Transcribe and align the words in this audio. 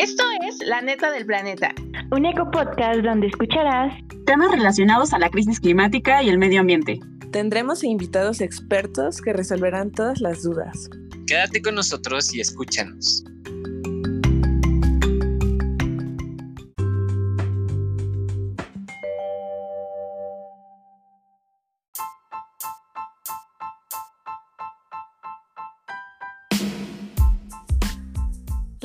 Esto 0.00 0.22
es 0.48 0.66
La 0.66 0.80
Neta 0.80 1.10
del 1.10 1.26
Planeta. 1.26 1.74
Un 2.10 2.24
eco 2.24 2.50
podcast 2.50 3.00
donde 3.02 3.26
escucharás 3.26 3.92
temas 4.24 4.50
relacionados 4.50 5.12
a 5.12 5.18
la 5.18 5.28
crisis 5.28 5.60
climática 5.60 6.22
y 6.22 6.30
el 6.30 6.38
medio 6.38 6.60
ambiente. 6.62 6.98
Tendremos 7.32 7.84
invitados 7.84 8.40
expertos 8.40 9.20
que 9.20 9.34
resolverán 9.34 9.90
todas 9.90 10.22
las 10.22 10.42
dudas. 10.42 10.88
Quédate 11.26 11.60
con 11.60 11.74
nosotros 11.74 12.34
y 12.34 12.40
escúchanos. 12.40 13.24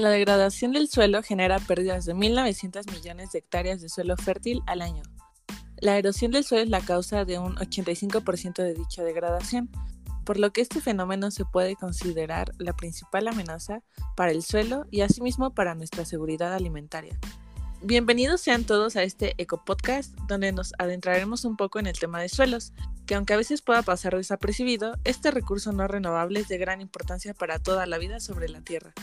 La 0.05 0.11
degradación 0.11 0.71
del 0.71 0.87
suelo 0.87 1.23
genera 1.23 1.57
pérdidas 1.57 2.05
de 2.05 2.13
1.900 2.13 2.91
millones 2.91 3.31
de 3.31 3.39
hectáreas 3.39 3.81
de 3.81 3.89
suelo 3.89 4.15
fértil 4.15 4.61
al 4.67 4.83
año. 4.83 5.01
La 5.77 5.97
erosión 5.97 6.29
del 6.29 6.43
suelo 6.43 6.63
es 6.63 6.69
la 6.69 6.81
causa 6.81 7.25
de 7.25 7.39
un 7.39 7.55
85% 7.55 8.61
de 8.61 8.75
dicha 8.75 9.03
degradación, 9.03 9.67
por 10.23 10.37
lo 10.37 10.53
que 10.53 10.61
este 10.61 10.79
fenómeno 10.79 11.31
se 11.31 11.43
puede 11.43 11.75
considerar 11.75 12.51
la 12.59 12.73
principal 12.73 13.27
amenaza 13.27 13.81
para 14.15 14.29
el 14.29 14.43
suelo 14.43 14.85
y 14.91 15.01
asimismo 15.01 15.55
para 15.55 15.73
nuestra 15.73 16.05
seguridad 16.05 16.53
alimentaria. 16.53 17.17
Bienvenidos 17.81 18.41
sean 18.41 18.63
todos 18.63 18.97
a 18.97 19.01
este 19.01 19.33
Eco 19.39 19.65
Podcast, 19.65 20.13
donde 20.27 20.51
nos 20.51 20.73
adentraremos 20.77 21.45
un 21.45 21.57
poco 21.57 21.79
en 21.79 21.87
el 21.87 21.97
tema 21.97 22.21
de 22.21 22.29
suelos, 22.29 22.73
que 23.07 23.15
aunque 23.15 23.33
a 23.33 23.37
veces 23.37 23.63
pueda 23.63 23.81
pasar 23.81 24.15
desapercibido, 24.15 24.97
este 25.03 25.31
recurso 25.31 25.71
no 25.71 25.87
renovable 25.87 26.41
es 26.41 26.47
de 26.47 26.59
gran 26.59 26.79
importancia 26.79 27.33
para 27.33 27.57
toda 27.57 27.87
la 27.87 27.97
vida 27.97 28.19
sobre 28.19 28.49
la 28.49 28.61
Tierra 28.61 28.93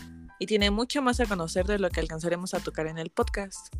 y 0.42 0.46
tiene 0.46 0.73
mucho 0.73 1.02
más 1.02 1.20
a 1.20 1.27
conocer 1.27 1.66
de 1.66 1.79
lo 1.79 1.88
que 1.88 2.01
alcanzaremos 2.01 2.52
a 2.52 2.59
tocar 2.59 2.88
en 2.88 2.98
el 2.98 3.10
podcast. 3.10 3.73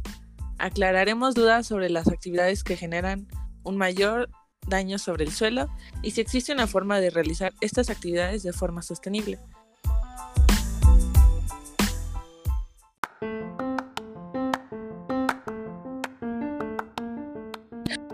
Aclararemos 0.59 1.35
dudas 1.35 1.67
sobre 1.67 1.91
las 1.91 2.07
actividades 2.07 2.63
que 2.63 2.77
generan 2.77 3.27
un 3.65 3.77
mayor 3.77 4.31
daño 4.69 4.99
sobre 4.99 5.25
el 5.25 5.33
suelo 5.33 5.67
y 6.03 6.13
si 6.13 6.21
existe 6.21 6.53
una 6.53 6.69
forma 6.69 7.01
de 7.01 7.11
realizar 7.11 7.53
estas 7.61 7.91
actividades 7.91 8.45
de 8.45 8.53
forma 8.53 8.83
sostenible. 8.83 9.41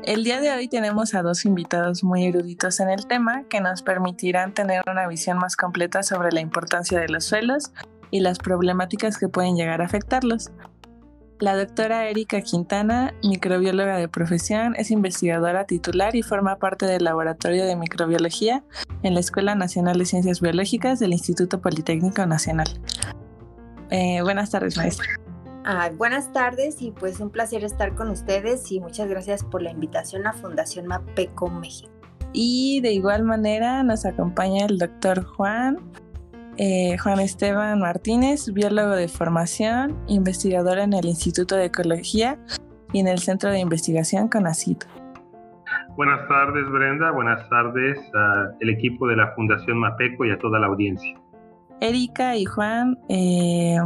El 0.05 0.25
día 0.25 0.41
de 0.41 0.51
hoy 0.53 0.69
tenemos 0.69 1.15
a 1.15 1.21
dos 1.21 1.45
invitados 1.45 2.03
muy 2.03 2.25
eruditos 2.25 2.81
en 2.81 2.89
el 2.89 3.07
tema 3.07 3.45
que 3.51 3.61
nos 3.61 3.83
permitirán 3.83 4.55
tener 4.55 4.83
una 4.91 5.07
visión 5.07 5.37
más 5.37 5.55
completa 5.55 6.03
sobre 6.03 6.33
la 6.33 6.41
importancia 6.41 6.99
de 6.99 7.11
los 7.11 7.27
suelos 7.27 7.73
y 8.11 8.21
las 8.21 8.39
problemáticas 8.39 9.19
que 9.19 9.29
pueden 9.29 9.57
llegar 9.57 9.83
a 9.83 9.87
afectarlos. 9.87 10.51
La 11.41 11.57
doctora 11.57 12.09
Erika 12.09 12.41
Quintana, 12.41 13.15
microbióloga 13.23 13.97
de 13.97 14.09
profesión, 14.09 14.75
es 14.77 14.91
investigadora 14.91 15.67
titular 15.67 16.17
y 16.17 16.23
forma 16.23 16.57
parte 16.57 16.85
del 16.85 17.05
Laboratorio 17.05 17.65
de 17.65 17.77
Microbiología 17.77 18.65
en 19.05 19.15
la 19.15 19.21
Escuela 19.21 19.55
Nacional 19.55 19.99
de 19.99 20.05
Ciencias 20.05 20.41
Biológicas 20.41 20.99
del 20.99 21.13
Instituto 21.13 21.61
Politécnico 21.61 22.27
Nacional. 22.27 22.67
Eh, 23.91 24.21
buenas 24.23 24.51
tardes, 24.51 24.77
maestra. 24.77 25.07
buenas 25.97 26.33
tardes 26.33 26.83
y 26.83 26.91
pues 26.91 27.21
un 27.21 27.31
placer 27.31 27.63
estar 27.63 27.95
con 27.95 28.11
ustedes 28.11 28.73
y 28.73 28.81
muchas 28.81 29.09
gracias 29.09 29.45
por 29.45 29.63
la 29.63 29.71
invitación 29.71 30.27
a 30.27 30.33
Fundación 30.33 30.89
MAPECO 30.89 31.51
México. 31.51 31.93
Y 32.33 32.81
de 32.81 32.93
igual 32.93 33.23
manera 33.23 33.85
nos 33.85 34.05
acompaña 34.05 34.67
el 34.67 34.79
doctor 34.79 35.25
Juan 35.25 35.79
eh, 36.59 36.99
Juan 36.99 37.21
Esteban 37.21 37.79
Martínez, 37.79 38.53
biólogo 38.53 38.91
de 38.91 39.07
formación, 39.09 39.97
investigador 40.09 40.79
en 40.79 40.93
el 40.93 41.07
Instituto 41.07 41.55
de 41.55 41.67
Ecología 41.67 42.39
y 42.93 42.99
en 42.99 43.07
el 43.07 43.21
Centro 43.21 43.51
de 43.51 43.61
Investigación 43.61 44.29
CONACIT. 44.29 44.85
Buenas 45.97 46.27
tardes, 46.29 46.69
Brenda. 46.71 47.13
Buenas 47.13 47.49
tardes 47.49 47.99
al 48.15 48.69
equipo 48.69 49.07
de 49.07 49.17
la 49.17 49.33
Fundación 49.35 49.79
Mapeco 49.79 50.25
y 50.25 50.31
a 50.31 50.39
toda 50.39 50.59
la 50.59 50.67
audiencia. 50.67 51.21
Erika 51.81 52.37
y 52.37 52.45
Juan, 52.45 52.99
eh, 53.09 53.79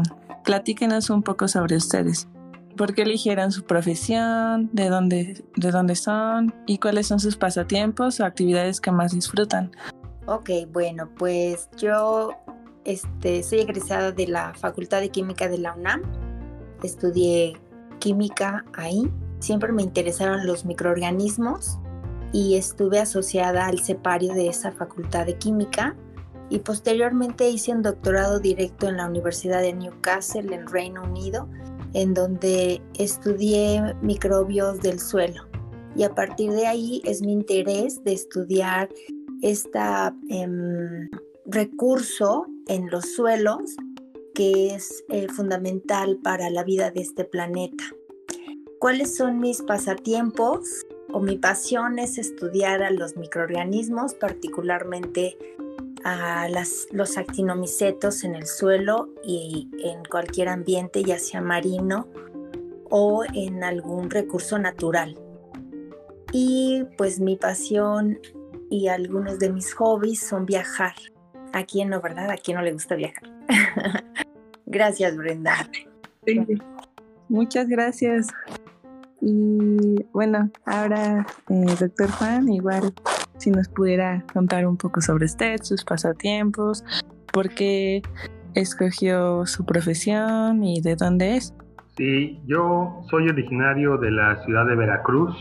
platíquenos 0.45 1.11
un 1.11 1.23
poco 1.23 1.49
sobre 1.49 1.77
ustedes. 1.77 2.27
¿Por 2.77 2.95
qué 2.95 3.03
eligieron 3.03 3.53
su 3.53 3.65
profesión? 3.65 4.71
¿De 4.73 4.89
dónde, 4.89 5.45
¿De 5.57 5.71
dónde 5.71 5.95
son? 5.95 6.55
¿Y 6.67 6.79
cuáles 6.79 7.07
son 7.07 7.21
sus 7.21 7.37
pasatiempos 7.37 8.19
o 8.21 8.25
actividades 8.25 8.81
que 8.81 8.91
más 8.91 9.13
disfrutan? 9.13 9.71
Ok, 10.27 10.51
bueno, 10.73 11.09
pues 11.19 11.69
yo 11.77 12.31
este, 12.85 13.43
soy 13.43 13.61
egresada 13.61 14.13
de 14.13 14.27
la 14.27 14.55
Facultad 14.55 15.01
de 15.01 15.11
Química 15.11 15.49
de 15.49 15.59
la 15.59 15.75
UNAM. 15.75 16.03
Estudié 16.83 17.57
química 17.99 18.65
ahí. 18.75 19.11
Siempre 19.39 19.73
me 19.73 19.83
interesaron 19.83 20.47
los 20.47 20.65
microorganismos 20.65 21.79
y 22.33 22.57
estuve 22.57 22.99
asociada 22.99 23.67
al 23.67 23.81
separio 23.81 24.35
de 24.35 24.49
esa 24.49 24.73
Facultad 24.73 25.27
de 25.27 25.37
Química. 25.39 25.97
Y 26.51 26.59
posteriormente 26.59 27.49
hice 27.49 27.73
un 27.73 27.83
doctorado 27.83 28.39
directo 28.39 28.89
en 28.89 28.99
la 28.99 29.07
Universidad 29.07 29.63
de 29.63 29.73
Newcastle, 29.73 30.55
en 30.55 30.67
Reino 30.67 31.03
Unido, 31.03 31.49
en 31.95 32.15
donde 32.15 32.83
estudié 32.99 33.95
microbios 34.03 34.81
del 34.81 35.01
suelo. 35.01 35.45
Y 35.95 36.05
a 36.05 36.15
partir 36.15 36.53
de 36.53 36.67
ahí 36.67 37.03
es 37.05 37.23
mi 37.23 37.33
interés 37.33 38.03
de 38.05 38.13
estudiar 38.13 38.89
esta 39.43 40.15
em, 40.29 41.09
recurso 41.53 42.47
en 42.67 42.91
los 42.91 43.15
suelos 43.15 43.77
que 44.35 44.75
es 44.75 45.05
eh, 45.09 45.29
fundamental 45.29 46.19
para 46.23 46.51
la 46.51 46.65
vida 46.65 46.91
de 46.91 47.03
este 47.03 47.25
planeta. 47.25 47.85
¿Cuáles 48.79 49.15
son 49.15 49.39
mis 49.39 49.63
pasatiempos? 49.63 50.87
O 51.13 51.21
mi 51.21 51.37
pasión 51.37 51.99
es 51.99 52.17
estudiar 52.17 52.83
a 52.83 52.91
los 52.91 53.17
microorganismos, 53.17 54.15
particularmente 54.15 55.37
a 56.05 56.49
los 56.91 57.19
actinomicetos 57.19 58.25
en 58.25 58.35
el 58.35 58.47
suelo 58.47 59.11
y 59.23 59.69
en 59.85 60.03
cualquier 60.05 60.49
ambiente, 60.49 61.05
ya 61.05 61.19
sea 61.19 61.43
marino 61.43 62.09
o 62.91 63.25
en 63.35 63.63
algún 63.63 64.11
recurso 64.11 64.59
natural. 64.59 65.19
Y 66.33 66.85
pues 66.97 67.21
mi 67.21 67.37
pasión 67.37 68.19
y 68.71 68.89
algunos 68.89 69.39
de 69.39 69.53
mis 69.53 69.75
hobbies 69.75 70.21
son 70.21 70.47
viajar. 70.47 70.95
¿A 71.53 71.65
quién 71.65 71.91
no, 71.91 72.01
verdad? 72.01 72.31
¿A 72.31 72.37
quién 72.37 72.57
no 72.57 72.63
le 72.63 72.73
gusta 72.73 72.95
viajar? 72.95 73.29
gracias, 74.67 75.17
Brenda. 75.17 75.69
Muchas 77.29 77.69
gracias. 77.69 78.29
Y 79.21 80.05
bueno, 80.13 80.51
ahora, 80.67 81.27
eh, 81.49 81.75
doctor 81.79 82.11
Juan, 82.11 82.49
igual 82.49 82.93
si 83.39 83.51
nos 83.51 83.69
pudiera 83.69 84.25
contar 84.33 84.67
un 84.67 84.77
poco 84.77 85.01
sobre 85.01 85.27
usted, 85.27 85.63
sus 85.63 85.85
pasatiempos, 85.85 86.85
por 87.33 87.51
qué 87.51 88.03
escogió 88.55 89.47
su 89.47 89.65
profesión 89.65 90.65
y 90.65 90.81
de 90.81 90.97
dónde 90.97 91.37
es. 91.37 91.55
Sí, 91.97 92.41
yo 92.47 93.03
soy 93.11 93.29
originario 93.29 93.99
de 93.99 94.11
la 94.11 94.43
ciudad 94.45 94.67
de 94.67 94.75
Veracruz, 94.75 95.37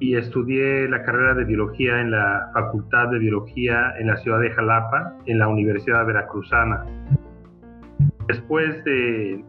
y 0.00 0.16
estudié 0.16 0.88
la 0.88 1.02
carrera 1.02 1.34
de 1.34 1.44
biología 1.44 2.00
en 2.00 2.12
la 2.12 2.50
Facultad 2.54 3.08
de 3.08 3.18
Biología 3.18 3.94
en 3.98 4.06
la 4.06 4.16
ciudad 4.18 4.40
de 4.40 4.50
Jalapa, 4.50 5.14
en 5.26 5.38
la 5.38 5.48
Universidad 5.48 6.06
Veracruzana. 6.06 6.84
Después 8.28 8.84
de, 8.84 9.44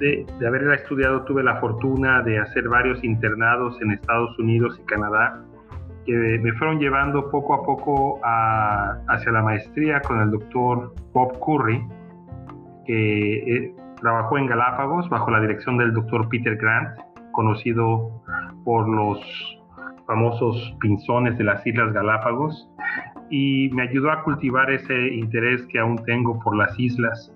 de, 0.00 0.26
haberla 0.46 0.76
estudiado, 0.76 1.24
tuve 1.24 1.42
la 1.42 1.56
fortuna 1.56 2.22
de 2.22 2.38
hacer 2.38 2.68
varios 2.68 3.02
internados 3.04 3.80
en 3.82 3.92
Estados 3.92 4.38
Unidos 4.38 4.78
y 4.80 4.86
Canadá, 4.86 5.42
que 6.06 6.12
me 6.42 6.52
fueron 6.54 6.78
llevando 6.78 7.30
poco 7.30 7.54
a 7.54 7.62
poco 7.62 8.20
hacia 8.24 9.32
la 9.32 9.42
maestría 9.42 10.00
con 10.00 10.20
el 10.20 10.30
doctor 10.30 10.94
Bob 11.12 11.38
Curry, 11.40 11.84
que 12.86 13.56
eh, 13.56 13.74
trabajó 14.00 14.38
en 14.38 14.46
Galápagos 14.46 15.08
bajo 15.10 15.30
la 15.30 15.40
dirección 15.40 15.76
del 15.76 15.92
doctor 15.92 16.28
Peter 16.30 16.56
Grant, 16.56 16.98
conocido 17.32 18.22
por 18.64 18.88
los 18.88 19.59
famosos 20.10 20.74
pinzones 20.80 21.38
de 21.38 21.44
las 21.44 21.64
Islas 21.64 21.92
Galápagos 21.92 22.68
y 23.30 23.70
me 23.72 23.82
ayudó 23.82 24.10
a 24.10 24.24
cultivar 24.24 24.68
ese 24.68 25.14
interés 25.14 25.64
que 25.66 25.78
aún 25.78 26.02
tengo 26.04 26.40
por 26.40 26.56
las 26.56 26.76
islas. 26.80 27.32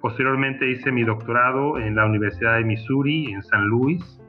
Posteriormente 0.00 0.70
hice 0.70 0.92
mi 0.92 1.02
doctorado 1.02 1.76
en 1.76 1.96
la 1.96 2.06
Universidad 2.06 2.58
de 2.58 2.64
Missouri, 2.66 3.32
en 3.32 3.42
San 3.42 3.66
Luis, 3.66 4.22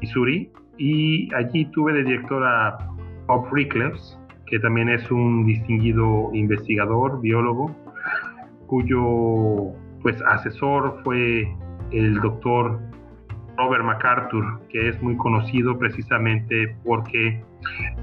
Missouri, 0.00 0.52
y 0.76 1.34
allí 1.34 1.64
tuve 1.72 1.92
de 1.92 2.04
director 2.04 2.44
a 2.46 2.78
Bob 3.26 3.52
Rickles, 3.52 4.16
que 4.46 4.60
también 4.60 4.88
es 4.88 5.10
un 5.10 5.44
distinguido 5.44 6.30
investigador, 6.34 7.20
biólogo, 7.20 7.74
cuyo 8.68 9.72
pues 10.02 10.22
asesor 10.22 11.00
fue 11.02 11.52
el 11.90 12.20
doctor 12.20 12.78
Robert 13.58 13.84
MacArthur, 13.84 14.60
que 14.68 14.88
es 14.88 15.02
muy 15.02 15.16
conocido 15.16 15.76
precisamente 15.76 16.76
porque 16.84 17.42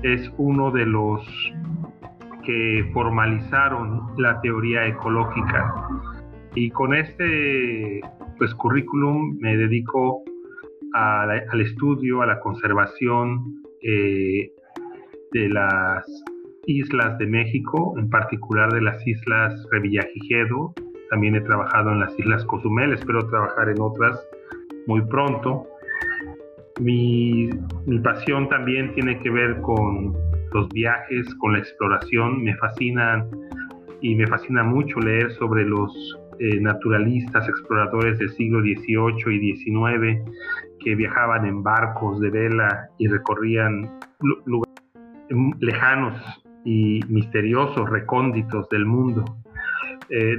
es 0.03 0.29
uno 0.37 0.69
de 0.69 0.85
los 0.85 1.25
que 2.43 2.89
formalizaron 2.93 4.13
la 4.17 4.39
teoría 4.41 4.85
ecológica. 4.85 5.73
Y 6.55 6.69
con 6.71 6.93
este 6.93 8.01
pues 8.37 8.53
currículum 8.53 9.37
me 9.39 9.55
dedico 9.55 10.23
al 10.93 11.61
estudio, 11.61 12.21
a 12.21 12.25
la 12.25 12.39
conservación 12.39 13.63
eh, 13.81 14.51
de 15.31 15.49
las 15.49 16.05
islas 16.65 17.17
de 17.17 17.27
México, 17.27 17.95
en 17.97 18.09
particular 18.09 18.71
de 18.73 18.81
las 18.81 19.05
islas 19.07 19.53
Revillagigedo. 19.71 20.73
También 21.09 21.35
he 21.35 21.41
trabajado 21.41 21.91
en 21.91 21.99
las 22.01 22.17
islas 22.19 22.43
Cozumel, 22.45 22.93
espero 22.93 23.27
trabajar 23.27 23.69
en 23.69 23.79
otras 23.81 24.19
muy 24.87 25.01
pronto. 25.07 25.67
Mi, 26.79 27.49
mi 27.85 27.99
pasión 27.99 28.49
también 28.49 28.93
tiene 28.93 29.19
que 29.19 29.29
ver 29.29 29.61
con 29.61 30.13
los 30.53 30.69
viajes, 30.69 31.33
con 31.35 31.53
la 31.53 31.59
exploración. 31.59 32.43
Me 32.43 32.55
fascinan 32.57 33.29
y 34.01 34.15
me 34.15 34.27
fascina 34.27 34.63
mucho 34.63 34.99
leer 34.99 35.31
sobre 35.33 35.65
los 35.65 36.19
eh, 36.39 36.59
naturalistas, 36.59 37.47
exploradores 37.47 38.19
del 38.19 38.29
siglo 38.31 38.59
XVIII 38.61 39.35
y 39.35 39.55
XIX 39.55 40.21
que 40.83 40.93
viajaban 40.93 41.45
en 41.45 41.63
barcos 41.63 42.19
de 42.19 42.29
vela 42.29 42.89
y 42.97 43.07
recorrían 43.07 43.89
lugares 44.45 44.75
lejanos 45.59 46.21
y 46.65 46.99
misteriosos, 47.07 47.89
recónditos 47.89 48.67
del 48.69 48.85
mundo. 48.85 49.23
Eh, 50.09 50.37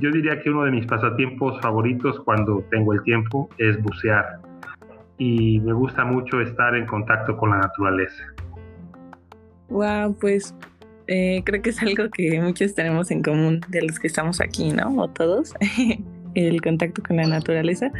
yo 0.00 0.10
diría 0.10 0.40
que 0.40 0.50
uno 0.50 0.64
de 0.64 0.70
mis 0.70 0.86
pasatiempos 0.86 1.60
favoritos 1.60 2.20
cuando 2.20 2.64
tengo 2.70 2.92
el 2.92 3.02
tiempo 3.02 3.48
es 3.58 3.82
bucear 3.82 4.40
y 5.18 5.60
me 5.60 5.72
gusta 5.72 6.04
mucho 6.04 6.40
estar 6.40 6.74
en 6.74 6.86
contacto 6.86 7.36
con 7.36 7.50
la 7.50 7.58
naturaleza. 7.58 8.24
Wow, 9.68 10.16
pues 10.20 10.54
eh, 11.08 11.42
creo 11.44 11.62
que 11.62 11.70
es 11.70 11.82
algo 11.82 12.10
que 12.10 12.40
muchos 12.40 12.74
tenemos 12.74 13.10
en 13.10 13.22
común 13.22 13.60
de 13.68 13.82
los 13.82 13.98
que 13.98 14.06
estamos 14.06 14.40
aquí, 14.40 14.72
¿no? 14.72 14.94
O 14.96 15.08
todos, 15.08 15.54
el 16.34 16.60
contacto 16.60 17.02
con 17.02 17.16
la 17.16 17.26
naturaleza. 17.26 17.90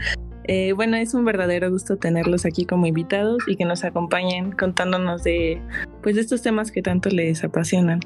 Eh, 0.48 0.72
bueno, 0.72 0.96
es 0.96 1.12
un 1.14 1.24
verdadero 1.24 1.70
gusto 1.70 1.96
tenerlos 1.96 2.46
aquí 2.46 2.66
como 2.66 2.86
invitados 2.86 3.38
y 3.48 3.56
que 3.56 3.64
nos 3.64 3.82
acompañen 3.84 4.52
contándonos 4.52 5.24
de, 5.24 5.60
pues, 6.02 6.14
de 6.14 6.20
estos 6.20 6.42
temas 6.42 6.70
que 6.70 6.82
tanto 6.82 7.08
les 7.08 7.42
apasionan. 7.42 8.00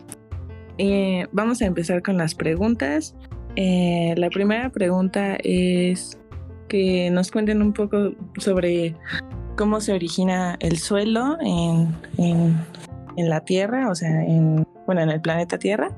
Eh, 0.78 1.26
vamos 1.32 1.60
a 1.60 1.66
empezar 1.66 2.02
con 2.02 2.16
las 2.16 2.34
preguntas. 2.34 3.14
La 3.56 4.30
primera 4.30 4.70
pregunta 4.70 5.36
es 5.42 6.18
que 6.68 7.10
nos 7.10 7.30
cuenten 7.30 7.60
un 7.60 7.72
poco 7.72 8.12
sobre 8.38 8.96
cómo 9.56 9.80
se 9.80 9.92
origina 9.92 10.56
el 10.60 10.78
suelo 10.78 11.36
en, 11.40 11.94
en, 12.16 13.28
la 13.28 13.44
Tierra, 13.44 13.90
o 13.90 13.94
sea, 13.94 14.24
en, 14.24 14.66
bueno, 14.86 15.02
en 15.02 15.10
el 15.10 15.20
planeta 15.20 15.58
Tierra, 15.58 15.94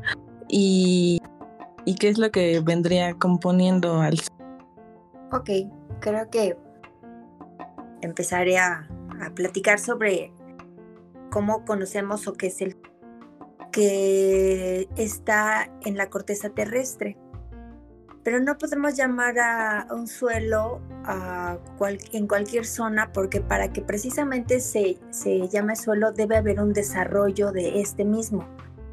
y, 0.49 1.21
y 1.85 1.95
qué 1.95 2.09
es 2.09 2.19
lo 2.19 2.33
que 2.33 2.61
vendría 2.61 3.15
componiendo 3.15 4.01
al 4.01 4.19
Ok, 5.31 5.51
creo 6.01 6.29
que 6.31 6.57
empezaré 8.01 8.59
a, 8.59 8.89
a 9.25 9.31
platicar 9.35 9.79
sobre 9.79 10.33
cómo 11.31 11.65
conocemos 11.65 12.27
o 12.27 12.33
qué 12.33 12.49
es 12.49 12.61
el 12.61 12.77
que 13.71 14.89
está 14.97 15.71
en 15.85 15.97
la 15.97 16.11
corteza 16.11 16.51
terrestre 16.51 17.17
pero 18.25 18.41
no 18.41 18.57
podemos 18.57 18.97
llamar 18.97 19.39
a, 19.39 19.87
un 19.91 20.07
suelo 20.07 20.81
a 21.05 21.59
en 22.13 22.27
cualquier 22.27 22.65
zona 22.65 23.13
porque 23.13 23.41
para 23.41 23.73
que 23.73 23.83
precisamente 23.83 24.61
se, 24.61 24.99
se 25.11 25.49
llame 25.49 25.77
suelo 25.77 26.13
debe 26.13 26.37
haber 26.37 26.61
un 26.61 26.73
desarrollo 26.73 27.51
de 27.53 27.81
este 27.81 28.05
mismo 28.05 28.47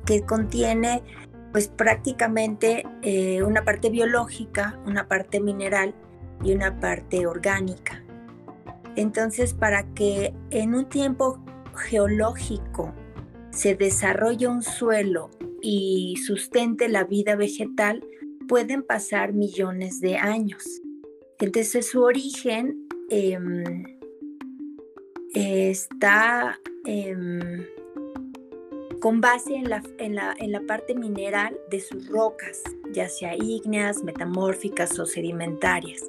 que 0.05 0.23
contiene 0.23 1.03
pues 1.51 1.67
prácticamente 1.67 2.83
eh, 3.01 3.43
una 3.43 3.63
parte 3.63 3.89
biológica, 3.89 4.79
una 4.85 5.07
parte 5.07 5.39
mineral 5.39 5.95
y 6.43 6.53
una 6.53 6.79
parte 6.79 7.27
orgánica. 7.27 8.03
Entonces 8.95 9.53
para 9.53 9.83
que 9.93 10.33
en 10.49 10.73
un 10.73 10.89
tiempo 10.89 11.43
geológico 11.75 12.93
se 13.51 13.75
desarrolle 13.75 14.47
un 14.47 14.63
suelo 14.63 15.29
y 15.61 16.15
sustente 16.25 16.87
la 16.87 17.03
vida 17.03 17.35
vegetal, 17.35 18.03
pueden 18.49 18.81
pasar 18.83 19.31
millones 19.31 20.01
de 20.01 20.17
años. 20.17 20.81
Entonces 21.39 21.87
su 21.87 22.01
origen 22.01 22.89
em, 23.09 23.83
está 25.33 26.59
em, 26.85 27.65
con 28.99 29.21
base 29.21 29.53
en 29.53 29.69
la, 29.69 29.83
en, 29.99 30.15
la, 30.15 30.35
en 30.39 30.51
la 30.51 30.61
parte 30.61 30.95
mineral 30.95 31.57
de 31.69 31.79
sus 31.79 32.09
rocas, 32.09 32.61
ya 32.91 33.07
sea 33.07 33.35
ígneas, 33.37 34.03
metamórficas 34.03 34.99
o 34.99 35.05
sedimentarias. 35.05 36.03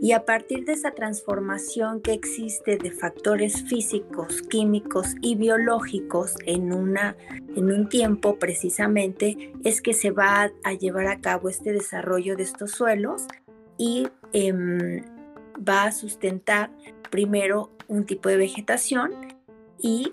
Y 0.00 0.12
a 0.12 0.24
partir 0.24 0.64
de 0.64 0.74
esa 0.74 0.92
transformación 0.92 2.00
que 2.00 2.12
existe 2.12 2.76
de 2.76 2.92
factores 2.92 3.64
físicos, 3.64 4.42
químicos 4.42 5.16
y 5.20 5.34
biológicos 5.34 6.36
en, 6.46 6.72
una, 6.72 7.16
en 7.56 7.72
un 7.72 7.88
tiempo 7.88 8.38
precisamente, 8.38 9.52
es 9.64 9.82
que 9.82 9.94
se 9.94 10.12
va 10.12 10.52
a, 10.62 10.72
llevar 10.74 11.08
a 11.08 11.20
cabo 11.20 11.48
este 11.48 11.72
desarrollo 11.72 12.36
de 12.36 12.44
estos 12.44 12.70
suelos 12.70 13.26
y 13.76 14.06
em, 14.32 15.02
va 15.68 15.84
a 15.84 15.92
sustentar 15.92 16.70
primero 17.10 17.70
un 17.88 18.06
tipo 18.06 18.28
de 18.28 18.36
vegetación 18.36 19.12
y 19.80 20.12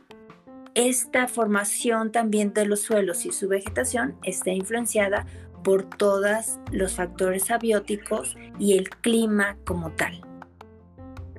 esta 0.74 1.28
formación 1.28 2.12
también 2.12 2.54
de 2.54 2.66
los 2.66 2.82
suelos 2.82 3.26
y 3.26 3.32
su 3.32 3.48
vegetación 3.48 4.18
está 4.24 4.52
influenciada 4.52 5.26
por 5.66 5.84
todos 5.84 6.60
los 6.72 6.96
factores 6.96 7.50
abióticos 7.50 8.38
y 8.60 8.78
el 8.78 8.88
clima 9.02 9.58
como 9.66 9.90
tal. 9.92 10.14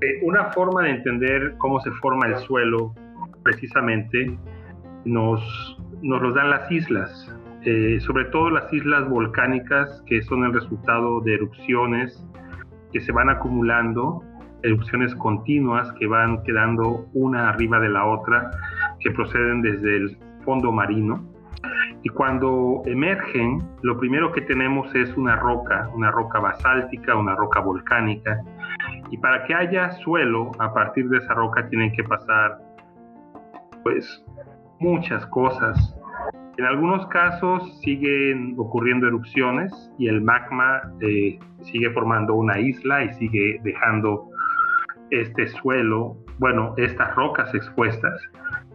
Eh, 0.02 0.20
una 0.22 0.52
forma 0.52 0.82
de 0.82 0.90
entender 0.90 1.54
cómo 1.58 1.80
se 1.80 1.90
forma 1.92 2.26
el 2.26 2.36
suelo 2.38 2.92
precisamente 3.44 4.36
nos, 5.04 5.40
nos 6.02 6.20
lo 6.20 6.32
dan 6.32 6.50
las 6.50 6.70
islas, 6.70 7.32
eh, 7.62 7.98
sobre 8.00 8.24
todo 8.26 8.50
las 8.50 8.70
islas 8.72 9.08
volcánicas 9.08 10.02
que 10.06 10.20
son 10.22 10.44
el 10.44 10.52
resultado 10.52 11.20
de 11.20 11.34
erupciones 11.34 12.26
que 12.92 13.00
se 13.00 13.12
van 13.12 13.30
acumulando, 13.30 14.24
erupciones 14.64 15.14
continuas 15.14 15.92
que 16.00 16.08
van 16.08 16.42
quedando 16.42 17.06
una 17.14 17.50
arriba 17.50 17.78
de 17.78 17.90
la 17.90 18.04
otra, 18.04 18.50
que 18.98 19.12
proceden 19.12 19.62
desde 19.62 19.96
el 19.96 20.18
fondo 20.44 20.72
marino 20.72 21.35
y 22.02 22.08
cuando 22.10 22.82
emergen, 22.86 23.62
lo 23.82 23.98
primero 23.98 24.32
que 24.32 24.42
tenemos 24.42 24.94
es 24.94 25.16
una 25.16 25.36
roca, 25.36 25.88
una 25.94 26.10
roca 26.10 26.38
basáltica, 26.38 27.16
una 27.16 27.34
roca 27.34 27.60
volcánica. 27.60 28.42
Y 29.10 29.18
para 29.18 29.44
que 29.44 29.54
haya 29.54 29.90
suelo, 30.02 30.52
a 30.58 30.72
partir 30.72 31.08
de 31.08 31.18
esa 31.18 31.34
roca 31.34 31.68
tienen 31.68 31.92
que 31.92 32.04
pasar, 32.04 32.58
pues, 33.82 34.24
muchas 34.78 35.26
cosas. 35.26 35.96
En 36.58 36.64
algunos 36.64 37.06
casos 37.08 37.80
siguen 37.80 38.54
ocurriendo 38.56 39.06
erupciones 39.06 39.72
y 39.98 40.08
el 40.08 40.22
magma 40.22 40.82
eh, 41.00 41.38
sigue 41.62 41.90
formando 41.90 42.34
una 42.34 42.58
isla 42.58 43.04
y 43.04 43.12
sigue 43.14 43.60
dejando 43.62 44.30
este 45.10 45.46
suelo, 45.48 46.16
bueno, 46.38 46.74
estas 46.78 47.14
rocas 47.14 47.54
expuestas 47.54 48.20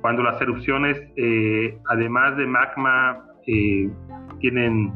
cuando 0.02 0.24
las 0.24 0.42
erupciones, 0.42 1.00
eh, 1.16 1.78
además 1.88 2.36
de 2.36 2.48
magma, 2.48 3.24
eh, 3.48 3.90
tienen 4.40 4.92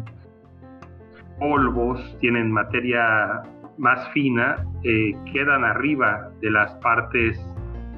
polvos, 1.40 2.18
tienen 2.22 2.52
materia 2.52 3.44
más 3.78 4.10
fina, 4.10 4.66
eh, 4.84 5.16
quedan 5.32 5.64
arriba 5.64 6.32
de 6.42 6.50
las 6.50 6.74
partes 6.76 7.40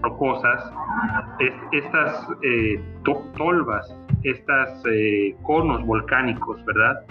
rocosas, 0.01 0.71
estas 1.71 2.27
tolvas, 3.35 3.99
estas 4.23 4.83
conos 5.43 5.83
volcánicos, 5.85 6.63
¿verdad? 6.65 7.03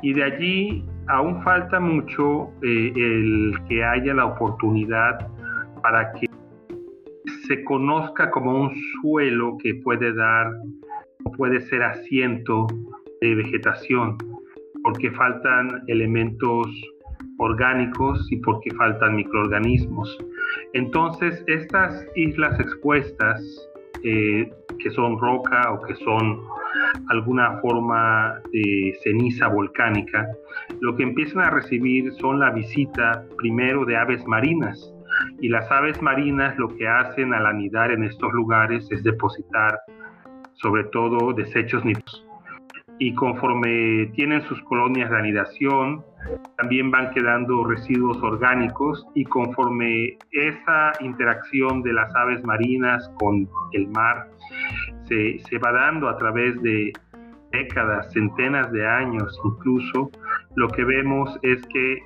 Y 0.00 0.14
de 0.14 0.24
allí 0.24 0.84
aún 1.08 1.42
falta 1.42 1.78
mucho 1.80 2.50
el 2.62 3.54
que 3.68 3.84
haya 3.84 4.14
la 4.14 4.24
oportunidad 4.24 5.28
para 5.82 6.12
que 6.12 6.27
se 7.48 7.64
conozca 7.64 8.30
como 8.30 8.60
un 8.60 8.70
suelo 9.00 9.56
que 9.62 9.74
puede 9.76 10.14
dar, 10.14 10.52
puede 11.36 11.60
ser 11.62 11.82
asiento 11.82 12.66
de 13.22 13.34
vegetación, 13.34 14.18
porque 14.84 15.10
faltan 15.12 15.82
elementos 15.86 16.68
orgánicos 17.38 18.30
y 18.30 18.36
porque 18.36 18.70
faltan 18.74 19.16
microorganismos. 19.16 20.18
Entonces, 20.74 21.42
estas 21.46 22.06
islas 22.16 22.60
expuestas, 22.60 23.40
eh, 24.04 24.50
que 24.78 24.90
son 24.90 25.18
roca 25.18 25.72
o 25.72 25.82
que 25.82 25.94
son 25.96 26.40
alguna 27.08 27.58
forma 27.60 28.40
de 28.52 28.94
ceniza 29.02 29.48
volcánica, 29.48 30.28
lo 30.80 30.94
que 30.96 31.02
empiezan 31.02 31.42
a 31.42 31.50
recibir 31.50 32.12
son 32.20 32.38
la 32.38 32.50
visita 32.50 33.24
primero 33.38 33.84
de 33.84 33.96
aves 33.96 34.24
marinas, 34.26 34.94
y 35.40 35.48
las 35.48 35.70
aves 35.70 36.00
marinas 36.02 36.56
lo 36.58 36.68
que 36.76 36.86
hacen 36.86 37.34
al 37.34 37.46
anidar 37.46 37.90
en 37.90 38.04
estos 38.04 38.32
lugares 38.32 38.86
es 38.90 39.02
depositar 39.02 39.78
sobre 40.54 40.84
todo 40.84 41.32
desechos 41.32 41.84
y 42.98 43.14
conforme 43.14 44.06
tienen 44.14 44.42
sus 44.42 44.60
colonias 44.64 45.10
de 45.10 45.18
anidación, 45.18 46.04
también 46.56 46.90
van 46.90 47.10
quedando 47.12 47.64
residuos 47.64 48.20
orgánicos 48.22 49.06
y 49.14 49.24
conforme 49.24 50.18
esa 50.32 50.92
interacción 51.00 51.82
de 51.82 51.92
las 51.92 52.14
aves 52.16 52.42
marinas 52.44 53.08
con 53.20 53.48
el 53.72 53.86
mar 53.88 54.28
se, 55.04 55.38
se 55.38 55.58
va 55.58 55.72
dando 55.72 56.08
a 56.08 56.18
través 56.18 56.60
de 56.62 56.92
décadas, 57.52 58.12
centenas 58.12 58.70
de 58.72 58.86
años 58.86 59.40
incluso, 59.44 60.10
lo 60.58 60.68
que 60.70 60.82
vemos 60.82 61.38
es 61.42 61.64
que 61.68 62.02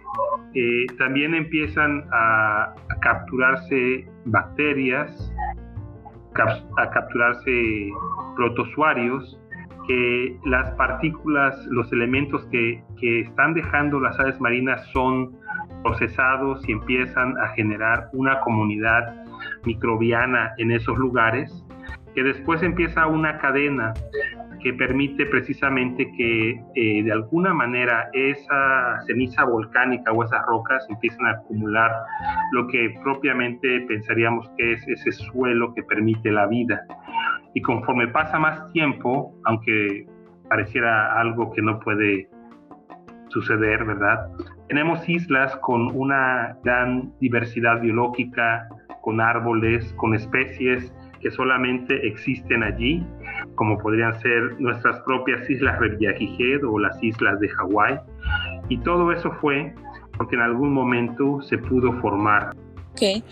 eh, 0.54 0.86
también 0.98 1.34
empiezan 1.34 2.04
a, 2.12 2.74
capturarse 3.00 4.06
bacterias, 4.26 5.32
a 6.76 6.90
capturarse 6.90 7.90
protozoarios, 8.36 9.40
que 9.88 10.36
las 10.44 10.70
partículas, 10.72 11.56
los 11.66 11.90
elementos 11.92 12.44
que, 12.52 12.84
que 13.00 13.20
están 13.22 13.54
dejando 13.54 13.98
las 13.98 14.20
aves 14.20 14.38
marinas 14.40 14.86
son 14.92 15.34
procesados 15.82 16.62
y 16.68 16.72
empiezan 16.72 17.36
a 17.38 17.48
generar 17.54 18.10
una 18.12 18.38
comunidad 18.40 19.24
microbiana 19.64 20.52
en 20.58 20.72
esos 20.72 20.96
lugares, 20.98 21.64
que 22.14 22.22
después 22.22 22.62
empieza 22.62 23.06
una 23.06 23.38
cadena 23.38 23.94
que 24.62 24.72
permite 24.74 25.26
precisamente 25.26 26.10
que 26.16 26.62
eh, 26.74 27.02
de 27.02 27.12
alguna 27.12 27.52
manera 27.52 28.08
esa 28.12 29.00
ceniza 29.06 29.44
volcánica 29.44 30.12
o 30.12 30.24
esas 30.24 30.44
rocas 30.46 30.86
empiecen 30.88 31.26
a 31.26 31.32
acumular 31.32 31.90
lo 32.52 32.66
que 32.68 32.94
propiamente 33.02 33.80
pensaríamos 33.88 34.48
que 34.56 34.74
es 34.74 34.88
ese 34.88 35.12
suelo 35.12 35.74
que 35.74 35.82
permite 35.82 36.30
la 36.30 36.46
vida. 36.46 36.80
Y 37.54 37.60
conforme 37.62 38.08
pasa 38.08 38.38
más 38.38 38.70
tiempo, 38.72 39.34
aunque 39.44 40.06
pareciera 40.48 41.20
algo 41.20 41.52
que 41.52 41.62
no 41.62 41.80
puede 41.80 42.28
suceder, 43.28 43.84
¿verdad? 43.84 44.28
Tenemos 44.68 45.08
islas 45.08 45.56
con 45.56 45.94
una 45.96 46.56
gran 46.62 47.12
diversidad 47.18 47.80
biológica, 47.80 48.68
con 49.02 49.20
árboles, 49.20 49.92
con 49.94 50.14
especies 50.14 50.94
que 51.20 51.30
solamente 51.30 52.06
existen 52.06 52.62
allí, 52.62 53.06
como 53.54 53.78
podrían 53.78 54.18
ser 54.20 54.60
nuestras 54.60 55.00
propias 55.00 55.48
islas 55.48 55.78
Revillagigedo 55.78 56.72
o 56.72 56.78
las 56.78 57.02
islas 57.02 57.38
de 57.40 57.48
Hawái. 57.48 57.98
Y 58.68 58.78
todo 58.78 59.12
eso 59.12 59.30
fue 59.40 59.74
porque 60.16 60.36
en 60.36 60.42
algún 60.42 60.72
momento 60.72 61.40
se 61.42 61.58
pudo 61.58 61.92
formar. 62.00 62.50
Ok, 62.92 63.22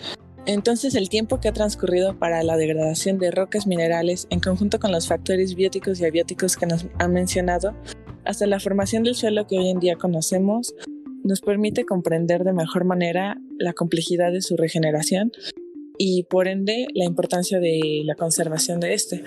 entonces 0.46 0.94
el 0.94 1.08
tiempo 1.08 1.40
que 1.40 1.48
ha 1.48 1.52
transcurrido 1.52 2.18
para 2.18 2.42
la 2.42 2.56
degradación 2.56 3.18
de 3.18 3.30
rocas 3.30 3.66
minerales 3.66 4.26
en 4.30 4.40
conjunto 4.40 4.80
con 4.80 4.90
los 4.90 5.06
factores 5.06 5.54
bióticos 5.54 6.00
y 6.00 6.06
abióticos 6.06 6.56
que 6.56 6.66
nos 6.66 6.86
han 6.98 7.12
mencionado, 7.12 7.74
hasta 8.24 8.46
la 8.46 8.60
formación 8.60 9.02
del 9.02 9.14
suelo 9.14 9.46
que 9.46 9.58
hoy 9.58 9.68
en 9.68 9.80
día 9.80 9.96
conocemos, 9.96 10.74
nos 11.24 11.40
permite 11.40 11.84
comprender 11.84 12.44
de 12.44 12.52
mejor 12.52 12.84
manera 12.84 13.38
la 13.58 13.74
complejidad 13.74 14.32
de 14.32 14.40
su 14.40 14.56
regeneración 14.56 15.32
y 15.98 16.24
por 16.24 16.48
ende 16.48 16.86
la 16.94 17.04
importancia 17.04 17.60
de 17.60 18.02
la 18.04 18.14
conservación 18.14 18.80
de 18.80 18.94
este. 18.94 19.22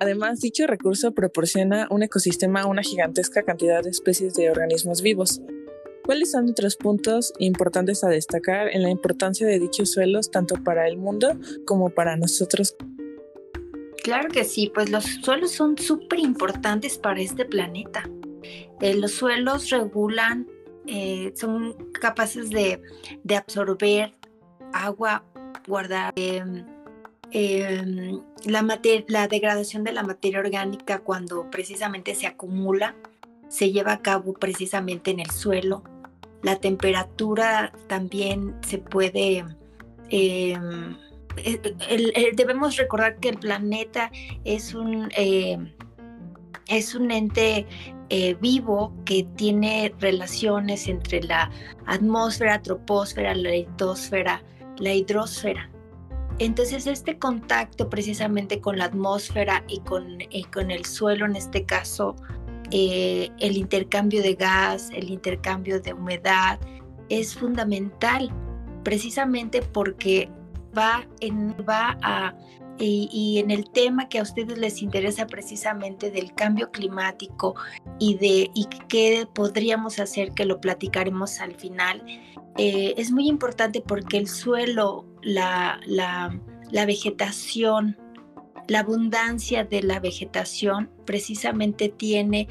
Además, 0.00 0.40
dicho 0.40 0.66
recurso 0.66 1.12
proporciona 1.12 1.88
un 1.90 2.02
ecosistema 2.02 2.62
a 2.62 2.66
una 2.66 2.82
gigantesca 2.82 3.42
cantidad 3.42 3.82
de 3.82 3.90
especies 3.90 4.34
de 4.34 4.50
organismos 4.50 5.02
vivos. 5.02 5.40
¿Cuáles 6.04 6.30
son 6.30 6.48
otros 6.48 6.76
puntos 6.76 7.32
importantes 7.38 8.04
a 8.04 8.08
destacar 8.08 8.68
en 8.68 8.82
la 8.82 8.90
importancia 8.90 9.46
de 9.46 9.58
dichos 9.58 9.90
suelos 9.90 10.30
tanto 10.30 10.54
para 10.62 10.86
el 10.88 10.96
mundo 10.96 11.38
como 11.66 11.90
para 11.90 12.16
nosotros? 12.16 12.76
Claro 14.02 14.28
que 14.30 14.44
sí, 14.44 14.70
pues 14.72 14.88
los 14.90 15.04
suelos 15.04 15.50
son 15.50 15.76
súper 15.76 16.20
importantes 16.20 16.96
para 16.96 17.20
este 17.20 17.44
planeta. 17.44 18.08
Eh, 18.80 18.94
los 18.94 19.12
suelos 19.12 19.68
regulan, 19.70 20.46
eh, 20.86 21.32
son 21.34 21.76
capaces 21.92 22.48
de, 22.48 22.80
de 23.24 23.36
absorber 23.36 24.14
agua 24.72 25.24
guardar 25.66 26.12
em, 26.16 26.64
em, 27.32 28.20
la, 28.44 29.28
degradación 29.28 29.84
de 29.84 29.92
la 29.92 30.02
materia 30.02 30.40
orgánica 30.40 31.00
cuando 31.00 31.50
precisamente 31.50 32.14
se 32.14 32.26
acumula, 32.26 32.94
se 33.48 33.70
lleva 33.72 33.92
a 33.92 34.02
cabo 34.02 34.34
precisamente 34.34 35.10
en 35.10 35.20
el 35.20 35.30
suelo. 35.30 35.82
La 36.42 36.56
temperatura 36.56 37.72
también 37.86 38.56
se 38.66 38.78
puede... 38.78 39.44
Em, 40.10 40.96
eh, 41.44 42.32
debemos 42.34 42.76
recordar 42.76 43.18
que 43.20 43.28
el 43.28 43.38
planeta 43.38 44.10
es 44.44 44.74
un, 44.74 45.08
es 46.68 46.94
un 46.94 47.10
ente 47.10 47.66
eh, 48.10 48.34
vivo 48.40 48.94
que 49.04 49.26
tiene 49.36 49.94
relaciones 49.98 50.88
entre 50.88 51.22
la 51.22 51.50
atmósfera, 51.86 52.62
troposfera, 52.62 53.34
la 53.34 53.50
litosfera, 53.50 54.42
la 54.78 54.94
hidrosfera. 54.94 55.70
Entonces 56.38 56.86
este 56.86 57.18
contacto 57.18 57.90
precisamente 57.90 58.60
con 58.60 58.78
la 58.78 58.84
atmósfera 58.84 59.64
y 59.66 59.80
con, 59.80 60.18
con 60.52 60.70
el 60.70 60.84
suelo, 60.84 61.26
en 61.26 61.36
este 61.36 61.64
caso, 61.64 62.14
eh, 62.70 63.30
el 63.40 63.56
intercambio 63.56 64.22
de 64.22 64.34
gas, 64.34 64.90
el 64.94 65.10
intercambio 65.10 65.80
de 65.80 65.94
humedad, 65.94 66.60
es 67.08 67.34
fundamental 67.34 68.30
precisamente 68.84 69.62
porque 69.62 70.30
va, 70.76 71.06
en, 71.20 71.54
va 71.68 71.98
a... 72.02 72.34
Y, 72.80 73.40
en 73.40 73.50
el 73.50 73.68
tema 73.68 74.08
que 74.08 74.20
a 74.20 74.22
ustedes 74.22 74.56
les 74.56 74.82
interesa 74.82 75.26
precisamente 75.26 76.12
del 76.12 76.32
cambio 76.32 76.70
climático 76.70 77.56
y 77.98 78.14
de 78.18 78.52
y 78.54 78.68
qué 78.86 79.26
podríamos 79.34 79.98
hacer, 79.98 80.30
que 80.30 80.44
lo 80.44 80.60
platicaremos 80.60 81.40
al 81.40 81.56
final, 81.56 82.04
eh, 82.56 82.94
es 82.96 83.10
muy 83.10 83.26
importante 83.26 83.80
porque 83.80 84.16
el 84.16 84.28
suelo, 84.28 85.06
la, 85.22 85.80
vegetación, 86.86 87.96
la 88.66 88.80
abundancia 88.80 89.64
de 89.64 89.82
la 89.82 90.00
vegetación 90.00 90.90
precisamente 91.04 91.88
tiene 91.88 92.48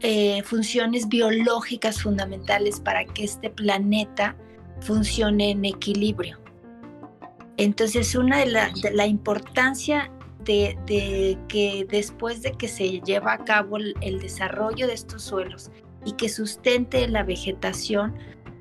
eh, 0.00 0.42
funciones 0.44 1.08
biológicas 1.08 2.02
fundamentales 2.02 2.80
para 2.80 3.04
que 3.04 3.24
este 3.24 3.50
planeta 3.50 4.36
funcione 4.80 5.50
en 5.50 5.64
equilibrio. 5.64 6.40
Entonces, 7.56 8.14
una 8.14 8.38
de 8.40 8.46
la, 8.46 9.06
importancia 9.06 10.10
de, 10.44 11.38
que 11.48 11.86
después 11.88 12.42
de 12.42 12.52
que 12.52 12.68
se 12.68 13.00
lleva 13.00 13.34
a 13.34 13.44
cabo 13.44 13.76
el 13.76 14.18
desarrollo 14.20 14.88
de 14.88 14.94
estos 14.94 15.22
suelos 15.22 15.70
y 16.04 16.12
que 16.12 16.28
sustente 16.28 17.06
la 17.08 17.22
vegetación, 17.22 18.14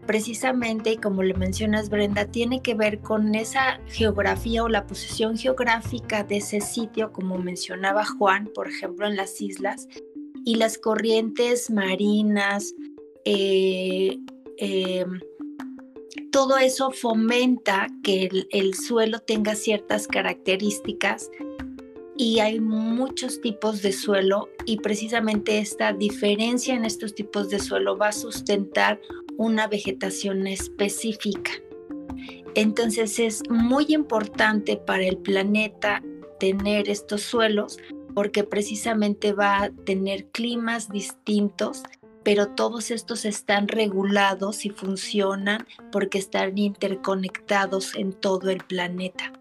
precisamente, 0.05 0.98
como 0.98 1.24
le 1.24 1.33
mencionas 1.33 1.89
Brenda, 1.89 2.25
tiene 2.25 2.62
que 2.62 2.75
ver 2.75 3.00
con 3.00 3.36
esa 3.36 3.79
geografía 3.88 4.63
o 4.63 4.69
la 4.69 4.88
posición 4.88 5.38
geográfica 5.38 6.24
de 6.24 6.38
ese 6.38 6.62
sitio, 6.62 7.12
como 7.12 7.38
mencionaba 7.38 8.05
Juan, 8.05 8.50
por 8.53 8.67
ejemplo, 8.67 9.07
en 9.07 9.15
las 9.15 9.41
islas, 9.41 9.88
y 10.45 10.55
las 10.55 10.77
corrientes 10.77 11.69
marinas, 11.69 12.74
eh, 13.25 14.19
em, 14.57 15.19
todo 16.31 16.57
eso 16.57 16.91
fomenta 16.91 17.88
que 18.03 18.48
el, 18.51 18.74
suelo 18.74 19.19
tenga 19.19 19.55
ciertas 19.55 20.07
características 20.07 21.29
y 22.17 22.39
hay 22.39 22.60
muchos 22.60 23.39
tipos 23.39 23.81
de 23.81 23.91
suelo 23.91 24.50
y 24.65 24.77
precisamente 24.77 25.60
esta 25.60 25.93
diferencia 25.93 26.74
en 26.74 26.86
estos 26.86 27.15
tipos 27.15 27.50
de 27.50 27.60
suelo 27.60 27.98
va 27.98 28.10
a 28.10 28.13
sustentar 28.13 29.00
una 29.38 29.68
vegetación 29.68 30.48
específica. 30.48 31.52
Entonces 32.56 33.20
es 33.20 33.44
muy 33.50 33.86
importante 33.90 34.78
para 34.78 35.04
el 35.04 35.18
planeta 35.18 36.04
tener 36.40 36.90
estos 36.90 37.22
suelos 37.22 37.80
porque 38.13 38.44
precisamente 38.44 39.34
va 39.34 39.63
a 39.63 39.70
tener 39.70 40.28
climas 40.28 40.90
distintos, 40.90 41.84
pero 42.24 42.50
todos 42.50 42.92
estos 42.92 43.25
están 43.25 43.68
regulados 43.68 44.66
y 44.66 44.70
funcionan 44.70 45.66
porque 45.92 46.20
están 46.20 46.58
interconectados 46.58 47.96
en 47.96 48.13
todo 48.13 48.50
el 48.50 48.60
planeta. 48.60 49.34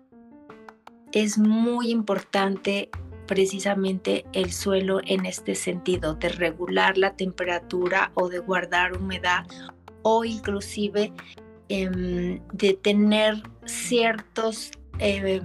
Es 1.13 1.37
muy 1.37 1.91
importante 1.91 2.89
precisamente 3.27 4.25
el 4.33 4.53
suelo 4.53 5.01
en 5.05 5.27
este 5.27 5.55
sentido, 5.55 6.15
de 6.15 6.31
regular 6.31 6.99
la 6.99 7.15
temperatura 7.15 8.11
o 8.15 8.29
de 8.29 8.39
guardar 8.39 8.97
humedad 8.97 9.47
o 10.03 10.25
inclusive 10.25 11.13
em, 11.69 12.41
de 12.53 12.75
tener 12.75 13.43
ciertos 13.65 14.71
em, 14.99 15.41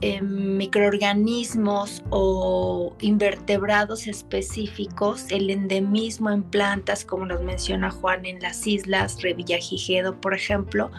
em, 0.00 0.22
microorganismos 0.22 2.02
o 2.10 2.94
invertebrados 3.00 4.06
específicos, 4.06 5.26
el 5.30 5.50
endemismo 5.50 6.30
en 6.30 6.42
plantas, 6.42 7.04
como 7.04 7.26
nos 7.26 7.42
menciona 7.42 7.90
Juan 7.90 8.24
en 8.24 8.40
las 8.40 8.66
islas 8.66 9.20
Revillagigedo, 9.22 10.20
por 10.20 10.34
ejemplo, 10.34 10.90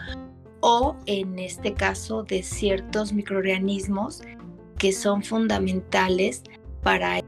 o 0.60 0.96
en 1.06 1.38
este 1.38 1.72
caso 1.72 2.22
de 2.22 2.42
ciertos 2.42 3.12
microorganismos 3.12 4.22
que 4.78 4.92
son 4.92 5.22
fundamentales 5.22 6.42
para 6.82 7.22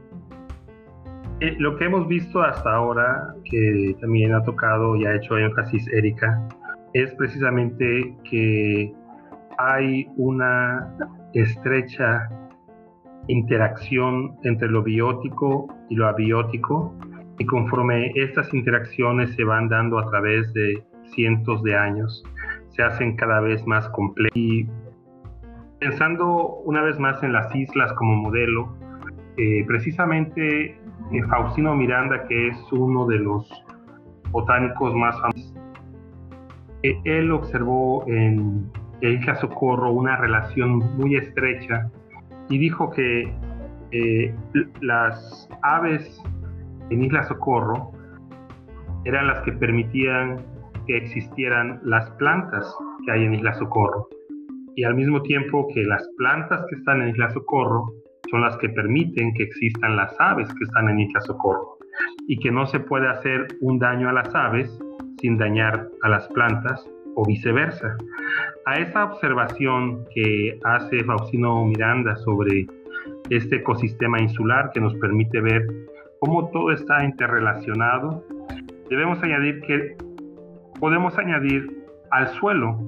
Eh, 1.43 1.57
lo 1.59 1.75
que 1.75 1.83
hemos 1.83 2.07
visto 2.07 2.41
hasta 2.41 2.73
ahora, 2.73 3.35
que 3.43 3.97
también 3.99 4.33
ha 4.33 4.41
tocado 4.43 4.95
y 4.95 5.05
ha 5.05 5.13
hecho 5.15 5.37
énfasis 5.37 5.85
Erika, 5.89 6.41
es 6.93 7.13
precisamente 7.15 8.15
que 8.23 8.93
hay 9.57 10.07
una 10.15 10.95
estrecha 11.33 12.29
interacción 13.27 14.37
entre 14.43 14.69
lo 14.69 14.83
biótico 14.83 15.67
y 15.89 15.95
lo 15.95 16.07
abiótico 16.07 16.95
y 17.37 17.45
conforme 17.45 18.13
estas 18.15 18.53
interacciones 18.53 19.35
se 19.35 19.43
van 19.43 19.67
dando 19.67 19.99
a 19.99 20.09
través 20.09 20.53
de 20.53 20.81
cientos 21.13 21.61
de 21.63 21.75
años, 21.75 22.23
se 22.69 22.83
hacen 22.83 23.17
cada 23.17 23.41
vez 23.41 23.67
más 23.67 23.89
complejas. 23.89 24.31
Y 24.33 24.65
pensando 25.81 26.61
una 26.63 26.83
vez 26.83 26.97
más 26.99 27.21
en 27.21 27.33
las 27.33 27.53
islas 27.53 27.91
como 27.93 28.15
modelo, 28.15 28.77
eh, 29.35 29.65
precisamente 29.67 30.79
eh, 31.11 31.23
Faustino 31.29 31.75
Miranda, 31.75 32.27
que 32.27 32.47
es 32.47 32.71
uno 32.71 33.05
de 33.05 33.19
los 33.19 33.49
botánicos 34.31 34.93
más 34.95 35.19
famosos, 35.19 35.53
eh, 36.83 36.99
él 37.05 37.31
observó 37.31 38.05
en 38.07 38.71
Isla 39.01 39.35
Socorro 39.35 39.91
una 39.91 40.17
relación 40.17 40.77
muy 40.97 41.15
estrecha 41.15 41.89
y 42.49 42.57
dijo 42.57 42.89
que 42.89 43.31
las 44.81 45.47
aves 45.61 46.19
en 46.89 47.03
Isla 47.03 47.23
Socorro 47.23 47.91
eran 49.05 49.27
las 49.27 49.41
que 49.41 49.51
permitían 49.51 50.37
que 50.87 50.97
existieran 50.97 51.79
las 51.83 52.09
plantas 52.11 52.75
que 53.05 53.11
hay 53.11 53.25
en 53.25 53.35
Isla 53.35 53.53
Socorro 53.53 54.07
y 54.75 54.83
al 54.83 54.95
mismo 54.95 55.21
tiempo 55.21 55.67
que 55.73 55.83
las 55.83 56.07
plantas 56.17 56.65
que 56.69 56.75
están 56.75 57.01
en 57.01 57.09
Isla 57.09 57.29
Socorro 57.31 57.91
son 58.33 58.41
las 58.41 58.57
que 58.57 58.69
permiten 58.69 59.31
que 59.35 59.43
existan 59.43 59.95
las 59.95 60.11
aves 60.19 60.51
que 60.55 60.63
están 60.63 60.89
en 60.89 61.01
Isla 61.01 61.21
Socorro 61.21 61.77
y 62.27 62.39
que 62.39 62.49
no 62.49 62.65
se 62.65 62.79
puede 62.79 63.07
hacer 63.07 63.45
un 63.61 63.77
daño 63.77 64.09
a 64.09 64.13
las 64.13 64.33
aves 64.33 64.75
sin 65.21 65.37
dañar 65.37 65.87
a 66.01 66.09
las 66.09 66.27
plantas 66.29 66.83
o 67.13 67.23
viceversa. 67.27 67.95
A 68.65 68.79
esa 68.79 69.05
observación 69.05 70.03
que 70.15 70.57
hace 70.63 71.03
Faustino 71.03 71.63
Miranda 71.63 72.15
sobre 72.15 72.65
este 73.29 73.57
ecosistema 73.57 74.19
insular 74.19 74.71
que 74.73 74.81
nos 74.81 74.95
permite 74.95 75.39
ver 75.39 75.67
cómo 76.19 76.49
todo 76.49 76.71
está 76.71 77.05
interrelacionado, 77.05 78.25
debemos 78.89 79.21
añadir 79.21 79.61
que 79.61 79.95
podemos 80.79 81.15
añadir 81.19 81.85
al 82.09 82.29
suelo 82.29 82.79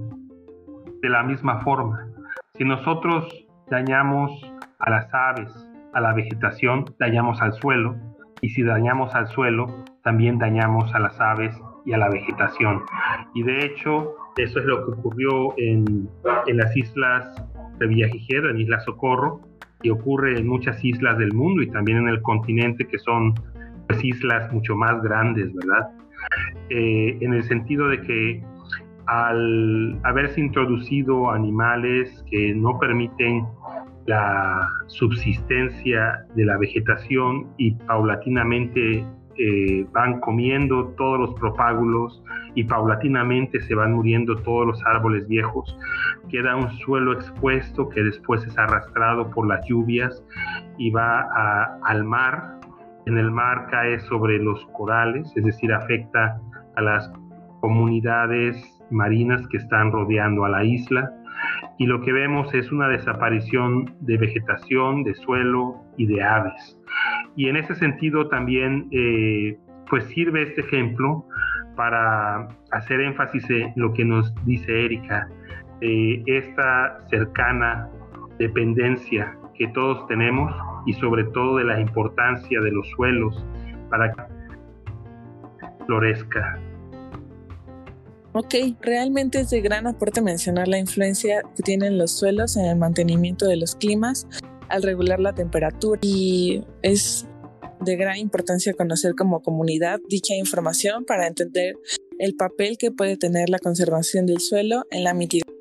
de 1.04 1.10
la 1.10 1.22
misma 1.22 1.62
forma. 1.62 2.08
Si 2.56 2.64
nosotros 2.64 3.46
dañamos 3.70 4.32
a 4.80 4.90
las 4.90 5.14
aves, 5.14 5.52
a 5.94 6.02
la 6.02 6.14
vegetación, 6.14 6.86
dañamos 7.00 7.42
al 7.42 7.54
suelo, 7.54 7.96
y 8.42 8.50
si 8.50 8.64
dañamos 8.64 9.14
al 9.16 9.28
suelo, 9.28 9.84
también 10.04 10.38
dañamos 10.38 10.94
a 10.94 11.00
las 11.00 11.20
aves 11.20 11.56
y 11.86 11.94
a 11.94 11.98
la 11.98 12.10
vegetación. 12.10 12.82
Y 13.34 13.44
de 13.44 13.66
hecho, 13.66 14.16
eso 14.38 14.60
es 14.60 14.66
lo 14.66 14.86
que 14.86 14.92
ocurrió 14.92 15.54
en, 15.58 16.10
en 16.48 16.58
las 16.58 16.76
islas 16.76 17.44
de 17.80 17.88
Villagigedo, 17.88 18.50
en 18.50 18.60
Isla 18.60 18.80
Socorro, 18.82 19.42
y 19.82 19.90
ocurre 19.90 20.40
en 20.40 20.48
muchas 20.48 20.84
islas 20.84 21.18
del 21.18 21.34
mundo 21.34 21.62
y 21.62 21.70
también 21.70 22.00
en 22.00 22.08
el 22.08 22.22
continente 22.22 22.88
que 22.88 22.98
son 23.00 23.34
pues, 23.88 24.04
islas 24.04 24.52
mucho 24.52 24.76
más 24.76 25.02
grandes, 25.02 25.54
¿verdad? 25.54 25.90
Eh, 26.70 27.18
en 27.22 27.34
el 27.34 27.44
sentido 27.44 27.88
de 27.90 28.02
que 28.02 28.44
al 29.06 30.00
haberse 30.04 30.42
introducido 30.42 31.30
animales 31.30 32.26
que 32.32 32.56
no 32.56 32.80
permiten 32.80 33.46
la 34.06 34.70
subsistencia 34.88 36.26
de 36.36 36.46
la 36.46 36.58
vegetación 36.58 37.48
y 37.58 37.72
paulatinamente 37.72 39.06
eh, 39.38 39.86
van 39.92 40.22
comiendo 40.22 40.94
todos 40.98 41.20
los 41.20 41.34
propágulos 41.36 42.24
y 42.54 42.64
paulatinamente 42.64 43.60
se 43.62 43.76
van 43.76 43.94
muriendo 43.94 44.38
todos 44.38 44.68
los 44.68 44.86
árboles 44.86 45.28
viejos. 45.28 45.78
Queda 46.30 46.56
un 46.56 46.72
suelo 46.80 47.12
expuesto 47.12 47.90
que 47.90 48.02
después 48.02 48.46
es 48.46 48.58
arrastrado 48.58 49.30
por 49.32 49.48
las 49.48 49.68
lluvias 49.68 50.24
y 50.78 50.90
va 50.90 51.28
al 51.84 52.06
mar. 52.06 52.60
En 53.08 53.18
el 53.18 53.30
mar 53.30 53.68
cae 53.70 54.00
sobre 54.02 54.40
los 54.40 54.66
corales, 54.68 55.32
es 55.36 55.44
decir, 55.44 55.74
afecta 55.74 56.40
a 56.78 56.82
las 56.82 57.12
comunidades 57.60 58.56
marinas 58.90 59.46
que 59.50 59.58
están 59.58 59.92
rodeando 59.92 60.46
a 60.46 60.50
la 60.50 60.64
isla. 60.64 61.12
Y 61.78 61.86
lo 61.86 62.02
que 62.02 62.12
vemos 62.14 62.54
es 62.54 62.72
una 62.72 62.88
desaparición 62.88 63.96
de 64.02 64.18
vegetación, 64.18 65.04
de 65.04 65.14
suelo 65.16 65.76
y 65.98 66.06
de 66.06 66.24
aves. 66.24 66.78
Y 67.36 67.50
en 67.50 67.58
ese 67.58 67.76
sentido 67.76 68.28
también 68.28 68.88
eh, 68.92 69.58
pues 69.90 70.06
sirve 70.06 70.44
este 70.44 70.62
ejemplo 70.62 71.26
para 71.76 72.48
hacer 72.72 73.02
énfasis 73.02 73.50
en 73.50 73.74
lo 73.76 73.94
que 73.94 74.06
nos 74.06 74.34
dice 74.46 74.86
Erika, 74.86 75.28
esta 75.82 76.98
cercana 77.10 77.90
dependencia 78.40 79.38
que 79.58 79.68
todos 79.70 80.08
tenemos 80.08 80.54
y 80.86 80.94
sobre 80.94 81.24
todo 81.26 81.58
de 81.58 81.66
la 81.66 81.80
importancia 81.80 82.60
de 82.62 82.72
los 82.72 82.88
suelos 82.92 83.46
para 83.90 84.12
que 84.12 84.22
florezca. 85.86 86.60
Ok, 88.38 88.54
realmente 88.82 89.40
es 89.40 89.50
de 89.50 89.62
gran 89.62 89.88
aporte 89.88 90.22
mencionar 90.22 90.68
la 90.68 90.78
influencia 90.78 91.42
que 91.56 91.64
tienen 91.64 91.98
los 91.98 92.12
suelos 92.12 92.58
en 92.58 92.66
el 92.66 92.76
mantenimiento 92.76 93.46
de 93.46 93.56
los 93.56 93.78
climas 93.78 94.28
al 94.68 94.84
regular 94.84 95.22
la 95.22 95.34
temperatura 95.34 96.02
y 96.04 96.62
es 96.82 97.26
de 97.80 97.96
gran 97.96 98.18
importancia 98.18 98.74
conocer 98.74 99.16
como 99.16 99.42
comunidad 99.42 100.02
dicha 100.10 100.36
información 100.36 101.06
para 101.06 101.28
entender 101.28 101.76
el 102.20 102.36
papel 102.36 102.78
que 102.78 102.92
puede 102.92 103.16
tener 103.16 103.50
la 103.50 103.60
conservación 103.60 104.26
del 104.26 104.42
suelo 104.42 104.84
en 104.92 105.06
la 105.06 105.14
mitigación. 105.14 105.56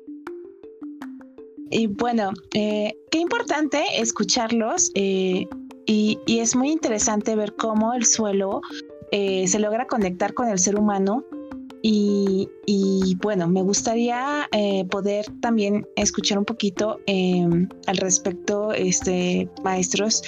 Y 1.69 1.87
bueno, 1.87 2.31
eh, 2.53 2.93
qué 3.09 3.19
importante 3.19 3.81
escucharlos 4.01 4.91
eh, 4.95 5.47
y, 5.85 6.19
es 6.27 6.57
muy 6.57 6.71
interesante 6.71 7.37
ver 7.37 7.55
cómo 7.55 7.93
el 7.93 8.05
suelo 8.05 8.59
eh, 9.13 9.47
se 9.47 9.59
logra 9.59 9.87
conectar 9.87 10.33
con 10.33 10.49
el 10.49 10.59
ser 10.59 10.77
humano 10.77 11.23
y, 11.87 13.17
bueno, 13.21 13.47
me 13.47 13.61
gustaría 13.61 14.49
poder 14.89 15.25
también 15.41 15.87
escuchar 15.95 16.39
un 16.39 16.45
poquito 16.45 16.99
em, 17.05 17.69
al 17.85 17.97
respecto, 17.97 18.71
este, 18.73 19.49
maestros. 19.63 20.23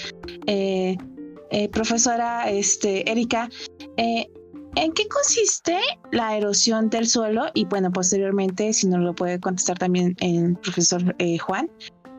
Eh, 1.49 1.69
profesora 1.69 2.49
este, 2.49 3.09
Erika, 3.09 3.49
eh, 3.95 4.29
¿en 4.75 4.91
qué 4.91 5.07
consiste 5.07 5.77
la 6.11 6.35
erosión 6.35 6.89
del 6.89 7.07
suelo? 7.07 7.45
Y 7.53 7.65
bueno, 7.65 7.91
posteriormente, 7.91 8.73
si 8.73 8.87
no 8.87 8.97
lo 8.97 9.15
puede 9.15 9.39
contestar 9.39 9.77
también 9.77 10.15
el 10.19 10.57
profesor 10.57 11.15
eh, 11.19 11.37
Juan, 11.37 11.69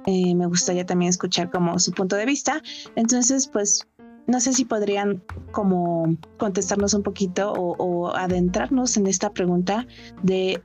me 0.06 0.46
gustaría 0.46 0.86
también 0.86 1.10
escuchar 1.10 1.50
como 1.50 1.78
su 1.78 1.92
punto 1.92 2.16
de 2.16 2.24
vista. 2.24 2.62
Entonces, 2.96 3.46
pues, 3.46 3.86
no 4.28 4.40
sé 4.40 4.52
si 4.52 4.64
podrían 4.64 5.22
como 5.50 6.16
contestarnos 6.36 6.94
un 6.94 7.02
poquito 7.02 7.52
o, 7.52 7.74
o 7.78 8.14
adentrarnos 8.14 8.96
en 8.96 9.08
esta 9.08 9.30
pregunta 9.30 9.86
de 10.22 10.62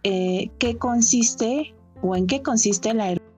qué 0.59 0.77
consiste 0.77 1.73
o 2.01 2.15
en 2.15 2.27
qué 2.27 2.43
consiste 2.43 2.93
la 2.93 3.11
erosión 3.11 3.33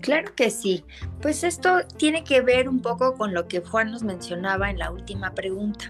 Claro 0.00 0.34
que 0.34 0.50
sí. 0.50 0.84
Pues 1.20 1.44
esto 1.44 1.80
tiene 1.96 2.24
que 2.24 2.40
ver 2.40 2.68
un 2.68 2.80
poco 2.80 3.14
con 3.14 3.34
lo 3.34 3.46
que 3.48 3.60
Juan 3.60 3.90
nos 3.90 4.02
mencionaba 4.02 4.70
en 4.70 4.78
la 4.78 4.90
última 4.90 5.34
pregunta. 5.34 5.86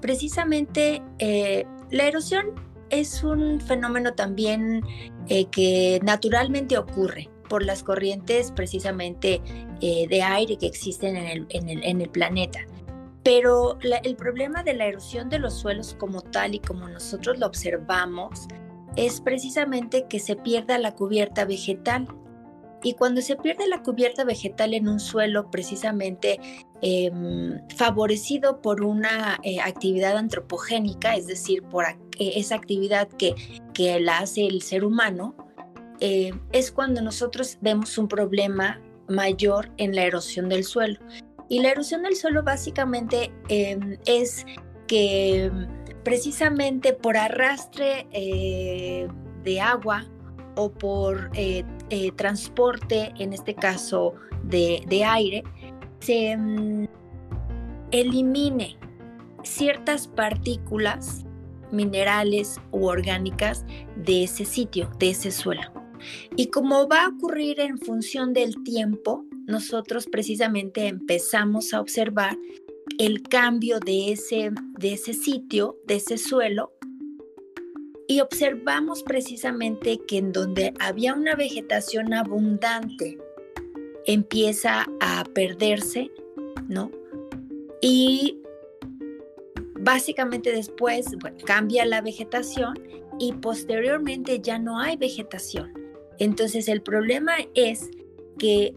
Precisamente 0.00 1.02
eh, 1.18 1.64
la 1.90 2.04
erosión 2.04 2.46
es 2.90 3.22
un 3.22 3.60
fenómeno 3.60 4.14
también 4.14 4.82
eh, 5.28 5.46
que 5.46 6.00
naturalmente 6.02 6.76
ocurre 6.76 7.30
por 7.50 7.64
las 7.64 7.82
corrientes 7.82 8.52
precisamente 8.52 9.42
eh, 9.82 10.06
de 10.08 10.22
aire 10.22 10.56
que 10.56 10.66
existen 10.66 11.16
en 11.16 12.00
el, 12.00 12.08
planeta. 12.08 12.60
Pero 13.24 13.76
el 13.82 14.16
problema 14.16 14.62
de 14.62 14.72
la 14.72 14.86
erosión 14.86 15.28
de 15.28 15.40
los 15.40 15.58
suelos 15.58 15.94
como 15.98 16.22
tal 16.22 16.54
y 16.54 16.60
como 16.60 16.88
nosotros 16.88 17.38
lo 17.38 17.46
observamos 17.46 18.46
es 18.96 19.20
precisamente 19.20 20.06
que 20.08 20.20
se 20.20 20.36
pierda 20.36 20.78
la 20.78 20.94
cubierta 20.94 21.44
vegetal 21.44 22.08
y 22.82 22.94
cuando 22.94 23.20
se 23.20 23.36
pierde 23.36 23.68
la 23.68 23.82
cubierta 23.82 24.24
vegetal 24.24 24.72
en 24.72 24.88
un 24.88 25.00
suelo 25.00 25.50
precisamente 25.50 26.40
em, 26.80 27.60
favorecido 27.76 28.62
por 28.62 28.82
una 28.82 29.38
eh, 29.42 29.60
actividad 29.60 30.16
antropogénica, 30.16 31.14
es 31.14 31.26
decir, 31.26 31.62
por 31.64 31.84
eh, 31.84 31.96
esa 32.18 32.54
actividad 32.54 33.08
que, 33.08 33.34
que, 33.74 34.00
la 34.00 34.18
hace 34.18 34.46
el 34.46 34.62
ser 34.62 34.84
humano, 34.84 35.34
eh, 36.00 36.32
es 36.52 36.70
cuando 36.70 37.02
nosotros 37.02 37.58
vemos 37.60 37.98
un 37.98 38.08
problema 38.08 38.80
mayor 39.08 39.70
en 39.76 39.94
la 39.94 40.04
erosión 40.04 40.48
del 40.48 40.64
suelo. 40.64 40.98
Y 41.48 41.60
la 41.60 41.70
erosión 41.70 42.02
del 42.02 42.16
suelo 42.16 42.42
básicamente 42.42 43.32
em, 43.48 43.98
es 44.06 44.46
que 44.86 45.50
precisamente 46.04 46.92
por 46.92 47.16
arrastre 47.16 48.06
de 49.44 49.60
agua 49.60 50.06
o 50.56 50.70
por 50.70 51.30
eh, 51.34 51.64
eh, 51.90 52.12
transporte, 52.12 53.12
en 53.18 53.32
este 53.32 53.54
caso 53.54 54.14
de, 54.42 55.04
aire, 55.04 55.42
se, 56.00 56.36
mm, 56.36 56.86
elimine 57.90 58.76
ciertas 59.42 60.06
partículas 60.06 61.24
minerales 61.72 62.60
u 62.72 62.86
orgánicas 62.86 63.64
de 63.96 64.24
ese 64.24 64.44
sitio, 64.44 64.90
de 64.98 65.10
ese 65.10 65.30
suelo. 65.30 65.79
Y 66.36 66.46
como 66.46 66.88
va 66.88 67.04
a 67.04 67.08
ocurrir 67.08 67.60
en 67.60 67.78
función 67.78 68.32
del 68.32 68.62
tiempo, 68.62 69.24
nosotros 69.46 70.06
precisamente 70.06 70.86
empezamos 70.86 71.74
a 71.74 71.80
observar 71.80 72.36
el 72.98 73.22
cambio 73.22 73.80
de 73.80 74.12
ese, 74.12 74.50
de 74.78 74.92
ese 74.92 75.14
sitio, 75.14 75.76
de 75.86 75.96
ese 75.96 76.18
suelo, 76.18 76.72
y 78.10 78.20
observamos 78.20 79.04
precisamente 79.04 80.00
que 80.06 80.18
en 80.18 80.32
donde 80.32 80.74
había 80.80 81.14
una 81.14 81.36
vegetación 81.36 82.12
abundante, 82.12 83.18
empieza 84.04 84.86
a 85.00 85.24
perderse, 85.32 86.10
¿no? 86.68 86.90
Y 87.80 88.40
básicamente 89.78 90.52
después 90.52 91.06
cambia 91.44 91.86
la 91.86 92.00
vegetación 92.00 92.74
y 93.18 93.32
posteriormente 93.34 94.40
ya 94.40 94.58
no 94.58 94.80
hay 94.80 94.96
vegetación. 94.96 95.79
Entonces 96.20 96.68
el 96.68 96.82
problema 96.82 97.32
es 97.54 97.90
que 98.38 98.74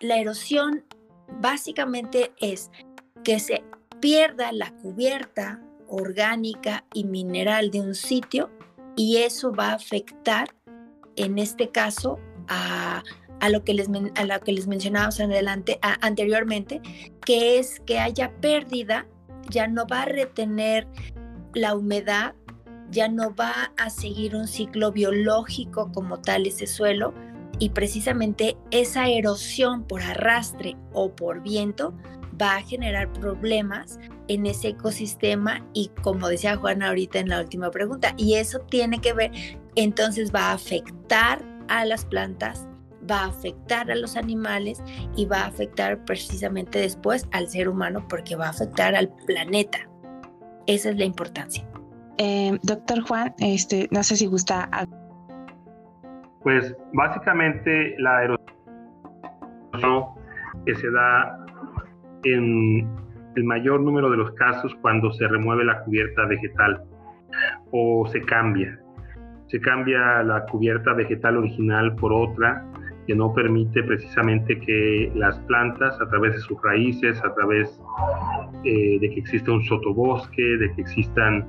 la 0.00 0.18
erosión 0.18 0.84
básicamente 1.40 2.32
es 2.40 2.70
que 3.24 3.38
se 3.40 3.62
pierda 4.00 4.52
la 4.52 4.70
cubierta 4.76 5.60
orgánica 5.88 6.84
y 6.94 7.04
mineral 7.04 7.70
de 7.70 7.80
un 7.80 7.94
sitio 7.94 8.50
y 8.94 9.18
eso 9.18 9.52
va 9.52 9.70
a 9.70 9.74
afectar, 9.74 10.54
en 11.16 11.38
este 11.38 11.70
caso, 11.70 12.18
a, 12.48 13.02
lo, 13.50 13.64
que 13.64 13.74
les, 13.74 13.88
a 13.88 14.24
lo 14.24 14.40
que 14.40 14.52
les 14.52 14.68
mencionábamos 14.68 15.20
adelante, 15.20 15.78
anteriormente, 15.82 16.80
que 17.24 17.58
es 17.58 17.80
que 17.80 17.98
haya 17.98 18.32
pérdida, 18.40 19.06
ya 19.50 19.66
no 19.66 19.86
va 19.86 20.02
a 20.02 20.06
retener 20.06 20.86
la 21.52 21.74
humedad, 21.74 22.34
ya 22.90 23.08
no 23.08 23.34
va 23.34 23.72
a 23.76 23.90
seguir 23.90 24.36
un 24.36 24.46
ciclo 24.46 24.92
biológico 24.92 25.90
como 25.92 26.20
tal 26.20 26.46
ese 26.46 26.66
suelo 26.66 27.14
y 27.58 27.70
precisamente 27.70 28.56
esa 28.70 29.08
erosión 29.08 29.84
por 29.84 30.02
arrastre 30.02 30.76
o 30.92 31.14
por 31.14 31.42
viento 31.42 31.94
va 32.40 32.56
a 32.56 32.62
generar 32.62 33.12
problemas 33.12 33.98
en 34.28 34.46
ese 34.46 34.68
ecosistema 34.68 35.64
y 35.72 35.90
como 36.02 36.28
decía 36.28 36.56
Juana 36.56 36.88
ahorita 36.88 37.18
en 37.18 37.28
la 37.28 37.40
última 37.40 37.70
pregunta, 37.70 38.14
y 38.16 38.34
eso 38.34 38.60
tiene 38.60 39.00
que 39.00 39.12
ver, 39.12 39.30
entonces 39.74 40.34
va 40.34 40.50
a 40.50 40.52
afectar 40.52 41.42
a 41.68 41.84
las 41.84 42.04
plantas, 42.04 42.66
va 43.10 43.20
a 43.20 43.28
afectar 43.28 43.90
a 43.90 43.94
los 43.94 44.16
animales 44.16 44.82
y 45.16 45.24
va 45.26 45.42
a 45.42 45.46
afectar 45.46 46.04
precisamente 46.04 46.78
después 46.78 47.26
al 47.32 47.48
ser 47.48 47.68
humano 47.68 48.06
porque 48.08 48.36
va 48.36 48.46
a 48.46 48.50
afectar 48.50 48.94
al 48.94 49.08
planeta. 49.26 49.88
Esa 50.66 50.90
es 50.90 50.98
la 50.98 51.04
importancia. 51.04 51.66
Eh, 52.18 52.58
doctor 52.62 53.02
Juan, 53.02 53.34
este, 53.38 53.88
no 53.90 54.02
sé 54.02 54.16
si 54.16 54.26
gusta. 54.26 54.68
Pues 56.42 56.74
básicamente 56.92 57.94
la 57.98 58.24
erosión 58.24 58.46
que 60.64 60.74
se 60.74 60.90
da 60.90 61.44
en 62.24 62.88
el 63.36 63.44
mayor 63.44 63.80
número 63.80 64.10
de 64.10 64.16
los 64.16 64.32
casos 64.32 64.74
cuando 64.80 65.12
se 65.12 65.28
remueve 65.28 65.64
la 65.64 65.82
cubierta 65.84 66.24
vegetal 66.26 66.82
o 67.72 68.06
se 68.06 68.20
cambia. 68.22 68.78
Se 69.48 69.60
cambia 69.60 70.22
la 70.22 70.44
cubierta 70.46 70.92
vegetal 70.94 71.36
original 71.36 71.94
por 71.96 72.12
otra 72.12 72.64
que 73.06 73.14
no 73.14 73.32
permite 73.32 73.82
precisamente 73.84 74.58
que 74.58 75.12
las 75.14 75.38
plantas 75.40 76.00
a 76.00 76.08
través 76.08 76.34
de 76.34 76.40
sus 76.40 76.60
raíces, 76.62 77.22
a 77.24 77.32
través 77.34 77.80
eh, 78.64 78.98
de 79.00 79.10
que 79.10 79.20
exista 79.20 79.52
un 79.52 79.62
sotobosque, 79.62 80.42
de 80.42 80.72
que 80.74 80.80
existan 80.82 81.46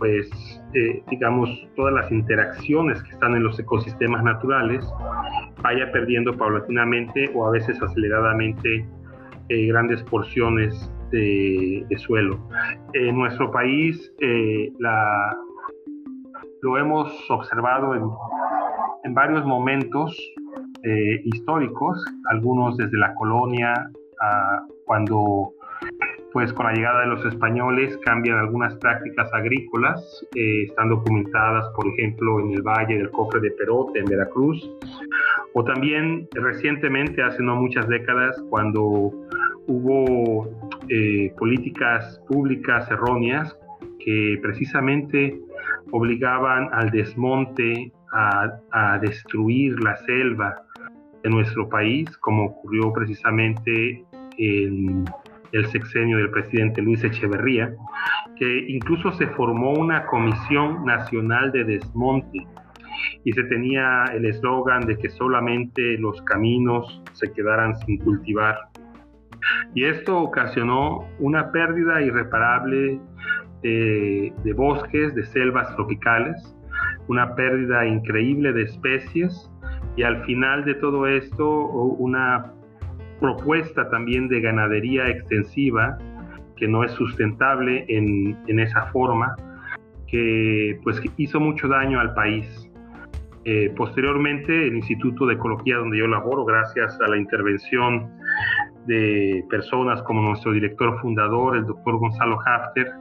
pues 0.00 0.28
eh, 0.72 1.02
digamos 1.10 1.50
todas 1.76 1.92
las 1.92 2.10
interacciones 2.10 3.00
que 3.02 3.10
están 3.10 3.36
en 3.36 3.44
los 3.44 3.60
ecosistemas 3.60 4.24
naturales, 4.24 4.84
vaya 5.62 5.92
perdiendo 5.92 6.36
paulatinamente 6.36 7.30
o 7.34 7.46
a 7.46 7.50
veces 7.50 7.80
aceleradamente 7.80 8.88
eh, 9.50 9.66
grandes 9.66 10.02
porciones 10.04 10.90
de, 11.12 11.86
suelo. 11.98 12.40
En 12.94 13.16
nuestro 13.16 13.50
país 13.50 14.12
eh, 14.20 14.72
lo 16.62 16.78
hemos 16.78 17.30
observado 17.30 17.94
en, 17.94 18.04
en 19.04 19.14
varios 19.14 19.44
momentos 19.44 20.16
históricos, 21.24 22.02
algunos 22.30 22.78
desde 22.78 22.96
la 22.96 23.14
colonia, 23.16 23.74
a 24.22 24.62
cuando 24.86 25.52
pues 26.32 26.52
con 26.52 26.66
la 26.66 26.72
llegada 26.72 27.00
de 27.00 27.06
los 27.08 27.24
españoles 27.24 27.98
cambian 28.04 28.38
algunas 28.38 28.74
prácticas 28.76 29.32
agrícolas, 29.32 30.00
están 30.34 30.88
documentadas, 30.88 31.68
por 31.74 31.86
ejemplo, 31.88 32.40
en 32.40 32.52
el 32.52 32.62
Valle 32.62 32.98
del 32.98 33.10
Cofre 33.10 33.40
de 33.40 33.50
Perote, 33.52 33.98
en 33.98 34.04
Veracruz, 34.04 34.70
o 35.54 35.64
también 35.64 36.28
recientemente, 36.32 37.22
hace 37.22 37.42
no 37.42 37.56
muchas 37.56 37.88
décadas, 37.88 38.40
cuando 38.48 39.12
hubo 39.66 40.48
eh, 40.88 41.32
políticas 41.38 42.20
públicas 42.28 42.90
erróneas 42.90 43.56
que 43.98 44.38
precisamente 44.42 45.38
obligaban 45.92 46.68
al 46.72 46.90
desmonte, 46.90 47.92
a, 48.12 48.98
destruir 49.00 49.78
la 49.82 49.96
selva 49.98 50.62
de 51.22 51.30
nuestro 51.30 51.68
país, 51.68 52.08
como 52.18 52.46
ocurrió 52.46 52.92
precisamente 52.92 54.04
en 54.36 55.04
el 55.52 55.66
sexenio 55.66 56.18
del 56.18 56.30
presidente 56.30 56.82
Luis 56.82 57.02
Echeverría, 57.04 57.74
que 58.36 58.66
incluso 58.68 59.12
se 59.12 59.26
formó 59.28 59.72
una 59.72 60.06
comisión 60.06 60.84
nacional 60.84 61.52
de 61.52 61.64
desmonte. 61.64 62.46
Y 63.24 63.32
se 63.32 63.44
tenía 63.44 64.04
el 64.14 64.26
eslogan 64.26 64.80
de 64.86 64.96
que 64.96 65.08
solamente 65.08 65.98
los 65.98 66.20
caminos 66.22 67.02
se 67.12 67.32
quedaran 67.32 67.76
sin 67.78 67.98
cultivar. 67.98 68.58
Y 69.74 69.84
esto 69.84 70.18
ocasionó 70.18 71.06
una 71.18 71.50
pérdida 71.50 72.02
irreparable 72.02 73.00
de, 73.62 74.52
bosques, 74.54 75.14
de 75.14 75.24
selvas 75.24 75.74
tropicales, 75.76 76.56
una 77.08 77.34
pérdida 77.34 77.86
increíble 77.86 78.52
de 78.52 78.62
especies 78.62 79.50
y 79.96 80.02
al 80.02 80.24
final 80.24 80.64
de 80.64 80.74
todo 80.74 81.06
esto 81.06 81.48
una 81.48 82.52
propuesta 83.20 83.88
también 83.90 84.28
de 84.28 84.40
ganadería 84.40 85.08
extensiva 85.08 85.98
que 86.56 86.68
no 86.68 86.84
es 86.84 86.92
sustentable 86.92 87.86
en, 87.88 88.36
esa 88.60 88.86
forma, 88.86 89.34
que 90.06 90.78
pues 90.82 91.00
hizo 91.16 91.40
mucho 91.40 91.68
daño 91.68 91.98
al 91.98 92.12
país. 92.14 92.68
Eh, 93.44 93.72
posteriormente, 93.74 94.68
el 94.68 94.76
Instituto 94.76 95.26
de 95.26 95.34
Ecología 95.34 95.78
donde 95.78 95.98
yo 95.98 96.06
laboro, 96.06 96.44
gracias 96.44 97.00
a 97.00 97.08
la 97.08 97.16
intervención 97.16 98.10
de 98.86 99.42
personas 99.48 100.02
como 100.02 100.20
nuestro 100.20 100.52
director 100.52 101.00
fundador, 101.00 101.56
el 101.56 101.64
doctor 101.64 101.98
Gonzalo 101.98 102.38
Hafter, 102.44 102.92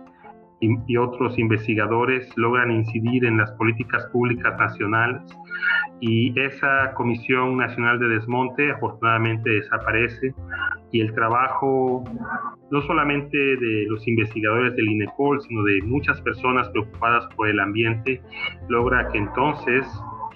y, 0.62 0.98
otros 0.98 1.38
investigadores 1.40 2.30
logran 2.38 2.72
incidir 2.72 3.26
en 3.26 3.38
las 3.38 3.52
políticas 3.54 4.06
públicas 4.08 4.58
nacionales. 4.58 5.22
Y 6.02 6.38
esa 6.40 6.94
Comisión 6.94 7.58
Nacional 7.58 8.00
de 8.00 8.08
Desmonte 8.10 8.72
afortunadamente 8.72 9.50
desaparece. 9.50 10.34
Y 10.92 11.02
el 11.02 11.14
trabajo 11.14 12.04
no 12.72 12.82
solamente 12.84 13.38
de 13.38 13.86
los 13.88 14.08
investigadores 14.08 14.76
del 14.76 14.90
INECOL, 14.90 15.42
sino 15.42 15.64
de 15.64 15.82
muchas 15.84 16.22
personas 16.22 16.70
preocupadas 16.70 17.26
por 17.36 17.50
el 17.50 17.60
ambiente, 17.60 18.22
logra 18.68 19.08
que 19.12 19.18
entonces 19.18 19.86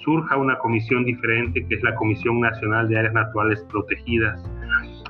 surja 0.03 0.37
una 0.37 0.57
comisión 0.59 1.05
diferente 1.05 1.65
que 1.65 1.75
es 1.75 1.83
la 1.83 1.95
Comisión 1.95 2.39
Nacional 2.41 2.89
de 2.89 2.99
Áreas 2.99 3.13
Naturales 3.13 3.65
Protegidas 3.71 4.43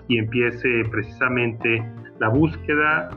y 0.08 0.18
empiece 0.18 0.84
precisamente 0.92 1.84
la 2.24 2.30
búsqueda 2.30 3.10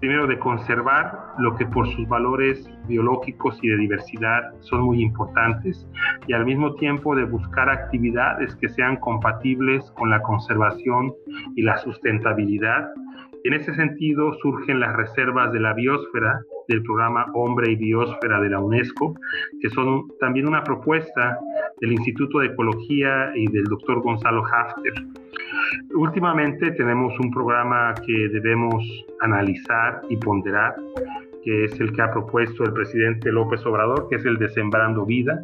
primero 0.00 0.26
de 0.26 0.38
conservar 0.38 1.34
lo 1.38 1.56
que 1.56 1.64
por 1.64 1.88
sus 1.94 2.06
valores 2.06 2.70
biológicos 2.86 3.58
y 3.62 3.68
de 3.68 3.78
diversidad 3.78 4.52
son 4.60 4.82
muy 4.82 5.02
importantes 5.02 5.88
y 6.26 6.34
al 6.34 6.44
mismo 6.44 6.74
tiempo 6.74 7.16
de 7.16 7.24
buscar 7.24 7.70
actividades 7.70 8.54
que 8.56 8.68
sean 8.68 8.96
compatibles 8.96 9.90
con 9.92 10.10
la 10.10 10.20
conservación 10.20 11.14
y 11.56 11.62
la 11.62 11.78
sustentabilidad. 11.78 12.90
En 13.44 13.54
ese 13.54 13.74
sentido 13.74 14.34
surgen 14.42 14.80
las 14.80 14.94
reservas 14.96 15.52
de 15.52 15.60
la 15.60 15.72
biosfera 15.72 16.40
del 16.68 16.82
programa 16.82 17.26
Hombre 17.34 17.72
y 17.72 17.76
Biosfera 17.76 18.40
de 18.40 18.50
la 18.50 18.60
UNESCO, 18.60 19.14
que 19.60 19.70
son 19.70 20.08
también 20.20 20.46
una 20.46 20.62
propuesta 20.62 21.38
del 21.80 21.92
Instituto 21.92 22.40
de 22.40 22.48
Ecología 22.48 23.32
y 23.34 23.46
del 23.50 23.64
doctor 23.64 24.02
Gonzalo 24.02 24.44
Hafter. 24.44 24.92
Últimamente 25.94 26.70
tenemos 26.72 27.18
un 27.18 27.30
programa 27.30 27.94
que 28.06 28.28
debemos 28.28 28.84
analizar 29.20 30.02
y 30.08 30.16
ponderar, 30.18 30.74
que 31.42 31.64
es 31.64 31.80
el 31.80 31.92
que 31.92 32.02
ha 32.02 32.10
propuesto 32.10 32.64
el 32.64 32.72
presidente 32.72 33.32
López 33.32 33.64
Obrador, 33.64 34.08
que 34.08 34.16
es 34.16 34.24
el 34.26 34.36
de 34.36 34.48
Sembrando 34.50 35.06
Vida, 35.06 35.42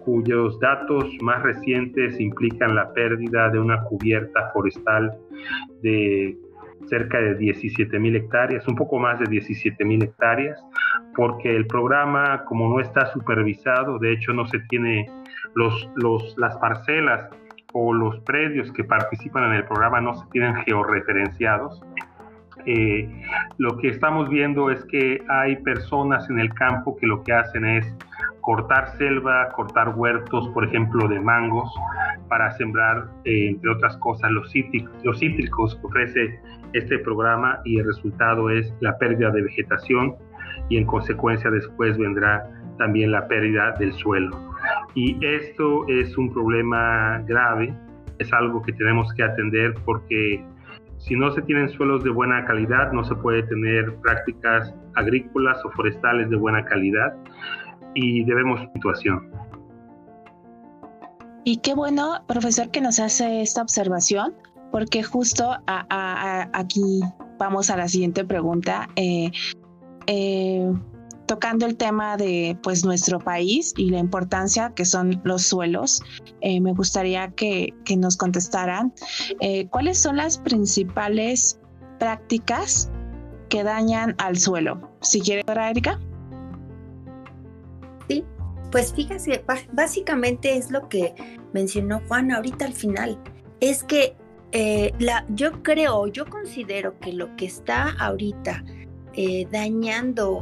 cuyos 0.00 0.58
datos 0.60 1.04
más 1.20 1.42
recientes 1.42 2.18
implican 2.18 2.74
la 2.74 2.92
pérdida 2.94 3.50
de 3.50 3.58
una 3.58 3.82
cubierta 3.84 4.50
forestal 4.52 5.12
de 5.82 6.36
cerca 6.88 7.18
de 7.18 7.34
17 7.34 7.98
mil 7.98 8.16
hectáreas, 8.16 8.66
un 8.68 8.76
poco 8.76 8.98
más 8.98 9.18
de 9.18 9.26
17 9.26 9.84
mil 9.84 10.02
hectáreas, 10.02 10.62
porque 11.16 11.54
el 11.54 11.66
programa, 11.66 12.44
como 12.44 12.68
no 12.68 12.80
está 12.80 13.06
supervisado, 13.12 13.98
de 13.98 14.12
hecho 14.12 14.32
no 14.32 14.46
se 14.46 14.58
tiene 14.68 15.10
los, 15.54 15.88
los, 15.96 16.36
las 16.38 16.56
parcelas 16.58 17.28
o 17.72 17.92
los 17.92 18.20
predios 18.20 18.70
que 18.72 18.84
participan 18.84 19.44
en 19.44 19.54
el 19.54 19.64
programa 19.64 20.00
no 20.00 20.14
se 20.14 20.26
tienen 20.30 20.54
georreferenciados. 20.64 21.82
Eh, 22.66 23.08
lo 23.58 23.76
que 23.78 23.88
estamos 23.88 24.28
viendo 24.28 24.70
es 24.70 24.84
que 24.86 25.22
hay 25.28 25.56
personas 25.56 26.30
en 26.30 26.38
el 26.38 26.52
campo 26.54 26.96
que 26.96 27.06
lo 27.06 27.22
que 27.22 27.32
hacen 27.32 27.64
es 27.64 27.94
cortar 28.40 28.96
selva, 28.96 29.48
cortar 29.50 29.90
huertos, 29.96 30.48
por 30.50 30.64
ejemplo, 30.64 31.08
de 31.08 31.18
mangos, 31.18 31.74
para 32.34 32.50
sembrar, 32.56 33.06
eh, 33.24 33.50
entre 33.50 33.70
otras 33.70 33.96
cosas, 33.98 34.28
los 34.32 34.50
cítricos, 34.50 34.90
los 35.04 35.22
ofrece 35.84 36.40
este 36.72 36.98
programa 36.98 37.60
y 37.64 37.78
el 37.78 37.86
resultado 37.86 38.50
es 38.50 38.74
la 38.80 38.98
pérdida 38.98 39.30
de 39.30 39.42
vegetación 39.42 40.16
y 40.68 40.78
en 40.78 40.84
consecuencia 40.84 41.48
después 41.48 41.96
vendrá 41.96 42.44
también 42.76 43.12
la 43.12 43.28
pérdida 43.28 43.70
del 43.78 43.92
suelo. 43.92 44.36
Y 44.96 45.16
esto 45.24 45.86
es 45.86 46.18
un 46.18 46.32
problema 46.32 47.22
grave, 47.24 47.72
es 48.18 48.32
algo 48.32 48.62
que 48.62 48.72
tenemos 48.72 49.14
que 49.14 49.22
atender 49.22 49.74
porque 49.84 50.44
si 50.98 51.14
no 51.14 51.30
se 51.30 51.42
tienen 51.42 51.68
suelos 51.68 52.02
de 52.02 52.10
buena 52.10 52.44
calidad, 52.46 52.90
no 52.90 53.04
se 53.04 53.14
puede 53.14 53.44
tener 53.44 53.94
prácticas 54.02 54.74
agrícolas 54.96 55.64
o 55.64 55.70
forestales 55.70 56.28
de 56.30 56.36
buena 56.36 56.64
calidad 56.64 57.14
y 57.94 58.24
debemos 58.24 58.60
situación. 58.72 59.30
Y 61.44 61.58
qué 61.58 61.74
bueno, 61.74 62.24
profesor, 62.26 62.70
que 62.70 62.80
nos 62.80 62.98
hace 62.98 63.42
esta 63.42 63.60
observación, 63.60 64.34
porque 64.72 65.02
justo 65.02 65.56
aquí 65.66 67.00
vamos 67.38 67.68
a 67.68 67.76
la 67.76 67.86
siguiente 67.86 68.24
pregunta. 68.24 68.88
Eh, 68.96 69.30
eh, 70.06 70.72
tocando 71.26 71.66
el 71.66 71.76
tema 71.76 72.16
de 72.16 72.58
pues 72.62 72.84
nuestro 72.84 73.18
país 73.18 73.72
y 73.76 73.90
la 73.90 73.98
importancia 73.98 74.72
que 74.74 74.84
son 74.84 75.20
los 75.24 75.42
suelos, 75.46 76.02
eh, 76.40 76.60
me 76.60 76.72
gustaría 76.72 77.28
que, 77.28 77.74
nos 77.96 78.16
contestaran 78.16 78.92
cuáles 79.70 79.98
son 79.98 80.16
las 80.16 80.38
principales 80.38 81.60
prácticas 81.98 82.90
que 83.48 83.62
dañan 83.62 84.14
al 84.18 84.38
suelo. 84.38 84.90
Si 85.02 85.20
quiere, 85.20 85.44
Erika. 85.46 86.00
Pues 88.74 88.92
fíjese, 88.92 89.44
básicamente 89.72 90.56
es 90.56 90.72
lo 90.72 90.88
que 90.88 91.14
mencionó 91.52 92.02
Juan 92.08 92.32
ahorita 92.32 92.64
al 92.64 92.72
final. 92.72 93.22
Es 93.60 93.84
que 93.84 94.16
eh, 94.50 94.92
la, 94.98 95.24
yo 95.28 95.62
creo, 95.62 96.08
yo 96.08 96.26
considero 96.26 96.98
que 96.98 97.12
lo 97.12 97.36
que 97.36 97.46
está 97.46 97.92
ahorita 98.00 98.64
eh, 99.12 99.46
dañando 99.52 100.38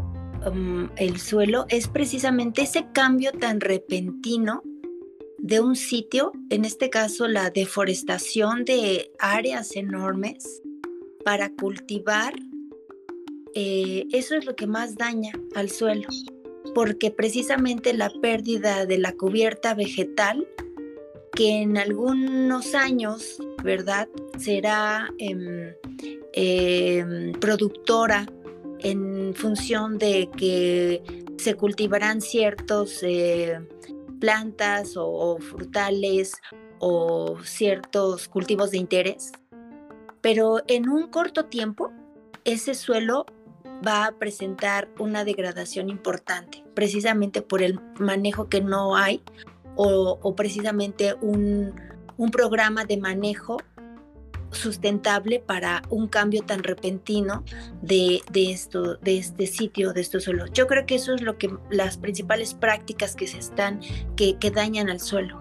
um, 0.51 0.89
el 0.97 1.21
suelo 1.21 1.67
es 1.69 1.89
precisamente 1.89 2.63
ese 2.63 2.87
cambio 2.95 3.33
tan 3.33 3.61
repentino 3.61 4.63
de 5.37 5.61
un 5.61 5.77
sitio, 5.77 6.33
en 6.49 6.65
este 6.65 6.89
caso 6.89 7.29
la 7.29 7.51
deforestación 7.51 8.65
de 8.65 9.13
áreas 9.19 9.77
enormes 9.77 10.63
para 11.23 11.51
cultivar, 11.51 12.33
eh, 13.55 14.07
eso 14.11 14.37
es 14.37 14.47
lo 14.47 14.57
que 14.57 14.67
más 14.67 14.97
daña 14.97 15.33
al 15.55 15.69
suelo 15.69 16.09
porque 16.75 17.11
precisamente 17.11 17.93
la 17.93 18.11
pérdida 18.21 18.87
de 18.87 18.99
la 18.99 19.13
cubierta 19.13 19.75
vegetal, 19.75 20.47
que 21.35 21.63
en 21.63 21.79
algunos 21.79 22.75
años, 22.75 23.39
¿verdad?, 23.63 24.09
será 24.39 25.11
em, 25.19 25.75
em, 26.33 27.33
productora 27.33 28.27
en 28.81 29.35
función 29.35 29.99
de 29.99 30.29
que 30.37 31.03
se 31.39 31.55
cultivarán 31.55 32.21
ciertos 32.21 33.03
eh, 33.03 33.59
plantas 34.21 34.95
o 34.97 35.39
frutales 35.39 36.35
o 36.79 37.39
ciertos 37.45 38.29
cultivos 38.29 38.71
de 38.71 38.79
interés, 38.79 39.33
pero 40.21 40.63
en 40.67 40.89
un 40.89 41.09
corto 41.09 41.47
tiempo 41.47 41.91
ese 42.45 42.75
suelo 42.75 43.27
va 43.87 44.07
a 44.07 44.13
presentar 44.13 44.89
una 44.99 45.25
degradación 45.25 45.89
importante, 45.89 46.65
precisamente 46.75 47.43
por 47.43 47.63
el 47.63 47.81
manejo 47.99 48.49
que 48.49 48.61
no 48.61 48.97
hay 48.97 49.23
o, 49.77 50.35
precisamente 50.37 51.15
un, 51.21 51.75
programa 52.31 52.85
de 52.85 52.99
manejo 52.99 53.57
sustentable 54.53 55.41
para 55.41 55.83
un 55.89 56.07
cambio 56.07 56.43
tan 56.43 56.63
repentino 56.63 57.43
de, 57.81 58.21
esto, 58.33 58.95
de 58.97 59.19
este 59.19 59.49
sitio, 59.49 59.93
de 59.93 60.03
estos 60.03 60.25
suelos. 60.25 60.51
Yo 60.53 60.69
creo 60.69 60.87
que 60.87 60.95
eso 60.95 61.15
es 61.15 61.23
lo 61.23 61.37
que 61.37 61.53
las 61.71 61.99
principales 61.99 62.55
prácticas 62.55 63.17
que 63.17 63.27
se 63.27 63.39
están, 63.39 63.81
que, 64.15 64.39
que 64.39 64.53
dañan 64.53 64.89
al 64.89 65.01
suelo. 65.01 65.41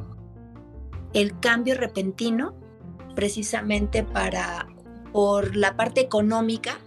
El 1.14 1.40
cambio 1.40 1.76
repentino, 1.76 2.56
precisamente 3.14 4.04
para, 4.04 4.68
por 5.12 5.56
la 5.56 5.76
parte 5.76 6.02
económica, 6.02 6.80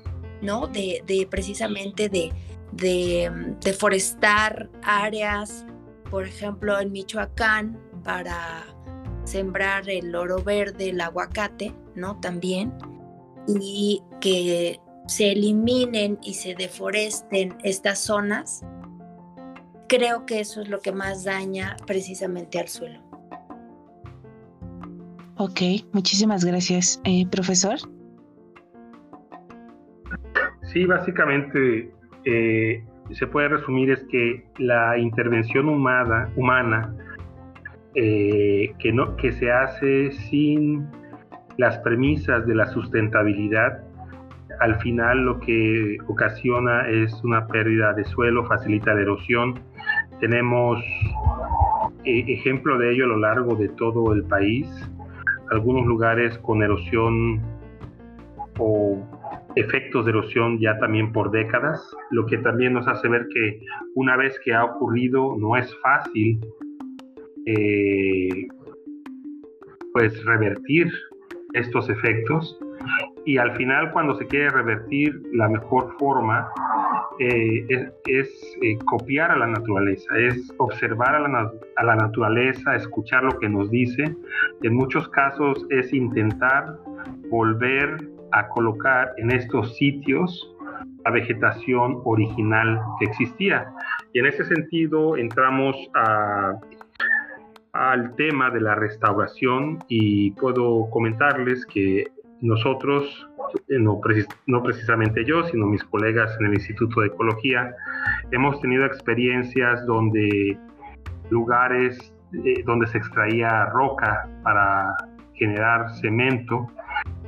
¿no? 0.44 0.66
De, 0.66 1.26
precisamente 1.30 2.08
de, 2.08 2.32
de, 2.72 3.56
deforestar 3.60 4.70
áreas, 4.82 5.64
por 6.10 6.26
ejemplo, 6.26 6.78
en 6.78 6.92
Michoacán, 6.92 7.78
para 8.04 8.66
sembrar 9.24 9.88
el 9.88 10.14
oro 10.14 10.42
verde, 10.42 10.90
el 10.90 11.00
aguacate, 11.00 11.74
¿no? 11.94 12.20
También. 12.20 12.72
Y 13.46 14.02
que 14.20 14.80
se 15.06 15.32
eliminen 15.32 16.18
y 16.22 16.34
se 16.34 16.54
deforesten 16.54 17.56
estas 17.62 17.98
zonas, 17.98 18.62
creo 19.88 20.26
que 20.26 20.40
eso 20.40 20.62
es 20.62 20.68
lo 20.68 20.80
que 20.80 20.92
más 20.92 21.24
daña 21.24 21.76
precisamente 21.86 22.58
al 22.58 22.68
suelo. 22.68 23.00
Ok, 25.36 25.60
muchísimas 25.92 26.44
gracias, 26.44 27.00
eh, 27.04 27.26
profesor. 27.26 27.76
Sí, 30.74 30.86
básicamente 30.86 31.88
eh, 32.24 32.82
se 33.12 33.26
puede 33.28 33.46
resumir 33.46 33.92
es 33.92 34.02
que 34.10 34.44
la 34.58 34.98
intervención 34.98 35.68
humana, 35.68 36.92
eh, 37.94 38.74
que, 38.80 38.92
no, 38.92 39.14
que 39.14 39.30
se 39.30 39.52
hace 39.52 40.10
sin 40.10 40.84
las 41.58 41.78
premisas 41.78 42.44
de 42.48 42.56
la 42.56 42.66
sustentabilidad, 42.66 43.84
al 44.58 44.74
final 44.80 45.24
lo 45.24 45.38
que 45.38 45.96
ocasiona 46.08 46.88
es 46.88 47.22
una 47.22 47.46
pérdida 47.46 47.92
de 47.92 48.04
suelo, 48.06 48.44
facilita 48.46 48.94
la 48.94 49.02
erosión. 49.02 49.54
Tenemos 50.18 50.82
eh, 52.02 52.24
ejemplo 52.26 52.78
de 52.78 52.94
ello 52.94 53.04
a 53.04 53.08
lo 53.08 53.18
largo 53.18 53.54
de 53.54 53.68
todo 53.68 54.12
el 54.12 54.24
país, 54.24 54.66
algunos 55.52 55.86
lugares 55.86 56.36
con 56.38 56.64
erosión 56.64 57.40
o 58.58 59.13
efectos 59.56 60.04
de 60.04 60.10
erosión 60.10 60.58
ya 60.58 60.76
también 60.78 61.12
por 61.12 61.30
décadas, 61.30 61.94
lo 62.10 62.26
que 62.26 62.38
también 62.38 62.72
nos 62.72 62.86
hace 62.88 63.08
ver 63.08 63.26
que 63.32 63.60
una 63.94 64.16
vez 64.16 64.38
que 64.44 64.54
ha 64.54 64.64
ocurrido 64.64 65.36
no 65.38 65.56
es 65.56 65.74
fácil 65.80 66.40
eh, 67.46 68.48
pues 69.92 70.24
revertir 70.24 70.90
estos 71.52 71.88
efectos 71.88 72.58
y 73.24 73.38
al 73.38 73.56
final 73.56 73.92
cuando 73.92 74.16
se 74.16 74.26
quiere 74.26 74.50
revertir 74.50 75.22
la 75.32 75.48
mejor 75.48 75.94
forma 75.98 76.48
eh, 77.20 77.64
es, 78.06 78.56
eh, 78.62 78.76
copiar 78.86 79.30
a 79.30 79.36
la 79.36 79.46
naturaleza, 79.46 80.18
es 80.18 80.52
observar 80.58 81.14
a 81.14 81.20
la, 81.20 81.52
a 81.76 81.84
la 81.84 81.94
naturaleza, 81.94 82.74
escuchar 82.74 83.22
lo 83.22 83.38
que 83.38 83.48
nos 83.48 83.70
dice. 83.70 84.16
En 84.62 84.74
muchos 84.74 85.08
casos 85.10 85.64
es 85.70 85.92
intentar 85.92 86.76
volver 87.30 88.13
a 88.34 88.48
colocar 88.48 89.12
en 89.16 89.30
estos 89.30 89.76
sitios 89.76 90.50
la 91.04 91.10
vegetación 91.10 92.00
original 92.04 92.80
que 92.98 93.06
existía. 93.06 93.66
Y 94.12 94.18
en 94.18 94.26
ese 94.26 94.44
sentido 94.44 95.16
entramos 95.16 95.76
al 97.72 98.14
tema 98.16 98.50
de 98.50 98.60
la 98.60 98.74
restauración 98.74 99.78
y 99.88 100.32
puedo 100.32 100.88
comentarles 100.90 101.64
que 101.66 102.04
nosotros, 102.40 103.28
eh, 103.68 103.78
no, 103.78 104.00
no, 104.46 104.62
precisamente 104.62 105.24
yo, 105.24 105.44
sino 105.44 105.66
mis 105.66 105.82
colegas 105.84 106.36
en 106.40 106.46
el 106.46 106.54
Instituto 106.54 107.00
de 107.00 107.08
Ecología, 107.08 107.74
hemos 108.32 108.60
tenido 108.60 108.84
experiencias 108.84 109.86
donde 109.86 110.58
lugares 111.30 112.12
eh, 112.44 112.62
donde 112.66 112.86
se 112.88 112.98
extraía 112.98 113.66
roca 113.66 114.28
para 114.42 114.96
generar 115.34 115.88
cemento, 116.00 116.68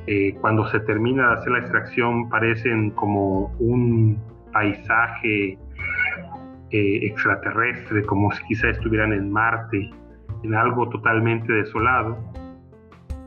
eh, 0.07 0.35
cuando 0.39 0.65
se 0.69 0.79
termina 0.81 1.27
de 1.27 1.33
hacer 1.33 1.51
la 1.51 1.59
extracción 1.59 2.29
parecen 2.29 2.91
como 2.91 3.53
un 3.59 4.17
paisaje 4.53 5.57
eh, 6.71 6.99
extraterrestre, 7.05 8.03
como 8.03 8.31
si 8.31 8.43
quizá 8.45 8.69
estuvieran 8.69 9.13
en 9.13 9.31
Marte, 9.31 9.89
en 10.43 10.55
algo 10.55 10.89
totalmente 10.89 11.51
desolado. 11.51 12.17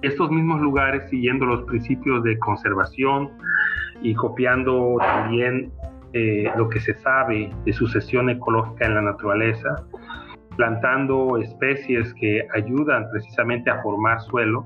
estos 0.02 0.30
mismos 0.30 0.60
lugares, 0.62 1.08
siguiendo 1.10 1.44
los 1.44 1.62
principios 1.64 2.24
de 2.24 2.38
conservación 2.38 3.30
y 4.02 4.14
copiando 4.14 4.96
también 4.98 5.70
eh, 6.14 6.50
lo 6.56 6.68
que 6.68 6.80
se 6.80 6.94
sabe 6.94 7.50
de 7.64 7.72
sucesión 7.72 8.30
ecológica 8.30 8.86
en 8.86 8.94
la 8.94 9.02
naturaleza, 9.02 9.76
plantando 10.56 11.38
especies 11.38 12.12
que 12.14 12.46
ayudan 12.54 13.08
precisamente 13.10 13.70
a 13.70 13.82
formar 13.82 14.20
suelo. 14.22 14.64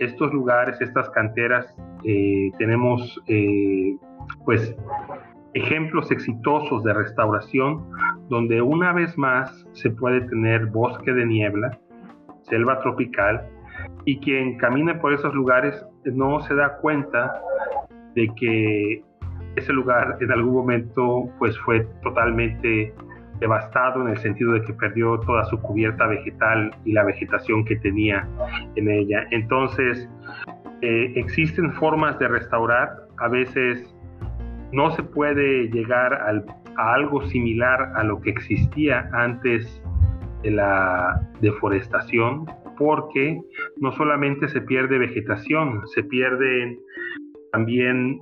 Estos 0.00 0.32
lugares, 0.32 0.80
estas 0.80 1.08
canteras, 1.10 1.72
eh, 2.04 2.50
tenemos 2.58 3.22
eh, 3.28 3.96
pues 4.44 4.74
ejemplos 5.54 6.10
exitosos 6.10 6.82
de 6.84 6.94
restauración 6.94 7.84
donde 8.28 8.62
una 8.62 8.92
vez 8.92 9.16
más 9.18 9.66
se 9.72 9.90
puede 9.90 10.22
tener 10.22 10.66
bosque 10.66 11.12
de 11.12 11.26
niebla, 11.26 11.78
selva 12.42 12.80
tropical, 12.80 13.46
y 14.04 14.18
quien 14.20 14.56
camine 14.56 14.94
por 14.94 15.12
esos 15.12 15.34
lugares 15.34 15.84
no 16.04 16.40
se 16.40 16.54
da 16.54 16.78
cuenta 16.78 17.34
de 18.14 18.28
que 18.36 19.04
ese 19.56 19.72
lugar 19.72 20.16
en 20.20 20.32
algún 20.32 20.54
momento 20.54 21.28
pues 21.38 21.58
fue 21.60 21.86
totalmente 22.02 22.94
devastado 23.40 24.02
en 24.02 24.08
el 24.08 24.18
sentido 24.18 24.52
de 24.52 24.62
que 24.62 24.72
perdió 24.74 25.18
toda 25.20 25.44
su 25.46 25.58
cubierta 25.60 26.06
vegetal 26.06 26.70
y 26.84 26.92
la 26.92 27.04
vegetación 27.04 27.64
que 27.64 27.76
tenía 27.76 28.28
en 28.76 28.90
ella. 28.90 29.26
Entonces, 29.30 30.08
eh, 30.82 31.12
existen 31.16 31.72
formas 31.72 32.18
de 32.18 32.28
restaurar, 32.28 32.90
a 33.18 33.28
veces 33.28 33.94
no 34.72 34.90
se 34.92 35.02
puede 35.02 35.68
llegar 35.68 36.14
a 36.14 36.94
algo 36.94 37.26
similar 37.26 37.92
a 37.96 38.04
lo 38.04 38.20
que 38.20 38.30
existía 38.30 39.08
antes 39.12 39.82
de 40.42 40.52
la 40.52 41.20
deforestación, 41.40 42.46
porque 42.78 43.38
no 43.76 43.92
solamente 43.92 44.48
se 44.48 44.60
pierde 44.62 44.98
vegetación, 44.98 45.86
se 45.88 46.02
pierden 46.04 46.78
también 47.52 48.18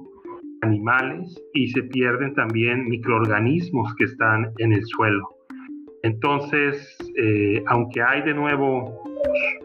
animales 0.63 1.35
y 1.55 1.69
se 1.69 1.83
pierden 1.85 2.35
también 2.35 2.89
microorganismos 2.89 3.95
que 3.97 4.05
están 4.05 4.51
en 4.59 4.73
el 4.73 4.85
suelo. 4.85 5.29
Entonces, 6.03 6.97
eh, 7.17 7.63
aunque 7.67 8.01
hay 8.03 8.23
de 8.23 8.35
nuevo 8.35 9.03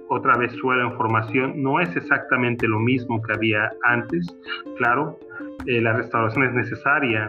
otra 0.09 0.37
vez 0.37 0.51
suelo 0.53 0.89
en 0.89 0.97
formación, 0.97 1.61
no 1.61 1.79
es 1.79 1.95
exactamente 1.95 2.67
lo 2.67 2.79
mismo 2.79 3.21
que 3.21 3.33
había 3.33 3.71
antes. 3.83 4.25
Claro, 4.77 5.19
eh, 5.67 5.81
la 5.81 5.93
restauración 5.93 6.45
es 6.45 6.53
necesaria 6.53 7.27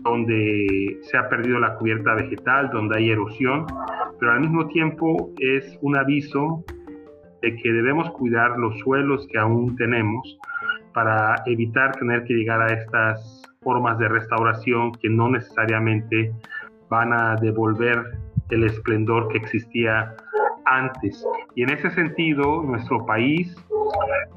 donde 0.00 0.98
se 1.02 1.16
ha 1.16 1.28
perdido 1.28 1.58
la 1.60 1.74
cubierta 1.76 2.14
vegetal, 2.14 2.70
donde 2.72 2.98
hay 2.98 3.10
erosión, 3.10 3.66
pero 4.18 4.32
al 4.32 4.40
mismo 4.40 4.66
tiempo 4.68 5.32
es 5.38 5.78
un 5.80 5.96
aviso 5.96 6.64
de 7.42 7.54
que 7.56 7.72
debemos 7.72 8.10
cuidar 8.12 8.58
los 8.58 8.78
suelos 8.80 9.26
que 9.30 9.38
aún 9.38 9.76
tenemos 9.76 10.38
para 10.92 11.42
evitar 11.46 11.92
tener 11.92 12.24
que 12.24 12.34
llegar 12.34 12.62
a 12.62 12.72
estas 12.72 13.42
formas 13.62 13.98
de 13.98 14.08
restauración 14.08 14.92
que 14.92 15.08
no 15.08 15.28
necesariamente 15.28 16.32
van 16.88 17.12
a 17.12 17.36
devolver 17.36 18.18
el 18.50 18.64
esplendor 18.64 19.28
que 19.28 19.38
existía 19.38 20.14
antes. 20.64 21.24
Y 21.54 21.62
en 21.62 21.70
ese 21.70 21.90
sentido, 21.90 22.62
nuestro 22.62 23.04
país 23.06 23.56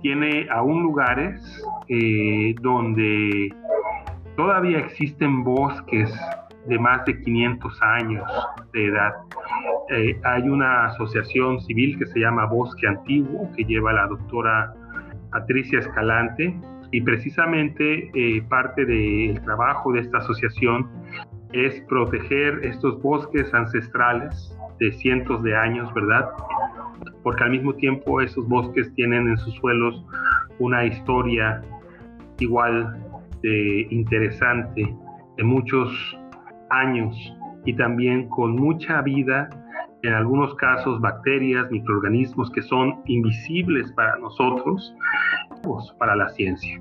tiene 0.02 0.48
aún 0.52 0.84
lugares 0.84 1.42
eh, 1.90 2.56
donde 2.62 3.54
todavía 4.36 4.80
existen 4.80 5.44
bosques 5.44 6.14
de 6.68 6.80
más 6.80 7.06
de 7.06 7.22
500 7.22 7.82
años 7.82 8.24
de 8.74 8.88
edad. 8.88 9.14
Eh, 9.90 10.20
hay 10.24 10.44
una 10.50 10.86
asociación 10.86 11.60
civil 11.62 11.98
que 11.98 12.08
se 12.08 12.20
llama 12.20 12.46
Bosque 12.46 12.88
Antiguo, 12.88 13.50
que 13.56 13.64
lleva 13.64 13.94
la 13.94 14.08
doctora 14.08 14.74
Patricia 15.36 15.80
Escalante, 15.80 16.58
y 16.94 17.02
precisamente 17.02 18.10
eh, 18.14 18.42
parte 18.48 18.86
del 18.86 19.42
trabajo 19.42 19.92
de 19.92 20.00
esta 20.00 20.20
asociación 20.20 20.88
es 21.52 21.82
proteger 21.90 22.62
estos 22.64 23.02
bosques 23.02 23.54
ancestrales 23.54 24.58
de 24.80 24.94
cientos 24.94 25.44
de 25.44 25.54
años, 25.54 25.94
¿verdad? 25.94 26.30
Porque 27.22 27.44
al 27.44 27.52
mismo 27.52 27.74
tiempo 27.74 28.22
esos 28.22 28.48
bosques 28.48 28.94
tienen 28.94 29.28
en 29.28 29.38
sus 29.38 29.54
suelos 29.56 30.06
una 30.60 30.86
historia 30.86 31.62
igual 32.40 32.98
de 33.42 33.88
interesante, 33.90 34.96
de 35.36 35.44
muchos 35.44 36.18
años 36.70 37.14
y 37.66 37.74
también 37.76 38.30
con 38.30 38.56
mucha 38.56 39.02
vida, 39.02 39.50
en 40.08 40.14
algunos 40.14 40.54
casos 40.56 41.00
bacterias, 41.02 41.70
microorganismos 41.72 42.52
que 42.52 42.62
son 42.62 43.02
invisibles 43.06 43.92
para 43.94 44.18
nosotros, 44.18 44.94
para 45.98 46.16
la 46.16 46.30
ciencia. 46.30 46.80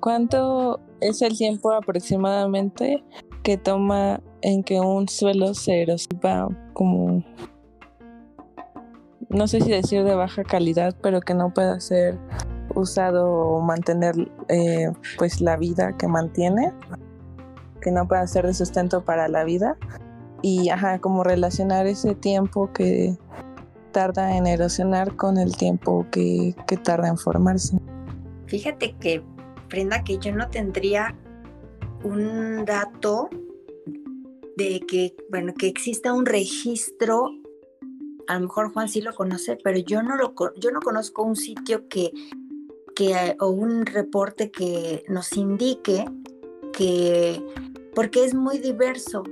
¿Cuánto 0.00 0.80
es 1.00 1.22
el 1.22 1.36
tiempo 1.36 1.72
aproximadamente 1.72 3.04
que 3.42 3.56
toma 3.56 4.20
en 4.42 4.62
que 4.62 4.80
un 4.80 5.08
suelo 5.08 5.54
se 5.54 5.82
erosiva 5.82 6.48
como, 6.72 7.22
no 9.28 9.46
sé 9.46 9.60
si 9.60 9.70
decir 9.70 10.04
de 10.04 10.14
baja 10.14 10.42
calidad, 10.42 10.96
pero 11.02 11.20
que 11.20 11.34
no 11.34 11.52
pueda 11.52 11.78
ser 11.80 12.18
usado 12.74 13.30
o 13.30 13.60
mantener 13.60 14.14
eh, 14.48 14.90
pues 15.18 15.40
la 15.40 15.56
vida 15.56 15.96
que 15.96 16.08
mantiene, 16.08 16.72
que 17.80 17.90
no 17.90 18.06
pueda 18.08 18.26
ser 18.26 18.46
de 18.46 18.54
sustento 18.54 19.04
para 19.04 19.28
la 19.28 19.44
vida 19.44 19.76
y 20.42 20.70
ajá, 20.70 20.98
como 20.98 21.24
relacionar 21.24 21.86
ese 21.86 22.14
tiempo 22.14 22.72
que 22.72 23.16
tarda 23.92 24.36
en 24.36 24.46
erosionar 24.46 25.16
con 25.16 25.38
el 25.38 25.56
tiempo 25.56 26.06
que, 26.10 26.54
que 26.66 26.76
tarda 26.76 27.08
en 27.08 27.18
formarse. 27.18 27.78
Fíjate 28.46 28.94
que, 29.00 29.22
Prenda, 29.68 30.02
que 30.02 30.18
yo 30.18 30.34
no 30.34 30.48
tendría 30.48 31.16
un 32.02 32.64
dato 32.64 33.28
de 34.56 34.80
que, 34.80 35.14
bueno, 35.30 35.54
que 35.54 35.68
exista 35.68 36.12
un 36.12 36.26
registro, 36.26 37.30
a 38.26 38.34
lo 38.34 38.40
mejor 38.40 38.72
Juan 38.72 38.88
sí 38.88 39.00
lo 39.00 39.14
conoce, 39.14 39.58
pero 39.62 39.78
yo 39.78 40.02
no, 40.02 40.16
lo, 40.16 40.34
yo 40.56 40.70
no 40.70 40.80
conozco 40.80 41.22
un 41.22 41.36
sitio 41.36 41.88
que, 41.88 42.10
que, 42.94 43.36
o 43.40 43.48
un 43.48 43.86
reporte 43.86 44.50
que 44.50 45.04
nos 45.08 45.36
indique 45.36 46.04
que, 46.72 47.42
porque 47.94 48.24
es 48.24 48.34
muy 48.34 48.58
diverso, 48.58 49.22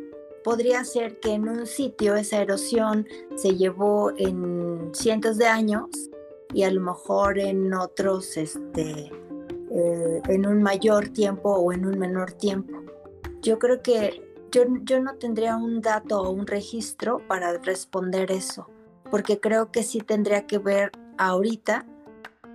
podría 0.48 0.82
ser 0.82 1.20
que 1.20 1.34
en 1.34 1.46
un 1.46 1.66
sitio 1.66 2.14
esa 2.14 2.40
erosión 2.40 3.06
se 3.36 3.54
llevó 3.56 4.14
en 4.16 4.88
cientos 4.94 5.36
de 5.36 5.46
años 5.46 5.90
y 6.54 6.62
a 6.62 6.70
lo 6.70 6.80
mejor 6.80 7.38
en 7.38 7.74
otros 7.74 8.34
este, 8.38 9.12
eh, 9.70 10.22
en 10.26 10.46
un 10.46 10.62
mayor 10.62 11.10
tiempo 11.10 11.50
o 11.50 11.70
en 11.70 11.84
un 11.84 11.98
menor 11.98 12.32
tiempo. 12.32 12.78
Yo 13.42 13.58
creo 13.58 13.82
que 13.82 14.22
yo, 14.50 14.62
yo 14.84 15.02
no 15.02 15.16
tendría 15.16 15.54
un 15.54 15.82
dato 15.82 16.22
o 16.22 16.30
un 16.30 16.46
registro 16.46 17.20
para 17.28 17.58
responder 17.58 18.32
eso, 18.32 18.70
porque 19.10 19.40
creo 19.40 19.70
que 19.70 19.82
sí 19.82 20.00
tendría 20.00 20.46
que 20.46 20.56
ver 20.56 20.92
ahorita 21.18 21.84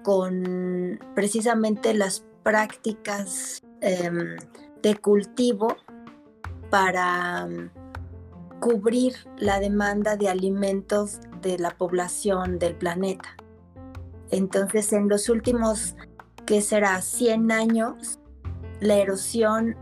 con 0.04 1.00
precisamente 1.14 1.94
las 1.94 2.26
prácticas 2.42 3.62
em, 3.82 4.36
de 4.82 4.96
cultivo 4.96 5.78
para 6.72 7.48
cubrir 8.64 9.16
la 9.38 9.60
demanda 9.60 10.16
de 10.16 10.30
alimentos 10.30 11.20
de 11.42 11.60
la 11.60 11.72
población 11.72 12.60
del 12.60 12.76
planeta. 12.76 13.36
Entonces, 14.32 14.94
en 14.94 15.10
los 15.10 15.28
últimos, 15.28 15.98
que 16.46 16.62
será 16.62 17.02
100 17.02 17.52
años, 17.52 18.20
la 18.80 18.96
erosión 18.96 19.76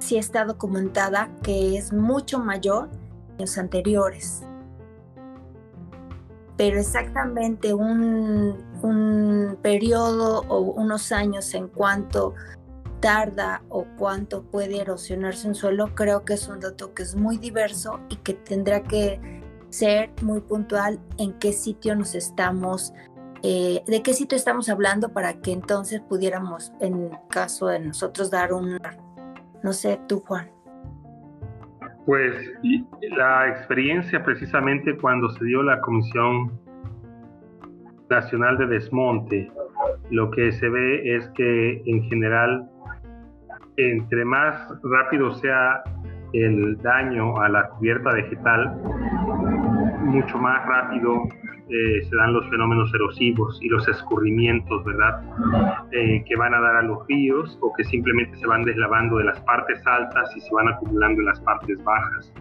sí 0.00 0.18
está 0.18 0.44
documentada 0.44 1.30
que 1.42 1.78
es 1.78 1.94
mucho 1.94 2.38
mayor 2.40 2.90
en 3.38 3.46
los 3.46 3.56
anteriores. 3.56 4.42
Pero 6.58 6.78
exactamente 6.78 7.72
un, 7.72 8.62
un 8.82 9.56
periodo 9.62 10.44
o 10.48 10.60
unos 10.60 11.10
años 11.10 11.54
en 11.54 11.68
cuanto 11.68 12.34
tarda 13.04 13.60
o 13.68 13.84
cuánto 13.98 14.44
puede 14.44 14.80
erosionarse 14.80 15.46
un 15.46 15.54
suelo, 15.54 15.94
creo 15.94 16.24
que 16.24 16.32
es 16.32 16.48
un 16.48 16.58
dato 16.58 16.94
que 16.94 17.02
es 17.02 17.14
muy 17.14 17.36
diverso 17.36 18.00
y 18.08 18.16
que 18.16 18.32
tendrá 18.32 18.82
que 18.82 19.20
ser 19.68 20.08
muy 20.22 20.40
puntual 20.40 20.98
en 21.18 21.34
qué 21.34 21.52
sitio 21.52 21.94
nos 21.96 22.14
estamos, 22.14 22.94
eh, 23.42 23.82
de 23.86 24.02
qué 24.02 24.14
sitio 24.14 24.36
estamos 24.36 24.70
hablando 24.70 25.12
para 25.12 25.34
que 25.34 25.52
entonces 25.52 26.00
pudiéramos, 26.00 26.72
en 26.80 27.10
caso 27.28 27.66
de 27.66 27.80
nosotros, 27.80 28.30
dar 28.30 28.54
un, 28.54 28.78
no 29.62 29.72
sé, 29.74 30.00
tú 30.08 30.20
Juan. 30.20 30.50
Pues 32.06 32.34
la 33.18 33.48
experiencia 33.50 34.24
precisamente 34.24 34.96
cuando 34.96 35.28
se 35.28 35.44
dio 35.44 35.62
la 35.62 35.78
Comisión 35.82 36.58
Nacional 38.08 38.56
de 38.56 38.66
Desmonte, 38.66 39.52
lo 40.10 40.30
que 40.30 40.52
se 40.52 40.70
ve 40.70 41.16
es 41.16 41.28
que 41.36 41.82
en 41.84 42.02
general 42.04 42.70
entre 43.76 44.24
más 44.24 44.72
rápido 44.82 45.34
sea 45.34 45.82
el 46.32 46.76
daño 46.82 47.40
a 47.40 47.48
la 47.48 47.68
cubierta 47.68 48.12
vegetal, 48.12 48.76
mucho 50.00 50.38
más 50.38 50.66
rápido 50.66 51.22
eh, 51.70 52.02
se 52.02 52.16
dan 52.16 52.34
los 52.34 52.48
fenómenos 52.50 52.92
erosivos 52.92 53.58
y 53.62 53.68
los 53.68 53.88
escurrimientos, 53.88 54.84
¿verdad? 54.84 55.22
Eh, 55.92 56.22
que 56.26 56.36
van 56.36 56.52
a 56.52 56.60
dar 56.60 56.76
a 56.76 56.82
los 56.82 57.06
ríos 57.08 57.58
o 57.62 57.72
que 57.74 57.84
simplemente 57.84 58.36
se 58.36 58.46
van 58.46 58.64
deslavando 58.64 59.16
de 59.16 59.24
las 59.24 59.40
partes 59.40 59.80
altas 59.86 60.36
y 60.36 60.40
se 60.40 60.54
van 60.54 60.68
acumulando 60.68 61.20
en 61.20 61.26
las 61.26 61.40
partes 61.40 61.82
bajas. 61.82 62.32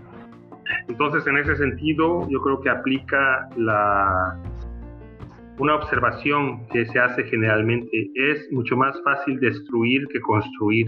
Entonces, 0.89 1.25
en 1.25 1.37
ese 1.37 1.55
sentido, 1.55 2.27
yo 2.29 2.41
creo 2.41 2.59
que 2.59 2.69
aplica 2.69 3.47
la, 3.55 4.37
una 5.57 5.75
observación 5.75 6.67
que 6.67 6.85
se 6.85 6.99
hace 6.99 7.23
generalmente. 7.23 7.89
Es 8.15 8.51
mucho 8.51 8.75
más 8.75 9.01
fácil 9.03 9.39
destruir 9.39 10.05
que 10.07 10.19
construir. 10.19 10.87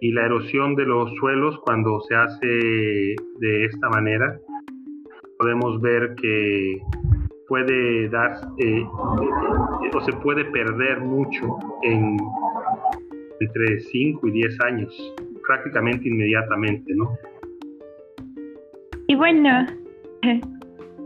Y 0.00 0.12
la 0.12 0.26
erosión 0.26 0.74
de 0.76 0.84
los 0.84 1.10
suelos, 1.16 1.58
cuando 1.64 2.00
se 2.02 2.14
hace 2.14 2.46
de 2.46 3.64
esta 3.64 3.88
manera, 3.88 4.38
podemos 5.38 5.80
ver 5.80 6.14
que 6.16 6.80
puede 7.48 8.08
dar 8.08 8.36
eh, 8.58 8.84
o 9.94 10.00
se 10.00 10.12
puede 10.22 10.44
perder 10.46 11.00
mucho 11.00 11.58
en 11.82 12.16
entre 13.40 13.80
5 13.80 14.28
y 14.28 14.30
10 14.30 14.60
años, 14.62 15.14
prácticamente 15.46 16.08
inmediatamente, 16.08 16.94
¿no? 16.94 17.10
Y 19.08 19.14
bueno, 19.14 19.66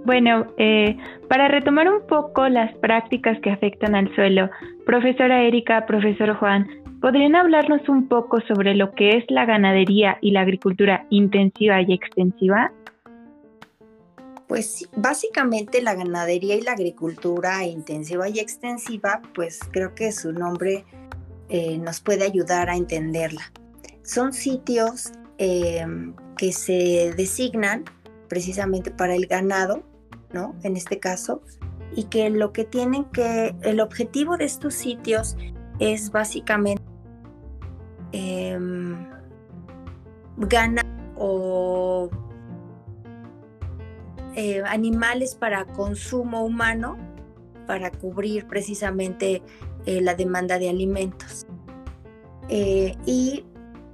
bueno, 0.04 0.46
eh, 0.56 0.96
para 1.28 1.48
retomar 1.48 1.88
un 1.92 2.06
poco 2.06 2.48
las 2.48 2.74
prácticas 2.78 3.38
que 3.40 3.50
afectan 3.50 3.94
al 3.94 4.14
suelo, 4.14 4.48
profesora 4.86 5.42
Erika, 5.42 5.86
profesor 5.86 6.34
Juan, 6.36 6.68
¿podrían 7.00 7.34
hablarnos 7.34 7.88
un 7.88 8.08
poco 8.08 8.40
sobre 8.40 8.74
lo 8.74 8.92
que 8.92 9.16
es 9.16 9.24
la 9.28 9.46
ganadería 9.46 10.18
y 10.20 10.32
la 10.32 10.42
agricultura 10.42 11.06
intensiva 11.10 11.80
y 11.80 11.92
extensiva? 11.92 12.72
Pues 14.46 14.88
básicamente 14.96 15.80
la 15.80 15.94
ganadería 15.94 16.56
y 16.56 16.62
la 16.62 16.72
agricultura 16.72 17.64
intensiva 17.64 18.28
y 18.28 18.40
extensiva, 18.40 19.22
pues 19.34 19.60
creo 19.70 19.94
que 19.94 20.12
su 20.12 20.32
nombre 20.32 20.84
eh, 21.48 21.78
nos 21.78 22.00
puede 22.00 22.24
ayudar 22.24 22.68
a 22.68 22.76
entenderla. 22.76 23.52
Son 24.02 24.32
sitios 24.32 25.12
em, 25.38 26.14
que 26.36 26.52
se 26.52 27.14
designan 27.16 27.84
precisamente 28.28 28.90
para 28.90 29.14
el 29.14 29.26
ganado, 29.26 29.84
¿no? 30.32 30.56
En 30.64 30.76
este 30.76 30.98
caso, 30.98 31.42
y 31.94 32.04
que 32.04 32.28
lo 32.30 32.52
que 32.52 32.64
tienen 32.64 33.04
que, 33.06 33.54
el 33.62 33.80
objetivo 33.80 34.36
de 34.36 34.44
estos 34.44 34.74
sitios 34.74 35.36
es 35.78 36.10
básicamente 36.10 36.89
em, 38.12 38.96
ganar 40.36 40.86
o 41.16 42.08
eh, 44.34 44.62
animales 44.66 45.34
para 45.34 45.64
consumo 45.64 46.44
humano 46.44 46.96
para 47.66 47.90
cubrir 47.90 48.46
precisamente 48.46 49.42
eh, 49.86 50.00
la 50.00 50.14
demanda 50.14 50.58
de 50.58 50.68
alimentos. 50.68 51.46
Eh, 52.48 52.96
y 53.06 53.44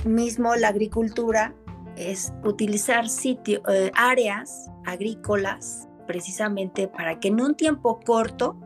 mismo 0.05 0.55
la 0.55 0.69
agricultura 0.69 1.55
es 1.97 2.33
utilizar 2.45 3.09
sitio, 3.09 3.63
áreas 3.95 4.71
agrícolas 4.85 5.89
precisamente 6.07 6.89
para 6.89 7.19
que 7.19 7.29
en 7.29 7.41
un 7.41 7.55
tiempo 7.55 8.01
corto 8.01 8.57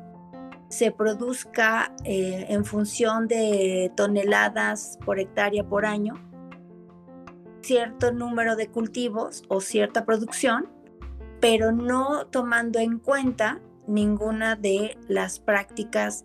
se 0.70 0.92
produzca 0.92 1.92
en 2.04 2.64
función 2.64 3.28
de 3.28 3.92
toneladas 3.96 4.98
por 5.04 5.18
hectárea 5.18 5.62
por 5.64 5.84
año 5.84 6.14
cierto 7.60 8.12
número 8.12 8.56
de 8.56 8.68
cultivos 8.68 9.42
o 9.48 9.60
cierta 9.60 10.06
producción 10.06 10.68
pero 11.40 11.72
no 11.72 12.26
tomando 12.26 12.78
en 12.78 12.98
cuenta 12.98 13.60
ninguna 13.86 14.56
de 14.56 14.96
las 15.08 15.40
prácticas 15.40 16.24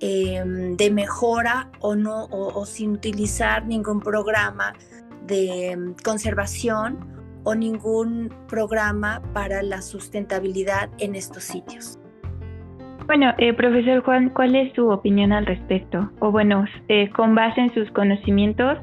em, 0.00 0.76
de 0.76 0.90
mejora 0.90 1.70
o, 1.80 1.94
no, 1.94 2.26
o, 2.26 2.64
sin 2.64 2.92
utilizar 2.92 3.66
ningún 3.66 4.00
programa 4.00 4.72
de 5.26 5.72
em, 5.72 5.94
conservación 6.02 7.12
o 7.44 7.54
ningún 7.54 8.32
programa 8.48 9.20
para 9.34 9.62
la 9.62 9.82
sustentabilidad 9.82 10.90
en 10.98 11.16
estos 11.16 11.44
sitios. 11.44 11.98
Bueno, 13.06 13.34
eh, 13.38 13.52
profesor 13.52 14.02
Juan, 14.02 14.30
¿cuál 14.30 14.54
es 14.54 14.72
su 14.74 14.88
opinión 14.88 15.32
al 15.32 15.46
respecto? 15.46 16.10
O 16.20 16.30
bueno, 16.30 16.64
eh, 16.88 17.10
con 17.10 17.34
base 17.34 17.60
en 17.60 17.74
sus 17.74 17.90
conocimientos, 17.90 18.78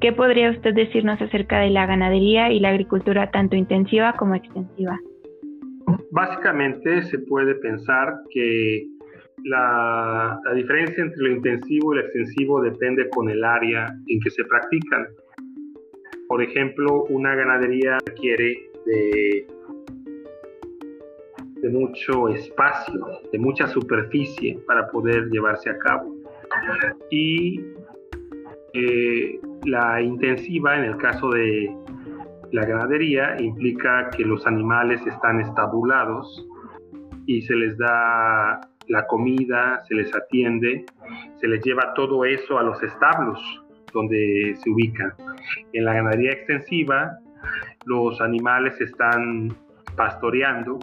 ¿qué 0.00 0.12
podría 0.12 0.50
usted 0.50 0.74
decirnos 0.74 1.20
acerca 1.20 1.60
de 1.60 1.70
la 1.70 1.86
ganadería 1.86 2.50
y 2.50 2.60
la 2.60 2.70
agricultura 2.70 3.30
tanto 3.30 3.56
intensiva 3.56 4.14
como 4.14 4.34
extensiva? 4.34 4.98
Básicamente 6.10 7.02
se 7.02 7.18
puede 7.18 7.54
pensar 7.56 8.14
que 8.30 8.86
la, 9.44 10.40
diferencia 10.54 11.04
entre 11.04 11.22
lo 11.22 11.32
intensivo 11.32 11.92
y 11.92 11.96
lo 11.96 12.02
extensivo 12.02 12.62
depende 12.62 13.08
con 13.10 13.28
el 13.30 13.44
área 13.44 13.86
en 14.06 14.20
que 14.20 14.30
se 14.30 14.44
practican. 14.44 15.06
Por 16.28 16.42
ejemplo, 16.42 17.04
una 17.10 17.34
ganadería 17.34 17.98
requiere 18.06 18.56
de, 18.86 19.46
de 21.66 21.72
mucho 21.72 22.28
espacio, 22.28 23.20
de 23.32 23.38
mucha 23.38 23.66
superficie 23.66 24.56
para 24.68 24.88
poder 24.88 25.28
llevarse 25.30 25.70
a 25.70 25.78
cabo. 25.78 26.14
Y 27.10 27.60
eh, 28.72 29.40
la 29.64 30.00
intensiva, 30.00 30.76
en 30.76 30.84
el 30.84 30.96
caso 30.98 31.30
de 31.30 31.74
la 32.52 32.64
ganadería 32.64 33.36
implica 33.40 34.10
que 34.10 34.24
los 34.24 34.46
animales 34.46 35.04
están 35.06 35.40
estabulados 35.40 36.46
y 37.26 37.42
se 37.42 37.56
les 37.56 37.76
da 37.78 38.60
la 38.86 39.06
comida, 39.08 39.82
se 39.88 39.96
les 39.96 40.14
atiende, 40.14 40.86
se 41.40 41.48
les 41.48 41.64
lleva 41.64 41.94
todo 41.94 42.24
eso 42.24 42.60
a 42.60 42.62
los 42.62 42.80
establos 42.80 43.40
donde 43.92 44.54
se 44.62 44.70
ubican. 44.70 45.12
En 45.72 45.84
la 45.84 45.94
ganadería 45.94 46.30
extensiva, 46.30 47.18
los 47.86 48.20
animales 48.20 48.80
están 48.80 49.56
pastoreando. 49.96 50.78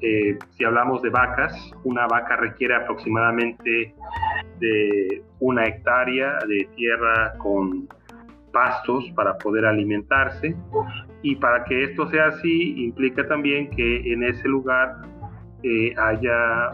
Eh, 0.00 0.38
si 0.56 0.64
hablamos 0.64 1.02
de 1.02 1.10
vacas, 1.10 1.72
una 1.84 2.06
vaca 2.06 2.36
requiere 2.36 2.74
aproximadamente 2.74 3.94
de 4.60 5.22
una 5.40 5.64
hectárea 5.66 6.38
de 6.46 6.68
tierra 6.76 7.34
con 7.38 7.88
pastos 8.52 9.10
para 9.16 9.36
poder 9.38 9.66
alimentarse 9.66 10.54
y 11.22 11.34
para 11.36 11.64
que 11.64 11.84
esto 11.84 12.08
sea 12.08 12.28
así 12.28 12.84
implica 12.84 13.26
también 13.26 13.68
que 13.70 14.12
en 14.12 14.22
ese 14.22 14.46
lugar 14.48 15.02
eh, 15.64 15.92
haya 15.96 16.70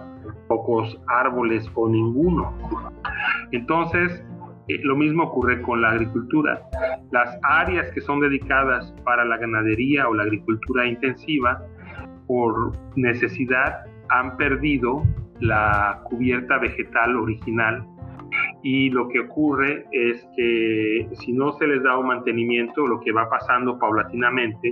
pocos 0.48 1.00
árboles 1.06 1.68
o 1.74 1.88
ninguno. 1.88 2.52
Entonces, 3.52 4.22
eh, 4.68 4.80
lo 4.82 4.96
mismo 4.96 5.24
ocurre 5.24 5.62
con 5.62 5.80
la 5.82 5.90
agricultura. 5.90 6.62
Las 7.10 7.38
áreas 7.42 7.90
que 7.92 8.00
son 8.00 8.20
dedicadas 8.20 8.92
para 9.04 9.24
la 9.24 9.36
ganadería 9.36 10.08
o 10.08 10.14
la 10.14 10.24
agricultura 10.24 10.86
intensiva, 10.86 11.62
por 12.30 12.70
necesidad, 12.94 13.86
han 14.08 14.36
perdido 14.36 15.02
la 15.40 16.00
cubierta 16.04 16.58
vegetal 16.58 17.16
original 17.16 17.84
y 18.62 18.88
lo 18.90 19.08
que 19.08 19.18
ocurre 19.18 19.84
es 19.90 20.24
que 20.36 21.08
si 21.14 21.32
no 21.32 21.50
se 21.54 21.66
les 21.66 21.82
da 21.82 21.98
un 21.98 22.06
mantenimiento, 22.06 22.86
lo 22.86 23.00
que 23.00 23.10
va 23.10 23.28
pasando 23.28 23.80
paulatinamente 23.80 24.70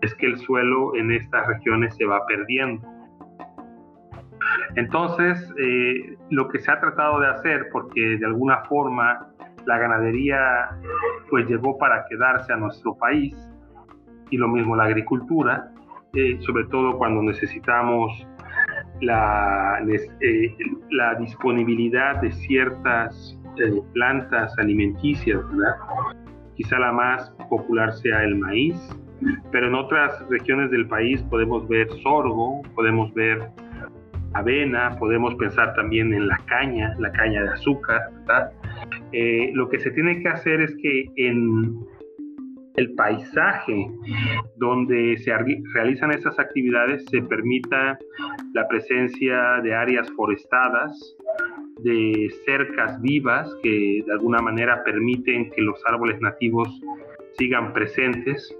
es 0.00 0.14
que 0.14 0.26
el 0.26 0.38
suelo 0.38 0.94
en 0.94 1.10
estas 1.10 1.44
regiones 1.48 1.92
se 1.96 2.04
va 2.04 2.24
perdiendo. 2.24 2.86
Entonces, 4.76 5.52
eh, 5.58 6.16
lo 6.30 6.46
que 6.46 6.60
se 6.60 6.70
ha 6.70 6.78
tratado 6.78 7.18
de 7.18 7.26
hacer, 7.30 7.66
porque 7.72 8.16
de 8.16 8.26
alguna 8.26 8.58
forma 8.68 9.26
la 9.66 9.76
ganadería 9.76 10.38
pues 11.28 11.48
llegó 11.48 11.76
para 11.78 12.04
quedarse 12.08 12.52
a 12.52 12.56
nuestro 12.58 12.96
país, 12.96 13.36
y 14.30 14.36
lo 14.36 14.46
mismo 14.46 14.76
la 14.76 14.84
agricultura, 14.84 15.71
eh, 16.14 16.36
sobre 16.40 16.64
todo 16.66 16.98
cuando 16.98 17.22
necesitamos 17.22 18.26
la, 19.00 19.78
eh, 20.20 20.54
disponibilidad 21.18 22.20
de 22.20 22.30
ciertas 22.32 23.40
eh, 23.56 23.80
plantas 23.94 24.52
alimenticias, 24.58 25.40
¿verdad? 25.48 25.74
Quizá 26.54 26.78
la 26.78 26.92
más 26.92 27.30
popular 27.48 27.94
sea 27.94 28.24
el 28.24 28.36
maíz, 28.36 28.76
pero 29.52 29.68
en 29.68 29.74
otras 29.74 30.28
regiones 30.28 30.70
del 30.70 30.86
país 30.86 31.22
podemos 31.30 31.66
ver 31.66 31.88
sorgo, 32.02 32.60
podemos 32.74 33.14
ver 33.14 33.48
avena, 34.34 34.94
podemos 34.98 35.34
pensar 35.36 35.74
también 35.74 36.12
en 36.12 36.28
la 36.28 36.36
caña, 36.44 36.94
la 36.98 37.10
caña 37.12 37.42
de 37.42 37.48
azúcar, 37.52 38.02
¿verdad? 38.18 38.52
Lo 39.54 39.66
que 39.70 39.80
se 39.80 39.90
tiene 39.92 40.22
que 40.22 40.28
hacer 40.28 40.60
es 40.60 40.74
que 40.82 41.06
en 41.16 41.86
el 42.76 42.94
paisaje 42.94 43.90
donde 44.56 45.16
se 45.18 45.32
realizan 45.74 46.12
esas 46.12 46.38
actividades 46.38 47.04
se 47.10 47.22
permita 47.22 47.98
la 48.54 48.66
presencia 48.68 49.60
de 49.62 49.74
áreas 49.74 50.10
forestadas, 50.12 51.16
de 51.82 52.32
cercas 52.44 53.00
vivas 53.02 53.52
que 53.62 54.02
de 54.06 54.12
alguna 54.12 54.38
manera 54.38 54.82
permiten 54.84 55.50
que 55.50 55.62
los 55.62 55.80
árboles 55.86 56.20
nativos 56.20 56.68
sigan 57.38 57.72
presentes 57.72 58.54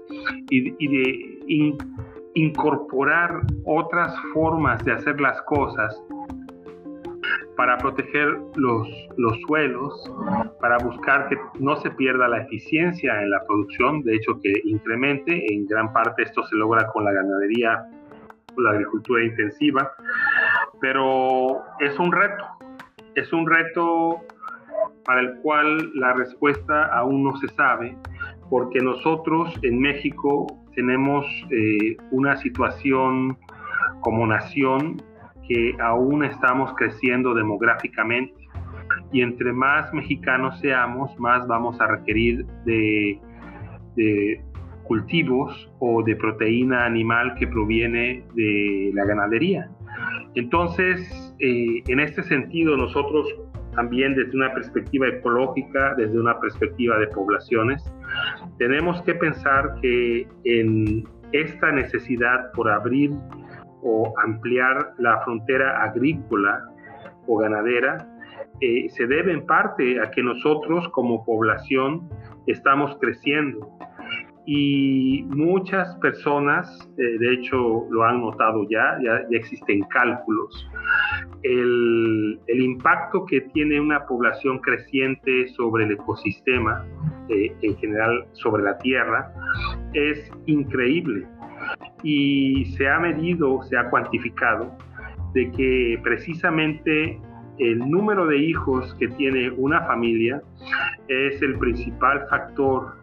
y, 0.49 0.71
de 0.71 1.77
incorporar 2.35 3.41
otras 3.65 4.13
formas 4.33 4.83
de 4.83 4.93
hacer 4.93 5.21
las 5.21 5.39
cosas 5.43 5.95
para 7.55 7.77
proteger 7.77 8.37
los, 8.55 8.87
los 9.17 9.39
suelos, 9.47 10.11
para 10.59 10.77
buscar 10.77 11.29
que 11.29 11.37
no 11.59 11.75
se 11.77 11.91
pierda 11.91 12.27
la 12.27 12.41
eficiencia 12.41 13.21
en 13.21 13.31
la 13.31 13.43
producción, 13.45 14.01
de 14.03 14.15
hecho 14.15 14.39
que 14.41 14.53
incremente, 14.65 15.53
en 15.53 15.65
gran 15.67 15.93
parte 15.93 16.23
esto 16.23 16.43
se 16.43 16.55
logra 16.55 16.87
con 16.87 17.05
la 17.05 17.11
ganadería 17.11 17.85
o 18.55 18.61
la 18.61 18.71
agricultura 18.71 19.23
intensiva, 19.23 19.91
pero 20.81 21.61
es 21.79 21.97
un 21.99 22.11
reto, 22.11 22.45
es 23.15 23.31
un 23.31 23.47
reto 23.47 24.21
para 25.05 25.21
el 25.21 25.35
cual 25.41 25.91
la 25.95 26.13
respuesta 26.13 26.85
aún 26.85 27.23
no 27.23 27.35
se 27.37 27.47
sabe, 27.49 27.95
porque 28.49 28.79
nosotros 28.79 29.53
en 29.61 29.79
México 29.79 30.47
tenemos 30.75 31.25
eh, 31.51 31.97
una 32.11 32.35
situación 32.37 33.37
como 34.01 34.27
nación 34.27 35.01
que 35.47 35.75
aún 35.79 36.23
estamos 36.23 36.73
creciendo 36.75 37.33
demográficamente 37.33 38.33
y 39.11 39.21
entre 39.21 39.53
más 39.53 39.93
mexicanos 39.93 40.59
seamos, 40.59 41.17
más 41.19 41.47
vamos 41.47 41.79
a 41.79 41.87
requerir 41.87 42.45
de, 42.65 43.19
cultivos 44.83 45.71
o 45.79 46.03
de 46.03 46.15
proteína 46.15 46.85
animal 46.85 47.35
que 47.35 47.47
proviene 47.47 48.23
de 48.33 48.91
la 48.93 49.05
ganadería. 49.05 49.69
Entonces, 50.35 51.35
eh, 51.39 51.81
en 51.87 51.99
este 51.99 52.23
sentido, 52.23 52.75
nosotros 52.75 53.27
también 53.75 54.15
desde 54.15 54.35
una 54.35 54.53
perspectiva 54.53 55.07
ecológica, 55.07 55.95
desde 55.95 56.19
una 56.19 56.39
perspectiva 56.39 56.97
de 56.97 57.07
poblaciones, 57.07 57.83
tenemos 58.57 59.01
que 59.03 59.15
pensar 59.15 59.75
que 59.81 60.27
en 60.43 61.03
esta 61.31 61.71
necesidad 61.71 62.51
por 62.53 62.69
abrir 62.69 63.11
o 63.83 64.13
ampliar 64.23 64.93
la 64.97 65.21
frontera 65.23 65.83
agrícola 65.83 66.69
o 67.27 67.37
ganadera 67.37 68.07
eh, 68.61 68.89
se 68.89 69.07
debe 69.07 69.33
en 69.33 69.45
parte 69.45 69.99
a 70.01 70.09
que 70.11 70.23
nosotros 70.23 70.87
como 70.89 71.25
población 71.25 72.09
estamos 72.47 72.97
creciendo 72.99 73.69
y 74.45 75.23
muchas 75.29 75.95
personas, 75.97 76.67
eh, 76.97 77.17
de 77.17 77.33
hecho 77.33 77.85
lo 77.89 78.03
han 78.03 78.19
notado 78.19 78.67
ya, 78.69 78.97
ya, 79.01 79.21
existen 79.31 79.81
cálculos. 79.83 80.69
El, 81.43 82.39
el, 82.47 82.61
impacto 82.61 83.25
que 83.25 83.41
tiene 83.53 83.79
una 83.79 84.05
población 84.05 84.59
creciente 84.59 85.47
sobre 85.49 85.85
el 85.85 85.93
ecosistema, 85.93 86.85
eh, 87.29 87.55
en 87.61 87.77
general 87.77 88.25
sobre 88.33 88.63
la 88.63 88.77
tierra, 88.79 89.33
es 89.93 90.29
increíble 90.45 91.25
y 92.03 92.65
se 92.77 92.87
ha 92.87 92.99
medido, 92.99 93.61
se 93.63 93.77
ha 93.77 93.89
cuantificado 93.89 94.75
de 95.33 95.51
que 95.51 95.99
precisamente 96.03 97.19
el 97.59 97.79
número 97.79 98.27
de 98.27 98.37
hijos 98.37 98.95
que 98.95 99.07
tiene 99.09 99.49
una 99.51 99.81
familia 99.85 100.41
es 101.07 101.41
el 101.41 101.57
principal 101.59 102.25
factor 102.29 102.93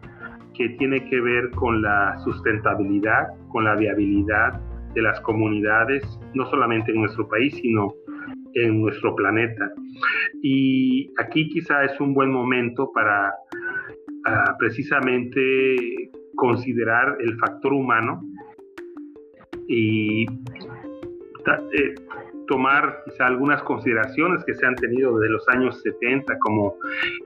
que 0.53 0.69
tiene 0.77 1.03
que 1.09 1.19
ver 1.21 1.49
con 1.51 1.81
la 1.81 2.17
sustentabilidad, 2.19 3.27
con 3.49 3.63
la 3.63 3.75
viabilidad 3.75 4.59
de 4.93 5.01
las 5.01 5.19
comunidades, 5.21 6.03
no 6.33 6.45
solamente 6.49 6.91
en 6.91 6.99
nuestro 6.99 7.27
país, 7.27 7.55
sino 7.55 7.93
en 8.53 8.81
nuestro 8.81 9.15
planeta. 9.15 9.71
Y 10.41 11.11
aquí 11.19 11.47
quizá 11.49 11.85
es 11.85 11.99
un 12.01 12.13
buen 12.13 12.31
momento 12.31 12.91
para 12.93 13.33
ah, 14.27 14.55
precisamente 14.59 15.75
considerar 16.35 17.17
el 17.21 17.37
factor 17.37 17.73
humano 17.73 18.21
y 19.67 20.25
eh, 20.25 21.95
tomar 22.47 23.01
quizá 23.05 23.27
algunas 23.27 23.61
consideraciones 23.63 24.43
que 24.45 24.53
se 24.55 24.65
han 24.65 24.75
tenido 24.75 25.17
desde 25.17 25.33
los 25.33 25.47
años 25.49 25.81
70, 25.81 26.37
como 26.39 26.75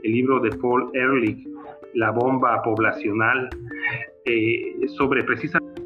el 0.04 0.12
libro 0.12 0.40
de 0.40 0.50
Paul 0.58 0.90
Ehrlich, 0.94 1.48
La 1.94 2.12
bomba 2.12 2.62
poblacional, 2.64 3.50
eh, 4.26 4.76
sobre 4.98 5.24
precisamente 5.24 5.82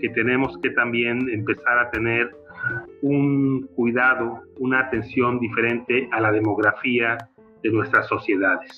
que 0.00 0.08
tenemos 0.10 0.56
que 0.62 0.70
también 0.70 1.28
empezar 1.30 1.78
a 1.78 1.90
tener 1.90 2.30
un 3.02 3.68
cuidado, 3.76 4.42
una 4.58 4.80
atención 4.80 5.38
diferente 5.38 6.08
a 6.12 6.20
la 6.20 6.32
demografía 6.32 7.16
de 7.62 7.70
nuestras 7.70 8.06
sociedades. 8.08 8.70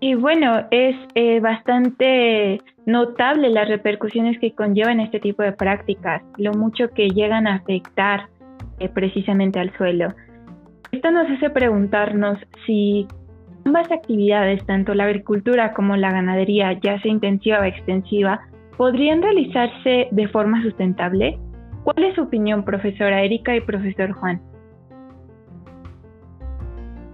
Y 0.00 0.14
bueno, 0.14 0.64
es 0.70 0.96
eh, 1.14 1.40
bastante 1.40 2.60
notable 2.86 3.50
las 3.50 3.68
repercusiones 3.68 4.38
que 4.38 4.54
conllevan 4.54 5.00
este 5.00 5.18
tipo 5.18 5.42
de 5.42 5.52
prácticas, 5.52 6.22
lo 6.36 6.52
mucho 6.52 6.90
que 6.90 7.08
llegan 7.10 7.46
a 7.46 7.56
afectar 7.56 8.28
eh, 8.78 8.88
precisamente 8.88 9.58
al 9.58 9.76
suelo. 9.76 10.14
Esto 10.92 11.10
nos 11.10 11.28
hace 11.28 11.50
preguntarnos 11.50 12.38
si 12.64 13.06
ambas 13.66 13.90
actividades, 13.90 14.64
tanto 14.66 14.94
la 14.94 15.04
agricultura 15.04 15.74
como 15.74 15.96
la 15.96 16.12
ganadería, 16.12 16.78
ya 16.80 17.00
sea 17.00 17.10
intensiva 17.10 17.60
o 17.60 17.64
extensiva, 17.64 18.40
podrían 18.76 19.20
realizarse 19.20 20.08
de 20.10 20.28
forma 20.28 20.62
sustentable. 20.62 21.38
¿Cuál 21.82 22.04
es 22.04 22.14
su 22.14 22.22
opinión, 22.22 22.64
profesora 22.64 23.22
Erika 23.22 23.54
y 23.56 23.60
profesor 23.60 24.12
Juan? 24.12 24.40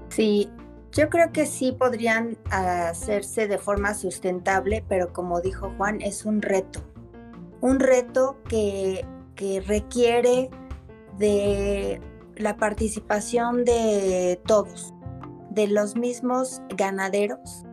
Sí, 0.08 0.48
yo 0.94 1.10
creo 1.10 1.32
que 1.32 1.44
sí 1.44 1.72
podrían 1.72 2.38
hacerse 2.50 3.48
de 3.48 3.58
forma 3.58 3.94
sustentable, 3.94 4.84
pero 4.88 5.12
como 5.12 5.40
dijo 5.40 5.72
Juan, 5.76 6.00
es 6.00 6.24
un 6.24 6.40
reto. 6.40 6.80
Un 7.60 7.80
reto 7.80 8.38
que, 8.48 9.04
requiere 9.66 10.48
de 11.18 12.00
la 12.36 12.56
participación 12.56 13.64
de 13.64 14.40
todos, 14.46 14.94
de 15.50 15.66
los 15.66 15.96
mismos 15.96 16.62
ganaderos, 16.76 17.64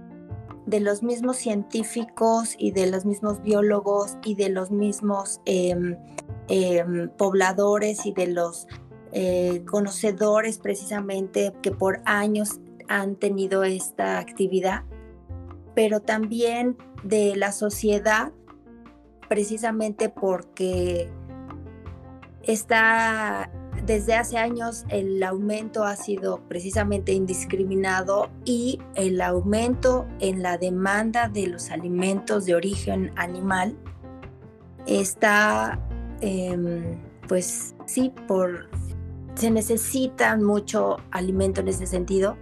de 0.66 0.80
los 0.80 1.04
mismos 1.04 1.38
científicos 1.38 2.56
y 2.58 2.72
de 2.72 2.88
los 2.88 3.06
mismos 3.06 3.44
biólogos 3.44 4.18
y 4.26 4.34
de 4.34 4.50
los 4.50 4.72
mismos 4.72 5.40
em, 5.46 5.96
em, 6.48 7.10
pobladores 7.10 8.08
y 8.08 8.12
de 8.12 8.28
los 8.28 8.68
eh, 9.14 9.64
conocedores 9.70 10.58
precisamente 10.58 11.54
que 11.62 11.72
por 11.72 12.02
años 12.06 12.60
han 13.00 13.16
tenido 13.16 13.64
esta 13.64 14.20
actividad, 14.20 14.84
pero 15.74 16.02
también 16.02 16.78
de 17.04 17.36
la 17.36 17.52
sociedad, 17.52 18.32
precisamente 19.30 20.10
porque 20.10 21.10
está 22.44 23.50
desde 23.86 24.16
hace 24.16 24.38
años 24.38 24.86
el 24.90 25.24
aumento 25.24 25.86
ha 25.86 25.96
sido 25.96 26.42
precisamente 26.50 27.14
indiscriminado 27.14 28.30
y 28.44 28.80
el 28.96 29.22
aumento 29.22 30.06
en 30.20 30.44
la 30.44 30.58
demanda 30.58 31.30
de 31.30 31.48
los 31.48 31.72
alimentos 31.72 32.46
de 32.46 32.56
origen 32.56 33.12
animal 33.16 33.76
está, 34.86 35.80
em, 36.20 37.00
pues 37.28 37.74
sí, 37.86 38.14
por 38.28 38.70
se 39.36 39.50
necesita 39.50 40.36
mucho 40.36 40.98
alimento 41.12 41.62
en 41.62 41.70
ese 41.70 41.88
sentido 41.88 42.38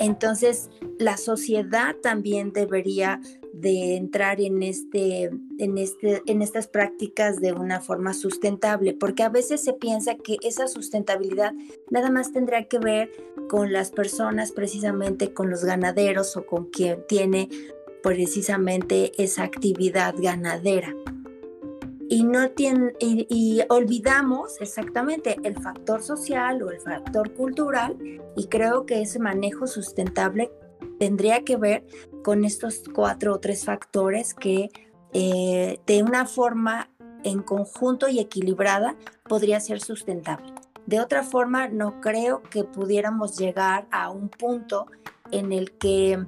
entonces, 0.00 0.70
la 0.98 1.18
sociedad 1.18 1.94
también 2.02 2.54
debería 2.54 3.20
de 3.52 3.96
entrar 3.96 4.40
en, 4.40 4.62
este, 4.62 5.30
en, 5.58 5.76
este, 5.76 6.22
en 6.26 6.40
estas 6.40 6.68
prácticas 6.68 7.36
de 7.40 7.52
una 7.52 7.80
forma 7.80 8.14
sustentable, 8.14 8.94
porque 8.94 9.22
a 9.22 9.28
veces 9.28 9.62
se 9.62 9.74
piensa 9.74 10.14
que 10.14 10.38
esa 10.42 10.68
sustentabilidad 10.68 11.52
nada 11.90 12.10
más 12.10 12.32
tendrá 12.32 12.64
que 12.64 12.78
ver 12.78 13.10
con 13.50 13.74
las 13.74 13.90
personas, 13.90 14.52
precisamente 14.52 15.34
con 15.34 15.50
los 15.50 15.64
ganaderos 15.64 16.34
o 16.38 16.46
con 16.46 16.70
quien 16.70 17.04
tiene 17.06 17.50
precisamente 18.02 19.12
esa 19.22 19.42
actividad 19.42 20.14
ganadera 20.16 20.94
y 22.10 23.60
olvidamos 23.68 24.60
exactamente 24.60 25.36
el 25.44 25.54
factor 25.62 26.02
social 26.02 26.62
o 26.62 26.70
el 26.70 26.80
factor 26.80 27.32
cultural 27.34 27.96
y 28.36 28.46
creo 28.48 28.84
que 28.84 29.00
ese 29.00 29.20
manejo 29.20 29.66
sustentable 29.66 30.50
tendría 30.98 31.44
que 31.44 31.56
ver 31.56 31.86
con 32.24 32.44
estos 32.44 32.82
cuatro 32.94 33.34
o 33.34 33.40
tres 33.40 33.64
factores 33.64 34.34
que 34.34 34.70
eh, 35.12 35.80
de 35.86 36.02
una 36.02 36.26
forma 36.26 36.90
en 37.24 37.42
conjunto 37.42 38.08
y 38.08 38.18
equilibrada 38.18 38.96
podría 39.28 39.60
ser 39.60 39.80
sustentable. 39.80 40.52
De 40.86 41.00
otra 41.00 41.22
forma, 41.22 41.68
no 41.68 42.00
creo 42.00 42.42
que 42.42 42.64
pudiéramos 42.64 43.38
llegar 43.38 43.86
a 43.90 44.10
un 44.10 44.28
punto 44.28 44.86
en 45.30 45.52
el 45.52 45.72
que 45.72 46.18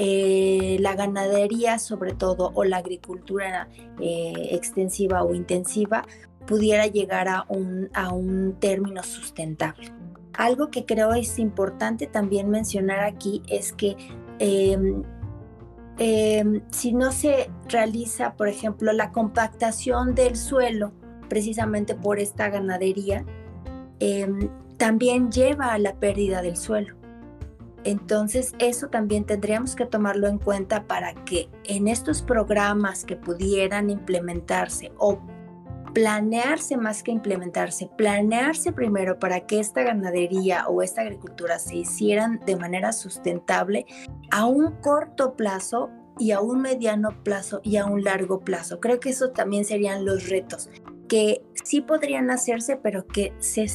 eh, 0.00 0.76
la 0.78 0.94
ganadería 0.94 1.80
sobre 1.80 2.14
todo 2.14 2.52
o 2.54 2.62
la 2.62 2.76
agricultura 2.76 3.68
eh, 4.00 4.50
extensiva 4.52 5.24
o 5.24 5.34
intensiva 5.34 6.04
pudiera 6.46 6.86
llegar 6.86 7.26
a 7.26 7.44
un, 7.48 7.90
a 7.94 8.12
un 8.12 8.54
término 8.60 9.02
sustentable. 9.02 9.92
Algo 10.34 10.70
que 10.70 10.84
creo 10.84 11.14
es 11.14 11.40
importante 11.40 12.06
también 12.06 12.48
mencionar 12.48 13.00
aquí 13.00 13.42
es 13.48 13.72
que 13.72 13.96
em, 14.38 15.02
em, 15.98 16.62
si 16.70 16.92
no 16.92 17.10
se 17.10 17.50
realiza, 17.68 18.36
por 18.36 18.46
ejemplo, 18.46 18.92
la 18.92 19.10
compactación 19.10 20.14
del 20.14 20.36
suelo, 20.36 20.92
precisamente 21.28 21.96
por 21.96 22.20
esta 22.20 22.50
ganadería, 22.50 23.24
em, 23.98 24.48
también 24.76 25.32
lleva 25.32 25.72
a 25.72 25.78
la 25.78 25.96
pérdida 25.96 26.40
del 26.40 26.56
suelo. 26.56 26.97
Entonces, 27.84 28.54
eso 28.58 28.88
también 28.88 29.24
tendríamos 29.24 29.76
que 29.76 29.86
tomarlo 29.86 30.28
en 30.28 30.38
cuenta 30.38 30.84
para 30.86 31.14
que 31.24 31.48
en 31.64 31.88
estos 31.88 32.22
programas 32.22 33.04
que 33.04 33.16
pudieran 33.16 33.90
implementarse 33.90 34.92
o 34.98 35.18
planearse 35.92 36.76
más 36.76 37.02
que 37.02 37.10
implementarse, 37.10 37.90
planearse 37.96 38.72
primero 38.72 39.18
para 39.18 39.46
que 39.46 39.58
esta 39.58 39.82
ganadería 39.82 40.68
o 40.68 40.82
esta 40.82 41.00
agricultura 41.02 41.58
se 41.58 41.76
hicieran 41.76 42.40
de 42.46 42.56
manera 42.56 42.92
sustentable 42.92 43.86
a 44.30 44.46
un 44.46 44.72
corto 44.80 45.34
plazo 45.34 45.90
y 46.18 46.32
a 46.32 46.40
un 46.40 46.60
mediano 46.62 47.22
plazo 47.22 47.60
y 47.62 47.76
a 47.76 47.86
un 47.86 48.04
largo 48.04 48.40
plazo. 48.40 48.80
Creo 48.80 49.00
que 49.00 49.10
eso 49.10 49.30
también 49.30 49.64
serían 49.64 50.04
los 50.04 50.28
retos 50.28 50.68
que 51.08 51.42
sí 51.64 51.80
podrían 51.80 52.30
hacerse, 52.30 52.76
pero 52.76 53.06
que 53.06 53.32
se, 53.38 53.66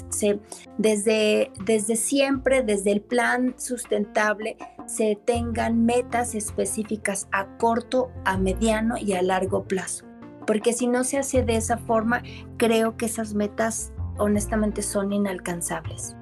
desde, 0.77 1.51
desde 1.65 1.95
siempre, 1.95 2.61
desde 2.61 2.91
el 2.91 3.01
plan 3.01 3.53
sustentable, 3.57 4.57
se 4.86 5.17
tengan 5.25 5.86
metas 5.86 6.36
específicas 6.36 7.27
a 7.31 7.45
corto, 7.57 8.11
a 8.25 8.38
mediano 8.38 8.95
y 8.97 9.13
a 9.13 9.21
largo 9.21 9.65
plazo. 9.65 10.05
Porque 10.45 10.73
si 10.73 10.88
no 10.88 11.03
se 11.03 11.19
hace 11.19 11.43
de 11.43 11.55
esa 11.55 11.77
forma, 11.77 12.21
creo 12.57 12.97
que 12.97 13.05
esas 13.05 13.34
metas 13.34 13.93
honestamente 14.17 14.81
son 14.81 15.13
inalcanzables. 15.13 16.15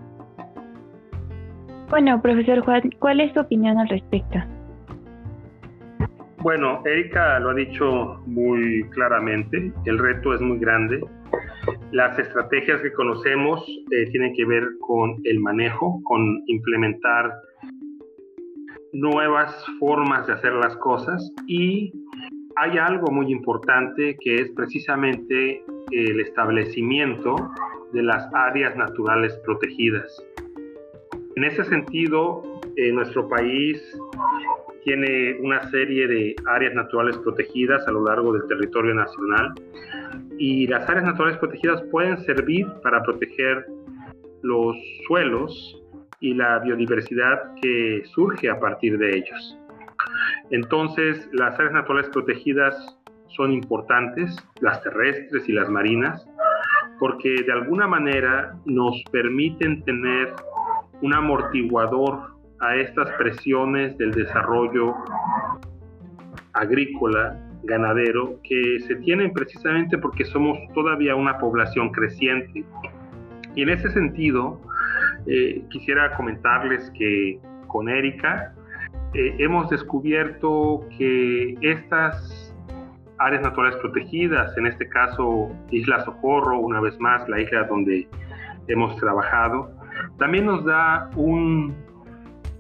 Bueno, 1.90 2.22
profesor 2.22 2.62
Juan, 2.64 2.90
¿cuál 3.00 3.20
es 3.20 3.34
su 3.34 3.40
opinión 3.42 3.78
al 3.78 3.90
respecto? 3.90 4.40
Bueno, 6.42 6.82
Erika 6.86 7.38
lo 7.40 7.50
ha 7.50 7.54
dicho 7.54 8.22
muy 8.26 8.84
claramente, 8.92 9.72
el 9.86 10.00
reto 10.00 10.34
es 10.34 10.42
muy 10.42 10.58
grande. 10.58 11.00
Las 11.92 12.18
estrategias 12.18 12.82
que 12.82 12.94
conocemos 12.94 13.66
eh, 13.92 14.10
tienen 14.12 14.34
que 14.34 14.46
ver 14.46 14.64
con 14.80 15.20
el 15.26 15.40
manejo, 15.40 16.02
con 16.04 16.42
implementar 16.48 17.32
nuevas 18.94 19.66
formas 19.80 20.28
de 20.28 20.34
hacer 20.34 20.54
las 20.54 20.76
cosas 20.78 21.32
y 21.48 21.94
hay 22.56 22.78
algo 22.78 23.12
muy 23.12 23.32
importante 23.32 24.18
que 24.22 24.36
es 24.36 24.52
precisamente 24.52 25.64
el 25.92 26.20
establecimiento 26.20 27.36
de 27.94 28.04
las 28.04 28.28
áreas 28.34 28.76
naturales 28.76 29.34
protegidas. 29.46 30.24
En 31.36 31.44
ese 31.46 31.64
sentido, 31.66 32.44
en 32.76 32.96
nuestro 32.96 33.28
país 33.28 33.82
tiene 34.84 35.38
una 35.42 35.70
serie 35.70 36.08
de 36.08 36.36
áreas 36.46 36.74
naturales 36.74 37.18
protegidas 37.20 37.88
a 37.88 37.92
lo 37.92 38.04
largo 38.04 38.34
del 38.34 38.48
territorio 38.48 38.94
nacional 38.94 39.54
y 40.44 40.66
las 40.66 40.90
áreas 40.90 41.06
naturales 41.06 41.38
protegidas 41.38 41.84
pueden 41.92 42.18
servir 42.24 42.66
para 42.82 43.04
proteger 43.04 43.64
los 44.42 44.76
suelos 45.06 45.80
y 46.20 46.34
la 46.34 46.58
biodiversidad 46.58 47.54
que 47.62 48.02
surge 48.06 48.50
a 48.50 48.60
partir 48.60 48.98
de 48.98 49.18
ellos. 49.18 49.60
Entonces, 50.50 51.30
las 51.34 51.60
áreas 51.60 51.74
naturales 51.74 52.10
protegidas 52.10 52.98
son 53.28 53.52
importantes, 53.52 54.36
las 54.62 54.82
terrestres 54.82 55.48
y 55.48 55.52
las 55.52 55.70
marinas, 55.70 56.28
porque 57.00 57.44
de 57.46 57.54
alguna 57.54 57.86
manera 57.86 58.58
nos 58.66 59.00
permiten 59.12 59.84
tener 59.84 60.34
un 61.04 61.14
amortiguador 61.14 62.32
a 62.62 62.78
estas 62.78 63.12
presiones 63.12 63.96
del 64.00 64.10
desarrollo 64.10 64.96
agrícola, 66.54 67.38
ganadero, 67.64 68.40
que 68.44 68.80
se 68.88 68.96
tienen 68.98 69.32
precisamente 69.34 69.98
porque 69.98 70.26
somos 70.26 70.58
todavía 70.74 71.16
una 71.16 71.38
población 71.38 71.92
creciente. 71.92 72.64
Y 73.56 73.64
en 73.64 73.70
ese 73.70 73.90
sentido, 73.92 74.62
eh, 75.28 75.64
quisiera 75.70 76.12
comentarles 76.16 76.92
que 76.98 77.40
con 77.68 77.90
Erika 77.90 78.54
eh, 79.14 79.36
hemos 79.40 79.70
descubierto 79.70 80.86
que 80.98 81.56
estas 81.62 82.56
áreas 83.20 83.44
naturales 83.44 83.76
protegidas, 83.78 84.58
en 84.58 84.68
este 84.68 84.88
caso 84.90 85.50
Isla 85.70 86.04
Socorro, 86.06 86.60
una 86.60 86.80
vez 86.82 87.00
más 87.00 87.28
la 87.30 87.40
isla 87.40 87.64
donde 87.66 88.08
hemos 88.68 88.96
trabajado, 88.98 89.72
también 90.18 90.46
nos 90.46 90.66
da 90.66 91.10
un 91.16 91.76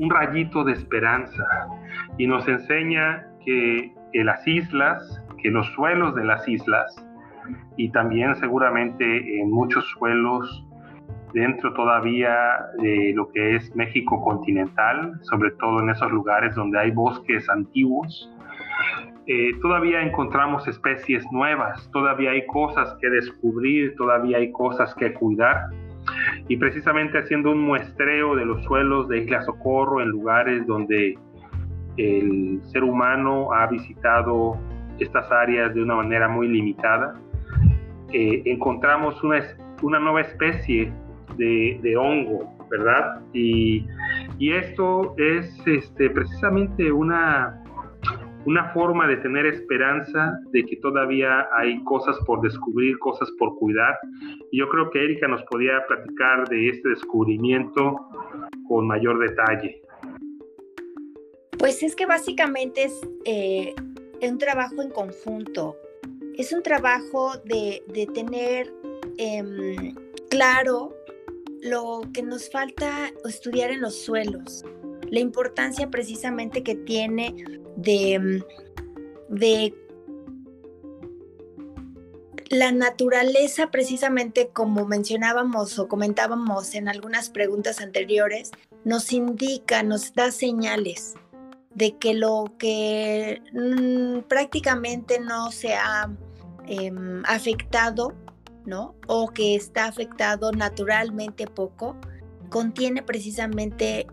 un 0.01 0.09
rayito 0.09 0.63
de 0.63 0.73
esperanza 0.73 1.45
y 2.17 2.25
nos 2.25 2.47
enseña 2.47 3.27
que, 3.45 3.93
las 4.14 4.47
islas, 4.47 5.22
que 5.41 5.49
los 5.49 5.68
suelos 5.74 6.16
de 6.16 6.24
las 6.24 6.47
islas 6.47 6.95
y 7.78 7.89
también 7.89 8.36
seguramente 8.36 9.39
en 9.39 9.49
muchos 9.49 9.86
suelos 9.91 10.66
dentro 11.34 11.74
todavía 11.74 12.36
de 12.80 13.14
lo 13.16 13.30
que 13.32 13.55
es 13.55 13.76
México 13.76 14.22
continental, 14.22 15.14
sobre 15.24 15.51
todo 15.51 15.80
en 15.80 15.89
esos 15.89 16.12
lugares 16.12 16.55
donde 16.55 16.80
hay 16.80 16.91
bosques 16.91 17.49
antiguos, 17.49 18.30
eh, 19.28 19.51
todavía 19.62 20.01
encontramos 20.01 20.68
especies 20.68 21.24
nuevas, 21.32 21.89
todavía 21.91 22.32
hay 22.32 22.45
cosas 22.47 22.97
que 22.99 23.09
descubrir, 23.09 23.95
todavía 23.95 24.38
hay 24.38 24.51
cosas 24.51 24.93
que 24.95 25.14
cuidar. 25.14 25.68
Y 26.47 26.57
precisamente 26.57 27.20
haciendo 27.20 27.51
un 27.51 27.62
muestreo 27.62 28.36
de 28.36 28.45
los 28.45 28.64
suelos 28.64 29.07
de 29.07 29.20
Isla 29.20 29.41
Socorro 29.43 30.01
en 30.01 30.09
lugares 30.09 30.66
donde 30.66 31.18
el 31.97 32.61
ser 32.71 32.83
humano 32.83 33.53
ha 33.53 33.67
visitado 33.67 34.57
estas 34.99 35.31
áreas 35.31 35.73
de 35.73 35.81
una 35.81 35.95
manera 35.95 36.27
muy 36.27 36.47
limitada, 36.47 37.15
eh, 38.13 38.43
encontramos 38.45 39.21
una, 39.23 39.41
una, 39.81 39.99
nueva 39.99 40.21
especie 40.21 40.91
de, 41.37 41.95
hongo, 41.97 42.53
¿verdad? 42.69 43.21
Y, 43.33 43.87
y, 44.37 44.51
esto 44.51 45.15
es 45.17 45.65
este, 45.65 46.09
precisamente 46.09 46.91
una, 46.91 47.61
una 48.45 48.69
forma 48.73 49.07
de 49.07 49.17
tener 49.17 49.45
esperanza 49.45 50.37
de 50.51 50.65
que 50.65 50.77
todavía 50.77 51.47
hay 51.55 51.83
cosas 51.83 52.17
por 52.25 52.41
descubrir, 52.41 52.97
cosas 52.99 53.29
por 53.37 53.55
cuidar. 53.57 53.97
Y 54.51 54.59
yo 54.59 54.69
creo 54.69 54.89
que 54.89 55.03
Erika 55.03 55.27
nos 55.27 55.43
podía 55.43 55.85
platicar 55.87 56.47
de 56.49 56.69
este 56.69 56.89
descubrimiento 56.89 57.99
con 58.67 58.87
mayor 58.87 59.19
detalle. 59.19 59.80
Pues 61.62 61.84
es 61.84 61.95
que 61.95 62.07
básicamente 62.07 62.86
es 62.86 62.93
eh, 63.24 63.76
un 64.20 64.39
trabajo 64.39 64.82
en 64.82 64.89
conjunto. 64.89 65.78
Es 66.36 66.53
un 66.53 66.64
trabajo 66.64 67.34
de, 67.45 67.84
tener 68.16 68.74
em, 69.20 69.93
claro 70.32 70.97
lo 71.62 72.01
que 72.16 72.24
nos 72.24 72.49
falta 72.49 73.12
estudiar 73.26 73.70
en 73.70 73.82
los 73.82 73.93
suelos, 73.93 74.66
la 75.07 75.20
importancia 75.20 75.91
precisamente 75.91 76.64
que 76.64 76.74
tiene 76.74 77.36
de, 77.76 78.18
mm, 78.18 79.36
de 79.36 79.76
la 82.49 82.72
naturaleza, 82.72 83.70
precisamente 83.70 84.49
como 84.51 84.88
mencionábamos 84.88 85.78
o 85.78 85.88
comentábamos 85.88 86.74
en 86.74 86.88
algunas 86.88 87.30
preguntas 87.30 87.82
anteriores, 87.82 88.49
nos 88.84 89.14
indica, 89.14 89.84
nos 89.84 90.16
da 90.16 90.32
señales 90.32 91.14
de 91.76 91.97
que 91.97 92.13
lo 92.13 92.53
que 92.57 93.41
mm, 93.53 94.28
prácticamente 94.28 95.19
no 95.19 95.51
se 95.51 95.76
ha 95.76 96.09
em, 96.67 97.24
afectado, 97.26 98.13
¿no? 98.65 98.95
O 99.07 99.30
que 99.30 99.55
está 99.55 99.86
afectado 99.86 100.51
naturalmente 100.51 101.47
poco, 101.47 101.95
contiene 102.49 103.01
precisamente 103.01 104.07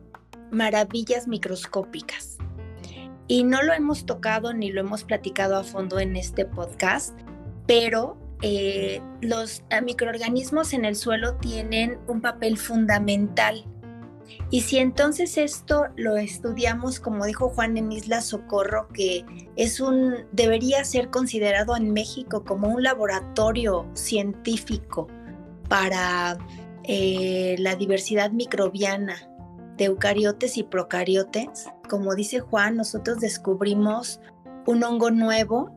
maravillas 0.51 1.29
microscópicas. 1.29 2.39
Y 3.27 3.45
no 3.45 3.63
lo 3.63 3.75
hemos 3.75 4.07
tocado 4.07 4.55
ni 4.55 4.73
lo 4.73 4.81
hemos 4.81 5.05
platicado 5.05 5.57
a 5.57 5.65
fondo 5.65 5.99
en 5.99 6.17
este 6.17 6.47
podcast, 6.47 7.19
pero 7.67 8.17
eh, 8.41 9.03
los 9.21 9.65
eh, 9.71 9.83
microorganismos 9.83 10.73
en 10.73 10.85
el 10.85 10.97
suelo 10.97 11.37
tienen 11.37 11.99
un 12.07 12.21
papel 12.21 12.57
fundamental. 12.57 13.67
Y 14.51 14.62
si 14.62 14.79
entonces 14.79 15.37
esto 15.37 15.87
lo 15.97 16.16
estudiamos, 16.16 17.01
como 17.01 17.26
dijo 17.26 17.51
Juan 17.51 17.76
en 17.76 17.93
Isla 17.93 18.20
Socorro, 18.20 18.89
que 18.89 19.24
es 19.57 19.81
un, 19.81 20.26
debería 20.33 20.85
ser 20.85 21.11
considerado 21.11 21.76
en 21.76 21.93
México 21.93 22.45
como 22.45 22.68
un 22.68 22.83
laboratorio 22.83 23.87
científico 23.95 25.07
para 25.68 26.39
eh, 26.85 27.57
la 27.59 27.76
diversidad 27.76 28.31
microbiana 28.31 29.16
de 29.76 29.85
eucariotes 29.85 30.57
y 30.57 30.62
procariotes, 30.62 31.66
como 31.89 32.14
dice 32.14 32.41
Juan, 32.41 32.76
nosotros 32.76 33.20
descubrimos 33.20 34.20
un 34.66 34.83
hongo 34.83 35.11
nuevo 35.11 35.70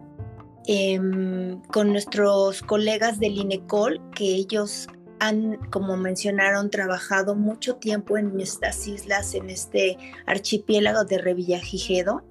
em, 0.66 1.62
con 1.72 1.92
nuestros 1.92 2.62
colegas 2.62 3.20
del 3.20 3.38
INECOL, 3.38 4.02
que 4.12 4.26
ellos 4.26 4.88
han, 5.22 5.58
como 5.70 5.98
mencionaron, 5.98 6.72
trabajado 6.72 7.36
mucho 7.36 7.76
tiempo 7.76 8.18
en 8.18 8.42
estas 8.42 8.88
islas, 8.88 9.36
en 9.36 9.52
este 9.52 9.98
archipiélago 10.26 11.06
de 11.06 11.20
Revillagigedo. 11.20 12.24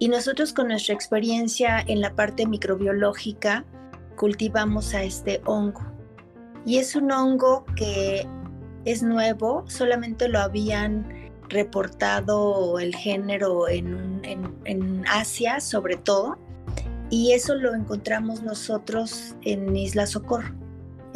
Y 0.00 0.08
nosotros 0.08 0.52
con 0.52 0.66
nuestra 0.66 0.92
experiencia 0.92 1.78
en 1.86 2.00
la 2.00 2.16
parte 2.16 2.44
microbiológica 2.44 3.64
cultivamos 4.16 4.92
a 4.92 5.04
este 5.04 5.40
hongo. 5.44 5.86
Y 6.66 6.78
es 6.78 6.96
un 6.96 7.12
hongo 7.12 7.64
que 7.76 8.26
es 8.84 9.04
nuevo, 9.04 9.62
solamente 9.68 10.28
lo 10.28 10.40
habían 10.40 11.30
reportado 11.48 12.80
el 12.80 12.92
género 12.96 13.68
en, 13.68 14.20
en, 14.64 15.04
Asia 15.06 15.60
sobre 15.60 15.96
todo, 15.96 16.36
y 17.08 17.34
eso 17.34 17.54
lo 17.54 17.72
encontramos 17.72 18.42
nosotros 18.42 19.36
en 19.42 19.76
Isla 19.76 20.06
Socorro. 20.06 20.65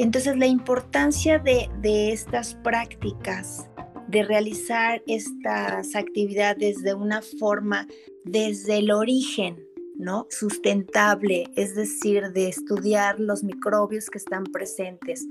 Entonces 0.02 0.38
la 0.38 0.46
importancia 0.46 1.38
de, 1.38 1.68
estas 2.10 2.54
prácticas, 2.54 3.68
de 4.08 4.22
realizar 4.22 5.02
estas 5.06 5.94
actividades 5.94 6.82
de 6.82 6.94
una 6.94 7.20
forma 7.20 7.86
desde 8.24 8.78
el 8.78 8.92
origen, 8.92 9.62
¿no? 9.96 10.26
Sustentable, 10.30 11.50
es 11.54 11.74
decir, 11.74 12.32
de 12.32 12.48
estudiar 12.48 13.20
los 13.20 13.44
microbios 13.44 14.08
que 14.08 14.16
están 14.16 14.44
presentes 14.44 15.26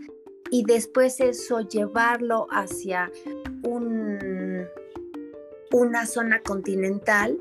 y 0.52 0.64
después 0.66 1.20
eso 1.20 1.62
llevarlo 1.62 2.46
hacia 2.52 3.12
un, 3.64 4.68
una 5.72 6.06
zona 6.06 6.44
continental, 6.44 7.40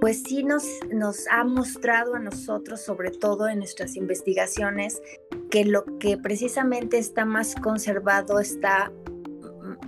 pues 0.00 0.22
sí 0.22 0.44
nos, 0.44 0.64
nos 0.90 1.26
ha 1.28 1.44
mostrado 1.44 2.14
a 2.14 2.20
nosotros, 2.20 2.80
sobre 2.80 3.10
todo 3.10 3.48
en 3.48 3.58
nuestras 3.58 3.96
investigaciones, 3.96 5.02
que 5.50 5.64
lo 5.64 5.84
que 5.98 6.16
precisamente 6.16 6.98
está 6.98 7.24
más 7.24 7.54
conservado 7.54 8.38
está, 8.40 8.92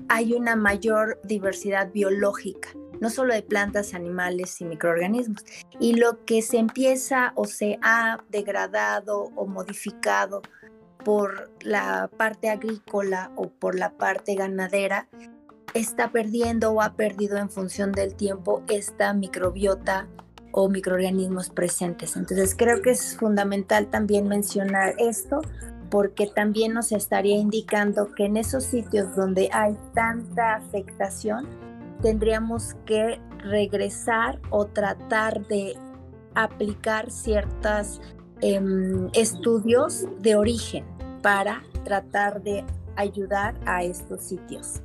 hay 0.09 0.35
una 0.35 0.57
mayor 0.57 1.21
diversidad 1.25 1.91
biológica 1.93 2.71
no 3.01 3.11
solo 3.11 3.35
de 3.35 3.43
plantas, 3.43 3.95
animales 3.95 4.61
y 4.61 4.65
microorganismos. 4.65 5.45
Y 5.81 5.97
lo 5.97 6.25
que 6.25 6.41
se 6.41 6.59
empieza 6.59 7.33
o 7.35 7.47
se 7.47 7.81
ha 7.83 8.23
degradado 8.31 9.25
o 9.35 9.45
modificado 9.45 10.41
por 11.05 11.51
la 11.63 12.09
parte 12.17 12.49
agrícola 12.49 13.33
o 13.35 13.49
por 13.49 13.77
la 13.77 13.91
parte 13.97 14.37
ganadera, 14.37 15.09
está 15.75 16.13
perdiendo 16.13 16.71
o 16.71 16.81
ha 16.81 16.95
perdido 16.95 17.39
en 17.39 17.51
función 17.51 17.91
del 17.91 18.15
tiempo 18.15 18.63
esta 18.69 19.13
microbiota 19.15 20.07
o 20.53 20.69
microorganismos 20.69 21.51
presentes. 21.51 22.17
Entonces 22.17 22.55
creo 22.57 22.83
que 22.83 22.91
es 22.91 23.17
fundamental 23.17 23.89
también 23.89 24.29
mencionar 24.29 24.95
esto 24.99 25.41
porque 25.91 26.27
también 26.27 26.73
nos 26.73 26.93
estaría 26.93 27.37
indicando 27.37 28.15
que 28.15 28.25
en 28.25 28.39
esos 28.39 28.65
sitios 28.65 29.15
donde 29.15 29.51
hay 29.53 29.77
tanta 29.93 30.55
afectación, 30.55 31.47
tendríamos 32.01 32.75
que 32.87 33.21
regresar 33.39 34.41
o 34.49 34.65
tratar 34.67 35.47
de 35.49 35.75
aplicar 36.35 37.11
ciertos 37.11 38.01
em, 38.41 39.11
estudios 39.13 40.07
de 40.21 40.37
origen 40.37 40.87
para 41.21 41.63
tratar 41.85 42.43
de 42.43 42.65
ayudar 42.97 43.55
a 43.67 43.83
estos 43.83 44.23
sitios. 44.23 44.83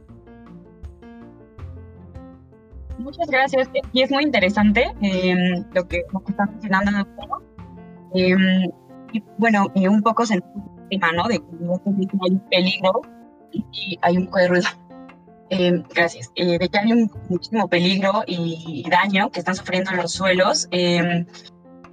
Muchas 2.99 3.27
gracias. 3.27 3.69
Y 3.93 4.01
es 4.01 4.11
muy 4.11 4.23
interesante 4.23 4.93
em, 5.01 5.63
lo, 5.73 5.87
que, 5.87 6.03
lo 6.11 6.23
está 6.27 6.45
mencionando, 6.45 6.91
em, 8.13 8.71
y 9.13 9.23
bueno, 9.37 9.71
un 9.75 10.01
poco 10.01 10.25
se 10.25 10.41
¿no? 11.15 11.27
De 11.27 11.39
que 11.39 11.45
hay 12.21 12.31
un 12.31 12.39
peligro 12.49 13.01
y 13.51 13.97
hay 14.01 14.17
un 14.17 14.25
poco 14.25 14.39
de 14.39 14.47
ruido. 14.47 14.69
Eh, 15.49 15.83
gracias. 15.93 16.31
Eh, 16.35 16.57
de 16.57 16.69
que 16.69 16.77
hay 16.77 16.91
un 16.91 17.09
muchísimo 17.29 17.67
peligro 17.67 18.23
y, 18.25 18.85
daño 18.89 19.29
que 19.31 19.39
están 19.39 19.55
sufriendo 19.55 19.91
los 19.91 20.11
suelos. 20.11 20.67
Eh, 20.71 21.25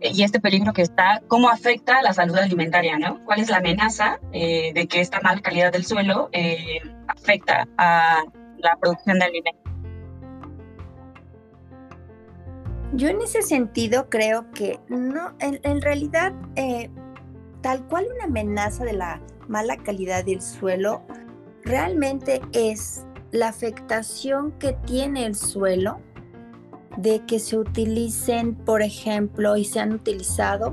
y 0.00 0.22
este 0.22 0.38
peligro 0.38 0.72
que 0.72 0.82
está, 0.82 1.22
¿cómo 1.28 1.48
afecta 1.48 1.98
a 1.98 2.02
la 2.02 2.12
salud 2.12 2.36
alimentaria? 2.36 2.98
¿no? 2.98 3.24
¿Cuál 3.24 3.40
es 3.40 3.48
la 3.48 3.58
amenaza 3.58 4.20
de 4.32 4.86
que 4.88 5.00
esta 5.00 5.20
mala 5.20 5.40
calidad 5.40 5.72
del 5.72 5.86
suelo 5.86 6.28
afecta 7.08 7.66
a 7.78 8.18
la 8.58 8.76
producción 8.76 9.18
de 9.18 9.24
alimentos? 9.24 9.63
Yo 12.96 13.08
en 13.08 13.20
ese 13.22 13.42
sentido 13.42 14.08
creo 14.08 14.50
que 14.52 14.78
no, 14.88 15.34
en, 15.40 15.82
realidad, 15.82 16.32
tal 17.60 17.84
cual 17.88 18.06
una 18.14 18.24
amenaza 18.24 18.84
de 18.84 18.92
la 18.92 19.20
mala 19.48 19.76
calidad 19.78 20.24
del 20.24 20.40
suelo 20.40 21.02
realmente 21.64 22.40
es 22.52 23.04
la 23.32 23.48
afectación 23.48 24.52
que 24.60 24.76
tiene 24.86 25.26
el 25.26 25.34
suelo 25.34 25.98
de 26.96 27.24
que 27.26 27.40
se 27.40 27.58
utilicen, 27.58 28.54
por 28.54 28.80
ejemplo, 28.80 29.56
y 29.56 29.64
se 29.64 29.80
han 29.80 29.92
utilizado 29.92 30.72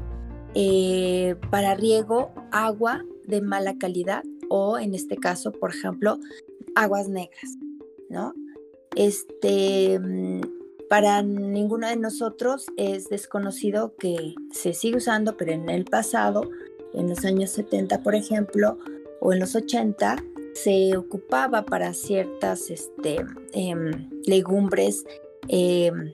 eh, 0.54 1.36
para 1.50 1.74
riego 1.74 2.32
agua 2.52 3.04
de 3.26 3.42
mala 3.42 3.80
calidad 3.80 4.24
o 4.50 4.78
en 4.78 4.94
este 4.94 5.18
caso, 5.18 5.52
por 5.52 5.72
ejemplo, 5.72 6.20
aguas 6.76 7.08
negras, 7.10 7.58
¿no? 8.10 8.34
Este, 8.96 9.98
mm, 9.98 10.61
para 10.92 11.22
ninguno 11.22 11.88
de 11.88 11.96
nosotros 11.96 12.66
es 12.76 13.08
desconocido 13.08 13.96
que 13.96 14.36
se 14.52 14.74
sigue 14.74 14.98
usando, 14.98 15.38
pero 15.38 15.54
en 15.54 15.70
el 15.70 15.86
pasado, 15.86 16.50
en 16.94 17.08
los 17.08 17.24
años 17.24 17.52
70, 17.52 18.04
por 18.04 18.14
ejemplo, 18.14 18.78
o 19.22 19.32
en 19.32 19.40
los 19.40 19.56
80, 19.56 20.18
se 20.54 20.98
ocupaba 20.98 21.64
para 21.64 21.94
ciertas 21.94 22.70
este, 22.70 23.26
em, 23.54 24.10
legumbres 24.26 25.06
em, 25.48 26.14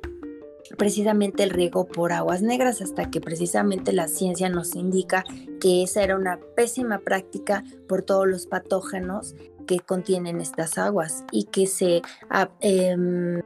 precisamente 0.78 1.42
el 1.42 1.50
riego 1.50 1.88
por 1.88 2.14
aguas 2.14 2.44
negras 2.44 2.80
hasta 2.80 3.10
que 3.10 3.20
precisamente 3.20 3.94
la 3.94 4.08
ciencia 4.08 4.48
nos 4.48 4.76
indica 4.76 5.24
que 5.60 5.82
esa 5.82 6.04
era 6.04 6.16
una 6.16 6.40
pésima 6.56 7.00
práctica 7.00 7.64
por 7.88 8.04
todos 8.04 8.28
los 8.28 8.46
patógenos 8.46 9.34
que 9.66 9.80
contienen 9.80 10.40
estas 10.40 10.78
aguas 10.78 11.24
y 11.32 11.46
que 11.46 11.68
se, 11.68 12.02
em, 12.62 13.42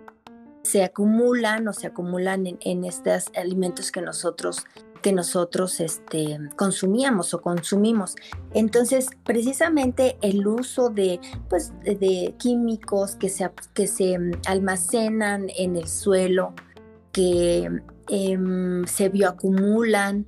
se 0.63 0.83
acumulan 0.83 1.67
o 1.67 1.73
se 1.73 1.87
acumulan 1.87 2.47
en, 2.47 2.57
en 2.61 2.85
estos 2.85 3.25
alimentos 3.35 3.91
que 3.91 4.01
nosotros 4.01 4.65
que 5.01 5.11
nosotros 5.11 5.79
este, 5.79 6.39
consumíamos 6.55 7.33
o 7.33 7.41
consumimos. 7.41 8.15
Entonces, 8.53 9.09
precisamente 9.23 10.17
el 10.21 10.45
uso 10.47 10.89
de, 10.89 11.19
pues, 11.49 11.73
de 11.83 12.35
químicos 12.37 13.15
que 13.15 13.29
se, 13.29 13.49
que 13.73 13.87
se 13.87 14.17
almacenan 14.45 15.47
en 15.57 15.75
el 15.75 15.87
suelo, 15.87 16.53
que 17.11 17.69
em, 18.09 18.85
se 18.85 19.09
bioacumulan, 19.09 20.27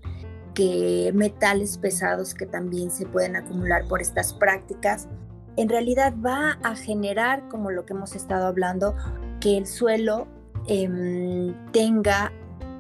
que 0.54 1.12
metales 1.16 1.78
pesados 1.78 2.34
que 2.34 2.46
también 2.46 2.92
se 2.92 3.06
pueden 3.06 3.36
acumular 3.36 3.88
por 3.88 4.02
estas 4.02 4.34
prácticas, 4.34 5.08
en 5.56 5.70
realidad 5.70 6.14
va 6.24 6.58
a 6.64 6.76
generar, 6.76 7.48
como 7.50 7.72
lo 7.72 7.86
que 7.86 7.94
hemos 7.94 8.16
estado 8.16 8.48
hablando, 8.48 8.96
que 9.40 9.58
el 9.58 9.68
suelo 9.68 10.28
em, 10.68 11.54
tenga, 11.72 12.32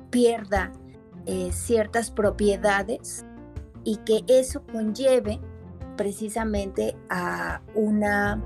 pierda 0.09 0.71
eh, 1.25 1.51
ciertas 1.51 2.11
propiedades 2.11 3.25
y 3.83 3.97
que 3.97 4.23
eso 4.27 4.63
conlleve 4.71 5.39
precisamente 5.97 6.95
a 7.09 7.61
una 7.75 8.41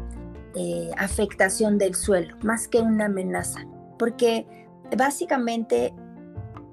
eh, 0.55 0.91
afectación 0.97 1.77
del 1.77 1.95
suelo, 1.95 2.35
más 2.43 2.67
que 2.67 2.79
una 2.79 3.05
amenaza. 3.05 3.65
Porque 3.97 4.45
básicamente, 4.97 5.93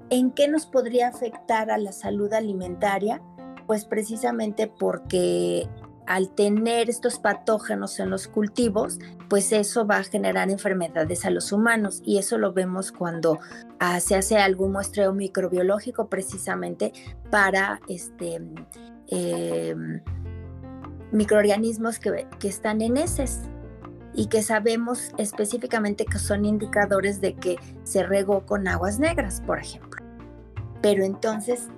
¿en 0.09 0.31
qué 0.31 0.47
nos 0.47 0.65
podría 0.65 1.07
afectar 1.07 1.71
a 1.71 1.77
la 1.77 1.91
salud 1.91 2.33
alimentaria? 2.33 3.21
Pues 3.67 3.85
precisamente 3.85 4.67
porque 4.67 5.67
al 6.07 6.29
tener 6.29 6.89
estos 6.89 7.19
patógenos 7.19 7.99
en 7.99 8.09
los 8.09 8.27
cultivos, 8.27 8.99
pues 9.29 9.51
eso 9.51 9.87
va 9.87 9.97
a 9.97 10.03
generar 10.03 10.49
enfermedades 10.49 11.25
a 11.25 11.29
los 11.29 11.51
humanos 11.51 12.01
y 12.05 12.17
eso 12.17 12.37
lo 12.37 12.53
vemos 12.53 12.91
cuando 12.91 13.39
ah, 13.79 13.99
se 13.99 14.15
hace 14.15 14.37
algún 14.37 14.71
muestreo 14.71 15.13
microbiológico 15.13 16.07
precisamente 16.07 16.93
para 17.31 17.79
este, 17.87 18.41
em, 19.07 20.01
microorganismos 21.11 21.99
que, 21.99 22.27
que 22.39 22.47
están 22.47 22.81
en 22.81 22.97
heces 22.97 23.41
y 24.13 24.27
que 24.27 24.41
sabemos 24.41 25.11
específicamente 25.17 26.05
que 26.05 26.19
son 26.19 26.45
indicadores 26.45 27.19
de 27.19 27.33
que 27.33 27.57
se 27.83 28.03
regó 28.03 28.45
con 28.45 28.67
aguas 28.67 28.99
negras, 28.99 29.41
por 29.41 29.59
ejemplo. 29.59 30.03
Pero 30.81 31.03
entonces 31.03 31.69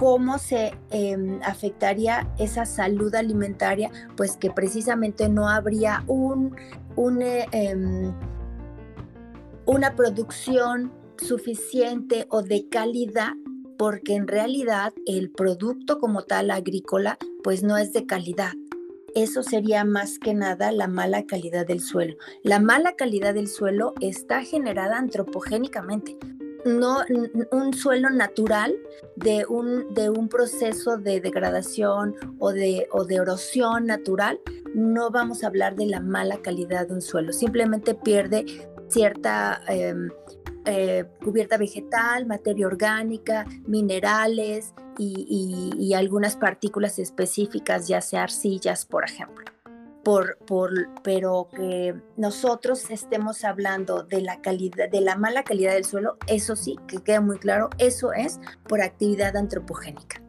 cómo 0.00 0.38
se 0.38 0.72
em, 0.88 1.42
afectaría 1.42 2.26
esa 2.38 2.64
salud 2.64 3.14
alimentaria, 3.14 3.90
pues 4.16 4.38
que 4.38 4.50
precisamente 4.50 5.28
no 5.28 5.46
habría 5.46 6.04
un, 6.06 6.56
eh, 7.20 7.46
em, 7.52 8.10
una 9.66 9.94
producción 9.96 10.90
suficiente 11.18 12.24
o 12.30 12.40
de 12.40 12.66
calidad 12.70 13.34
porque 13.76 14.14
en 14.14 14.26
realidad 14.26 14.94
el 15.04 15.30
producto 15.30 15.98
como 15.98 16.22
tal 16.22 16.50
agrícola 16.50 17.18
pues 17.44 17.62
no 17.62 17.76
es 17.76 17.92
de 17.92 18.06
calidad. 18.06 18.54
Eso 19.14 19.42
sería 19.42 19.84
más 19.84 20.18
que 20.18 20.32
nada 20.32 20.72
la 20.72 20.88
mala 20.88 21.26
calidad 21.26 21.66
del 21.66 21.80
suelo. 21.80 22.16
La 22.42 22.58
mala 22.58 22.96
calidad 22.96 23.34
del 23.34 23.48
suelo 23.48 23.92
está 24.00 24.44
generada 24.44 24.96
antropogénicamente 24.96 26.16
no, 26.64 26.98
un 27.52 27.74
suelo 27.74 28.10
natural 28.10 28.74
de 29.16 29.46
un, 29.46 29.92
de 29.94 30.10
un 30.10 30.28
proceso 30.28 30.96
de 30.96 31.20
degradación 31.20 32.14
o 32.38 32.52
de, 32.52 32.88
o 32.92 33.04
de 33.04 33.16
erosión 33.16 33.86
natural, 33.86 34.40
no 34.74 35.10
vamos 35.10 35.42
a 35.42 35.48
hablar 35.48 35.74
de 35.76 35.86
la 35.86 36.00
mala 36.00 36.40
calidad 36.42 36.88
de 36.88 36.94
un 36.94 37.02
suelo, 37.02 37.32
simplemente 37.32 37.94
pierde 37.94 38.44
cierta 38.88 39.60
em, 39.68 40.10
eh, 40.66 41.04
cubierta 41.24 41.56
vegetal, 41.56 42.26
materia 42.26 42.66
orgánica, 42.66 43.46
minerales 43.66 44.74
y, 44.98 45.92
algunas 45.94 46.36
partículas 46.36 46.98
específicas, 46.98 47.88
ya 47.88 48.00
sea 48.00 48.24
arcillas, 48.24 48.86
por 48.86 49.04
ejemplo. 49.04 49.44
Por, 50.10 50.38
por, 50.38 50.72
pero 51.04 51.46
que 51.54 51.94
nosotros 52.16 52.90
estemos 52.90 53.44
hablando 53.44 54.02
de 54.02 54.22
la 54.22 54.40
calidad, 54.40 54.90
de 54.90 55.00
la 55.02 55.14
mala 55.14 55.44
calidad 55.44 55.74
del 55.74 55.84
suelo, 55.84 56.16
eso 56.26 56.56
sí, 56.56 56.76
que 56.88 57.00
queda 57.00 57.20
muy 57.20 57.38
claro, 57.38 57.70
eso 57.78 58.12
es 58.12 58.40
por 58.66 58.82
actividad 58.82 59.36
antropogénica. 59.36 60.20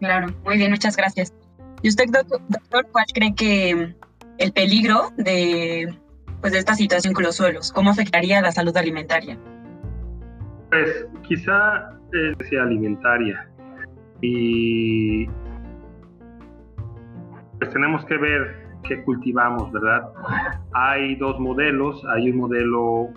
Claro, 0.00 0.34
muy 0.46 0.56
bien, 0.56 0.70
muchas 0.70 0.96
gracias. 0.96 1.34
¿Y 1.82 1.90
usted, 1.90 2.06
doctor, 2.08 2.88
cuál 2.90 3.04
cree 3.12 3.34
que 3.34 3.94
el 4.38 4.52
peligro 4.52 5.12
de 5.18 5.94
pues, 6.40 6.54
de 6.54 6.60
esta 6.60 6.74
situación 6.74 7.12
con 7.12 7.24
los 7.24 7.36
suelos? 7.36 7.70
¿Cómo 7.70 7.90
afectaría 7.90 8.40
la 8.40 8.50
salud 8.50 8.74
alimentaria? 8.78 9.38
Pues 10.70 11.06
quizá 11.28 11.90
sea 12.48 12.62
alimentaria 12.62 13.46
y 14.22 15.28
pues 17.58 17.70
tenemos 17.72 18.04
que 18.04 18.16
ver 18.16 18.66
qué 18.82 19.02
cultivamos, 19.02 19.72
¿verdad? 19.72 20.08
Hay 20.72 21.16
dos 21.16 21.38
modelos, 21.40 22.04
hay 22.14 22.30
un 22.30 22.38
modelo 22.38 23.10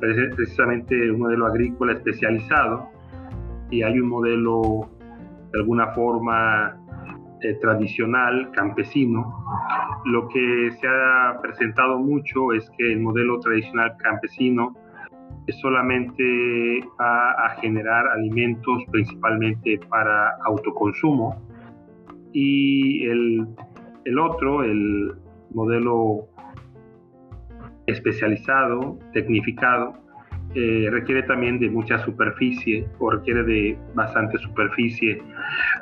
precisamente 0.00 1.10
un 1.10 1.20
modelo 1.20 1.46
agrícola 1.46 1.92
especializado 1.92 2.88
y 3.70 3.82
hay 3.82 3.98
un 4.00 4.08
modelo 4.08 4.88
de 5.52 5.58
alguna 5.58 5.88
forma 5.88 6.76
eh, 7.42 7.54
tradicional 7.60 8.50
campesino, 8.52 9.44
lo 10.04 10.28
que 10.28 10.70
se 10.80 10.86
ha 10.86 11.38
presentado 11.42 11.98
mucho 11.98 12.52
es 12.52 12.70
que 12.76 12.92
el 12.92 13.00
modelo 13.00 13.40
tradicional 13.40 13.96
campesino 13.98 14.74
solamente 15.60 16.80
va 17.00 17.32
a 17.46 17.50
generar 17.60 18.06
alimentos 18.08 18.84
principalmente 18.90 19.80
para 19.88 20.36
autoconsumo 20.44 21.42
y 22.32 23.04
el, 23.06 23.46
otro, 24.18 24.62
el 24.62 25.12
modelo 25.52 26.28
especializado, 27.86 28.98
tecnificado, 29.12 29.94
eh, 30.54 30.88
requiere 30.90 31.22
también 31.24 31.60
de 31.60 31.70
mucha 31.70 32.04
superficie 32.04 32.84
o 32.98 33.10
requiere 33.10 33.44
de 33.44 33.78
bastante 33.94 34.36
superficie. 34.38 35.22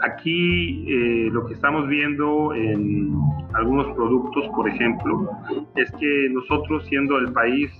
Aquí 0.03 0.85
eh, 0.89 1.31
lo 1.33 1.47
que 1.47 1.55
estamos 1.55 1.89
viendo 1.89 2.53
en 2.55 3.15
algunos 3.55 3.87
productos, 3.97 4.47
por 4.55 4.69
ejemplo, 4.69 5.31
es 5.77 5.91
que 5.93 6.29
nosotros 6.31 6.87
siendo 6.87 7.17
el 7.17 7.33
país 7.33 7.71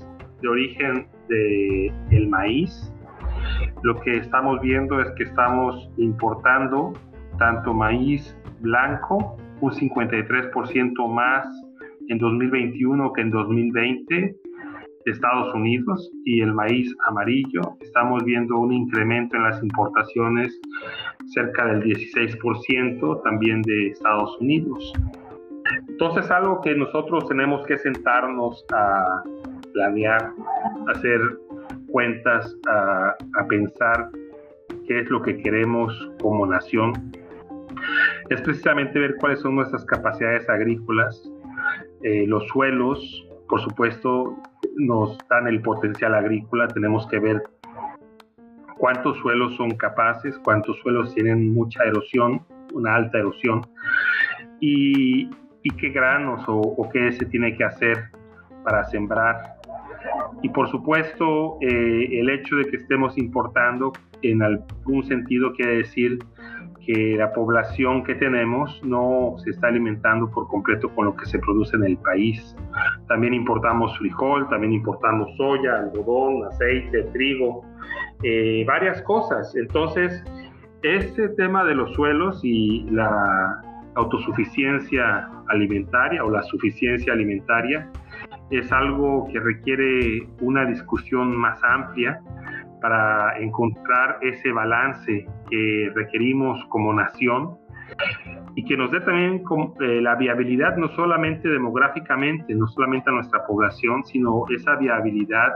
de 0.41 0.49
origen 0.49 1.07
del 1.29 1.93
el 2.11 2.29
maíz, 2.29 2.91
lo 3.83 4.01
que 4.01 4.17
estamos 4.17 4.61
viendo 4.63 5.01
es 5.01 5.11
que 5.13 5.25
estamos 5.25 5.91
importando 5.99 6.95
tanto 7.39 7.73
maíz 7.73 8.37
blanco, 8.61 9.37
un 9.61 9.73
53% 9.73 11.09
más 11.13 11.47
en 12.09 12.19
2021 12.19 13.13
que 13.13 13.21
en 13.21 13.31
2020, 13.31 14.37
Estados 15.11 15.55
Unidos 15.55 16.11
y 16.25 16.41
el 16.41 16.53
maíz 16.53 16.95
amarillo. 17.07 17.61
Estamos 17.81 18.25
viendo 18.25 18.59
un 18.59 18.73
incremento 18.73 19.37
en 19.37 19.45
las 19.45 19.63
importaciones 19.63 20.59
cerca 21.27 21.67
del 21.67 21.83
16% 21.83 23.23
también 23.23 23.63
de 23.63 23.89
Estados 23.89 24.37
Unidos. 24.41 24.93
Entonces 25.89 26.31
algo 26.31 26.61
que 26.61 26.75
nosotros 26.75 27.27
tenemos 27.29 27.67
que 27.67 27.77
sentarnos 27.79 28.65
a 28.73 29.23
planear, 29.73 30.31
hacer 30.89 31.21
cuentas, 31.89 32.57
a, 32.69 33.17
pensar 33.49 34.11
qué 34.87 35.01
es 35.01 35.11
lo 35.11 35.23
que 35.23 35.37
queremos 35.39 35.93
como 36.21 36.47
nación, 36.47 36.93
es 38.29 38.41
precisamente 38.43 38.99
ver 38.99 39.17
cuáles 39.17 39.41
son 39.41 39.57
nuestras 39.57 39.85
capacidades 39.85 40.49
agrícolas, 40.49 41.31
eh, 42.03 42.27
los 42.27 42.47
suelos, 42.49 43.27
por 43.49 43.61
supuesto, 43.61 44.37
nos 44.77 45.19
dan 45.29 45.47
el 45.49 45.61
potencial 45.63 46.15
agrícola, 46.15 46.69
tenemos 46.69 47.07
que 47.09 47.19
ver 47.19 47.43
cuántos 48.77 49.17
suelos 49.19 49.57
son 49.57 49.71
capaces, 49.73 50.39
cuántos 50.45 50.79
suelos 50.79 51.15
tienen 51.15 51.53
mucha 51.53 51.85
erosión, 51.85 52.43
una 52.73 52.95
alta 52.95 53.19
erosión, 53.19 53.67
y, 54.61 55.29
qué 55.79 55.91
granos 55.91 56.43
o, 56.47 56.89
qué 56.91 57.13
se 57.13 57.27
tiene 57.27 57.55
que 57.57 57.63
hacer 57.63 58.11
para 58.65 58.85
sembrar. 58.85 59.57
Y 60.43 60.49
por 60.49 60.71
supuesto, 60.71 61.59
eh, 61.61 62.21
el 62.21 62.31
hecho 62.31 62.57
de 62.57 62.65
que 62.65 62.77
estemos 62.77 63.19
importando 63.19 63.93
en 64.23 64.43
algún 64.43 65.05
sentido 65.05 65.53
quiere 65.53 65.79
decir 65.79 66.19
que 66.89 67.17
la 67.19 67.31
población 67.35 68.03
que 68.03 68.15
tenemos 68.15 68.83
no 68.83 69.35
se 69.45 69.51
está 69.51 69.69
alimentando 69.69 70.31
por 70.31 70.49
completo 70.49 70.89
con 70.95 71.05
lo 71.05 71.15
que 71.15 71.27
se 71.27 71.39
produce 71.39 71.77
en 71.77 71.85
el 71.85 71.99
país. 71.99 72.57
También 73.09 73.35
importamos 73.35 73.97
frijol, 73.99 74.49
también 74.49 74.73
importamos 74.73 75.29
soya, 75.37 75.81
algodón, 75.81 76.47
aceite, 76.47 77.03
trigo, 77.13 77.63
eh, 78.23 78.65
varias 78.67 79.03
cosas. 79.03 79.55
Entonces, 79.55 80.25
este 80.83 81.29
tema 81.31 81.63
de 81.65 81.75
los 81.75 81.93
suelos 81.93 82.41
y 82.43 82.87
la 82.91 83.61
autosuficiencia 83.95 85.29
alimentaria 85.49 86.25
o 86.25 86.31
la 86.31 86.43
suficiencia 86.45 87.13
alimentaria 87.13 87.87
es 88.51 88.73
algo 88.73 89.29
que 89.31 89.41
requiere 89.41 90.27
una 90.41 90.65
discusión 90.65 91.37
más 91.37 91.63
amplia 91.63 92.23
para 92.81 93.39
encontrar 93.39 94.19
ese 94.23 94.53
balance 94.53 95.27
que 95.51 95.93
requerimos 95.95 96.65
como 96.69 96.93
nación 96.93 97.59
y 98.55 98.65
que 98.65 98.77
nos 98.77 98.91
dé 98.91 99.01
también 99.01 99.43
eh, 99.81 100.01
la 100.01 100.15
viabilidad 100.17 100.77
no 100.77 100.89
solamente 100.95 101.49
demográficamente, 101.49 102.55
no 102.55 102.67
solamente 102.69 103.11
a 103.11 103.15
nuestra 103.15 103.47
población, 103.47 104.05
sino 104.05 104.45
esa 104.51 104.77
viabilidad 104.77 105.53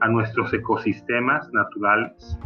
a 0.00 0.08
nuestros 0.08 0.52
ecosistemas 0.52 1.48
naturales 1.52 2.38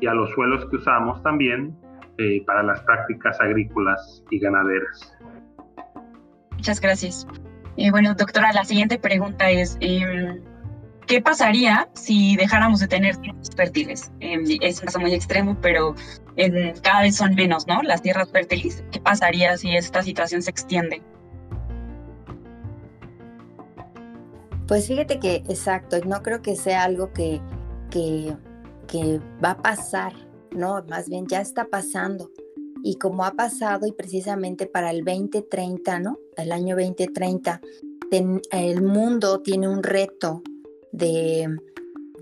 y 0.00 0.06
a 0.06 0.14
los 0.14 0.30
suelos 0.30 0.66
que 0.66 0.76
usamos 0.76 1.22
también 1.22 1.74
eh, 2.18 2.42
para 2.46 2.62
las 2.62 2.80
prácticas 2.82 3.40
agrícolas 3.40 4.22
y 4.30 4.38
ganaderas. 4.38 5.16
Muchas 6.52 6.80
gracias. 6.80 7.26
Eh, 7.76 7.90
bueno, 7.90 8.14
doctora, 8.14 8.52
la 8.52 8.64
siguiente 8.64 8.98
pregunta 8.98 9.48
es, 9.50 9.78
em, 9.80 10.42
¿qué 11.10 11.20
pasaría 11.20 11.88
si 11.94 12.36
dejáramos 12.36 12.78
de 12.78 12.86
tener 12.86 13.16
tierras 13.16 13.50
fértiles? 13.56 14.12
Em, 14.20 14.44
es 14.60 14.78
un 14.78 14.86
caso 14.86 15.00
muy 15.00 15.12
extremo, 15.12 15.56
pero 15.60 15.96
en, 16.36 16.72
cada 16.82 17.02
vez 17.02 17.16
son 17.16 17.34
menos, 17.34 17.66
¿no? 17.66 17.82
Las 17.82 18.00
tierras 18.00 18.30
fértiles. 18.30 18.84
¿Qué 18.92 19.00
pasaría 19.00 19.56
si 19.56 19.74
esta 19.74 20.04
situación 20.04 20.40
se 20.40 20.50
extiende? 20.50 21.02
Pues 24.68 24.86
fíjate 24.86 25.18
que, 25.18 25.42
exacto, 25.48 25.98
no 26.06 26.22
creo 26.22 26.42
que 26.42 26.54
sea 26.54 26.84
algo 26.84 27.12
que, 27.12 27.40
que, 27.90 28.36
que 28.86 29.20
va 29.44 29.50
a 29.50 29.62
pasar, 29.62 30.12
¿no? 30.52 30.80
Más 30.88 31.08
bien 31.08 31.26
ya 31.26 31.40
está 31.40 31.64
pasando. 31.64 32.30
Y 32.84 32.98
como 32.98 33.24
ha 33.24 33.32
pasado 33.32 33.84
y 33.88 33.90
precisamente 33.90 34.66
para 34.66 34.92
el 34.92 35.04
2030, 35.04 35.98
¿no? 35.98 36.18
El 36.36 36.52
año 36.52 36.76
2030, 36.76 37.60
el 38.52 38.82
mundo 38.82 39.40
tiene 39.40 39.68
un 39.68 39.82
reto 39.82 40.44
de, 40.92 41.58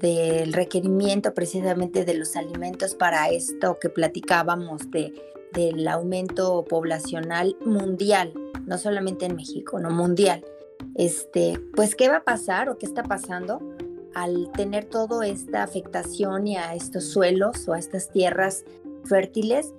del 0.01 0.53
requerimiento 0.53 1.35
precisamente 1.35 2.05
de 2.05 2.15
los 2.15 2.37
alimentos 2.37 2.95
para 2.95 3.29
esto 3.29 3.79
que 3.81 3.89
platicábamos 3.89 4.91
de, 4.91 5.13
del 5.53 5.87
aumento 5.89 6.65
poblacional 6.65 7.57
mundial, 7.65 8.33
no 8.67 8.79
solamente 8.79 9.27
en 9.27 9.37
México, 9.37 9.81
no 9.81 9.91
mundial. 9.91 10.45
Este, 10.95 11.61
pues, 11.75 11.95
¿qué 11.95 12.09
va 12.09 12.19
a 12.19 12.25
pasar 12.25 12.69
o 12.69 12.79
qué 12.79 12.87
está 12.87 13.03
pasando 13.03 13.61
al 14.15 14.51
tener 14.53 14.85
toda 14.85 15.27
esta 15.27 15.63
afectación 15.63 16.47
y 16.47 16.57
a 16.57 16.75
estos 16.75 17.05
suelos 17.05 17.69
o 17.69 17.73
a 17.73 17.79
estas 17.79 18.11
tierras 18.11 18.65
fértiles? 19.05 19.75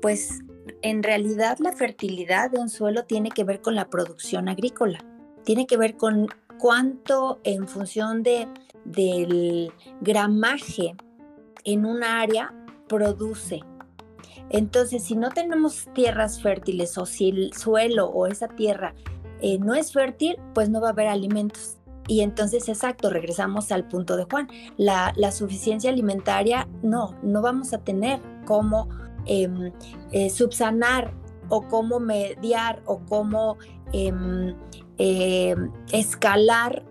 Pues 0.00 0.40
en 0.82 1.02
realidad 1.02 1.58
la 1.60 1.72
fertilidad 1.72 2.50
de 2.50 2.58
un 2.58 2.68
suelo 2.68 3.04
tiene 3.04 3.30
que 3.30 3.44
ver 3.44 3.60
con 3.60 3.74
la 3.74 3.88
producción 3.88 4.48
agrícola, 4.48 5.04
tiene 5.44 5.66
que 5.66 5.76
ver 5.76 5.96
con 5.96 6.28
cuánto 6.58 7.40
en 7.44 7.68
función 7.68 8.22
de, 8.22 8.48
del 8.84 9.72
gramaje 10.00 10.96
en 11.64 11.86
un 11.86 12.02
área 12.02 12.54
produce. 12.88 13.60
Entonces, 14.50 15.02
si 15.02 15.16
no 15.16 15.30
tenemos 15.30 15.88
tierras 15.94 16.42
fértiles 16.42 16.96
o 16.98 17.06
si 17.06 17.30
el 17.30 17.52
suelo 17.54 18.06
o 18.06 18.26
esa 18.26 18.48
tierra 18.48 18.94
eh, 19.40 19.58
no 19.58 19.74
es 19.74 19.92
fértil, 19.92 20.36
pues 20.52 20.68
no 20.68 20.80
va 20.80 20.88
a 20.88 20.92
haber 20.92 21.08
alimentos. 21.08 21.78
Y 22.06 22.20
entonces, 22.20 22.68
exacto, 22.68 23.08
regresamos 23.08 23.72
al 23.72 23.88
punto 23.88 24.16
de 24.16 24.24
Juan. 24.24 24.48
La, 24.76 25.14
suficiencia 25.32 25.90
alimentaria, 25.90 26.68
no, 26.82 27.16
no 27.22 27.40
vamos 27.40 27.72
a 27.72 27.78
tener 27.78 28.20
cómo 28.44 28.88
em, 29.24 29.72
eh, 30.12 30.28
subsanar 30.28 31.14
o 31.48 31.62
cómo 31.62 32.00
mediar 32.00 32.82
o 32.84 33.00
cómo 33.06 33.56
em, 34.98 35.70
escalar 35.92 36.84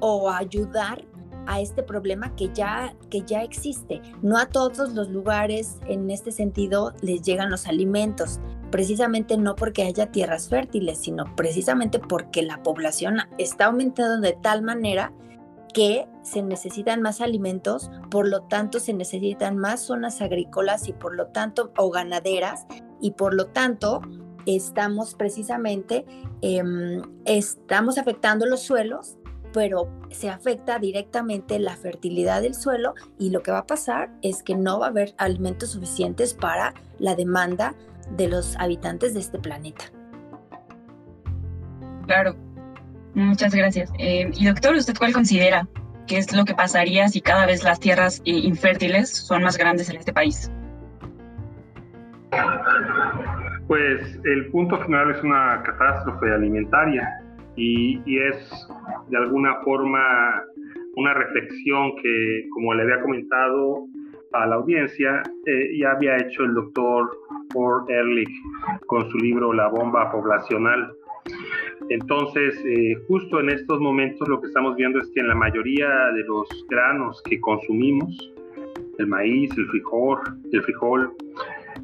o 0.00 0.30
ayudar 0.30 1.04
a 1.46 1.60
este 1.60 1.82
problema 1.82 2.34
que 2.36 2.50
ya, 2.52 2.94
que 3.10 3.22
ya 3.22 3.42
existe. 3.42 4.00
No 4.22 4.38
a 4.38 4.46
todos 4.46 4.94
los 4.94 5.10
lugares 5.10 5.78
en 5.86 6.10
este 6.10 6.32
sentido 6.32 6.94
les 7.02 7.22
llegan 7.22 7.50
los 7.50 7.66
alimentos, 7.66 8.40
precisamente 8.70 9.36
no 9.36 9.54
porque 9.54 9.82
haya 9.82 10.10
tierras 10.10 10.48
fértiles, 10.48 10.98
sino 10.98 11.34
precisamente 11.36 11.98
porque 11.98 12.42
la 12.42 12.62
población 12.62 13.18
está 13.38 13.66
aumentando 13.66 14.20
de 14.20 14.36
tal 14.40 14.62
manera 14.62 15.12
que 15.72 16.06
se 16.22 16.40
necesitan 16.42 17.02
más 17.02 17.20
alimentos, 17.20 17.90
por 18.10 18.28
lo 18.28 18.42
tanto 18.42 18.78
se 18.78 18.94
necesitan 18.94 19.58
más 19.58 19.80
zonas 19.80 20.22
agrícolas 20.22 20.88
y 20.88 20.92
por 20.92 21.14
lo 21.16 21.26
tanto, 21.26 21.72
o 21.76 21.90
ganaderas, 21.90 22.66
y 23.00 23.10
por 23.10 23.34
lo 23.34 23.46
tanto 23.46 24.00
estamos 24.46 25.14
precisamente, 25.14 26.04
em, 26.42 27.02
estamos 27.24 27.98
afectando 27.98 28.46
los 28.46 28.60
suelos 28.60 29.18
pero 29.54 29.88
se 30.10 30.28
afecta 30.28 30.80
directamente 30.80 31.60
la 31.60 31.76
fertilidad 31.76 32.42
del 32.42 32.56
suelo 32.56 32.94
y 33.18 33.30
lo 33.30 33.42
que 33.42 33.52
va 33.52 33.58
a 33.58 33.66
pasar 33.66 34.10
es 34.20 34.42
que 34.42 34.56
no 34.56 34.80
va 34.80 34.86
a 34.86 34.88
haber 34.90 35.14
alimentos 35.16 35.70
suficientes 35.70 36.34
para 36.34 36.74
la 36.98 37.14
demanda 37.14 37.74
de 38.16 38.26
los 38.28 38.56
habitantes 38.56 39.14
de 39.14 39.20
este 39.20 39.38
planeta. 39.38 39.84
Claro, 42.06 42.34
muchas 43.14 43.54
gracias. 43.54 43.90
Eh, 43.98 44.28
y 44.34 44.46
doctor, 44.46 44.74
¿usted 44.74 44.94
cuál 44.98 45.12
considera 45.12 45.68
que 46.08 46.18
es 46.18 46.34
lo 46.34 46.44
que 46.44 46.54
pasaría 46.54 47.08
si 47.08 47.20
cada 47.20 47.46
vez 47.46 47.62
las 47.62 47.78
tierras 47.78 48.20
eh, 48.24 48.32
infértiles 48.32 49.08
son 49.08 49.44
más 49.44 49.56
grandes 49.56 49.88
en 49.88 49.96
este 49.96 50.12
país? 50.12 50.50
Pues 53.66 54.20
el 54.24 54.50
punto 54.50 54.78
final 54.84 55.10
es 55.10 55.22
una 55.22 55.62
catástrofe 55.62 56.30
alimentaria 56.32 57.08
y, 57.56 57.98
es 58.18 58.68
de 59.08 59.16
alguna 59.16 59.56
forma 59.62 60.42
una 60.96 61.14
reflexión 61.14 61.96
que, 62.02 62.46
como 62.52 62.74
le 62.74 62.82
había 62.82 63.00
comentado 63.00 63.86
a 64.32 64.46
la 64.46 64.56
audiencia, 64.56 65.22
eh, 65.46 65.78
ya 65.78 65.92
había 65.92 66.16
hecho 66.16 66.44
el 66.44 66.54
doctor 66.54 67.10
Paul 67.54 67.84
Ehrlich 67.88 68.30
con 68.86 69.08
su 69.10 69.18
libro 69.18 69.52
La 69.52 69.68
bomba 69.68 70.10
poblacional. 70.12 70.92
Entonces, 71.88 72.62
eh, 72.66 72.94
justo 73.08 73.40
en 73.40 73.50
estos 73.50 73.80
momentos 73.80 74.28
lo 74.28 74.40
que 74.40 74.48
estamos 74.48 74.76
viendo 74.76 74.98
es 74.98 75.10
que 75.14 75.20
en 75.20 75.28
la 75.28 75.34
mayoría 75.34 75.88
de 76.14 76.22
los 76.24 76.48
granos 76.68 77.22
que 77.22 77.40
consumimos, 77.40 78.32
el 78.98 79.06
maíz, 79.06 79.56
el 79.56 79.66
frijol, 79.68 80.20
el 80.52 80.62
frijol, 80.62 81.12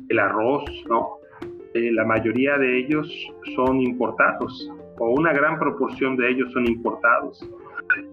el 0.09 0.19
arroz, 0.19 0.65
¿no? 0.89 1.20
Eh, 1.75 1.93
la 1.93 2.05
mayoría 2.05 2.59
de 2.59 2.79
ellos 2.79 3.09
son 3.55 3.81
importados 3.81 4.71
o 4.99 5.11
una 5.11 5.33
gran 5.33 5.59
proporción 5.59 6.17
de 6.17 6.31
ellos 6.31 6.53
son 6.53 6.67
importados. 6.67 7.49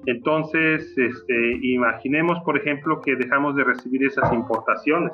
Entonces, 0.05 0.97
este, 0.97 1.59
imaginemos, 1.61 2.39
por 2.41 2.57
ejemplo, 2.57 3.01
que 3.01 3.15
dejamos 3.15 3.55
de 3.55 3.63
recibir 3.63 4.05
esas 4.05 4.31
importaciones. 4.31 5.13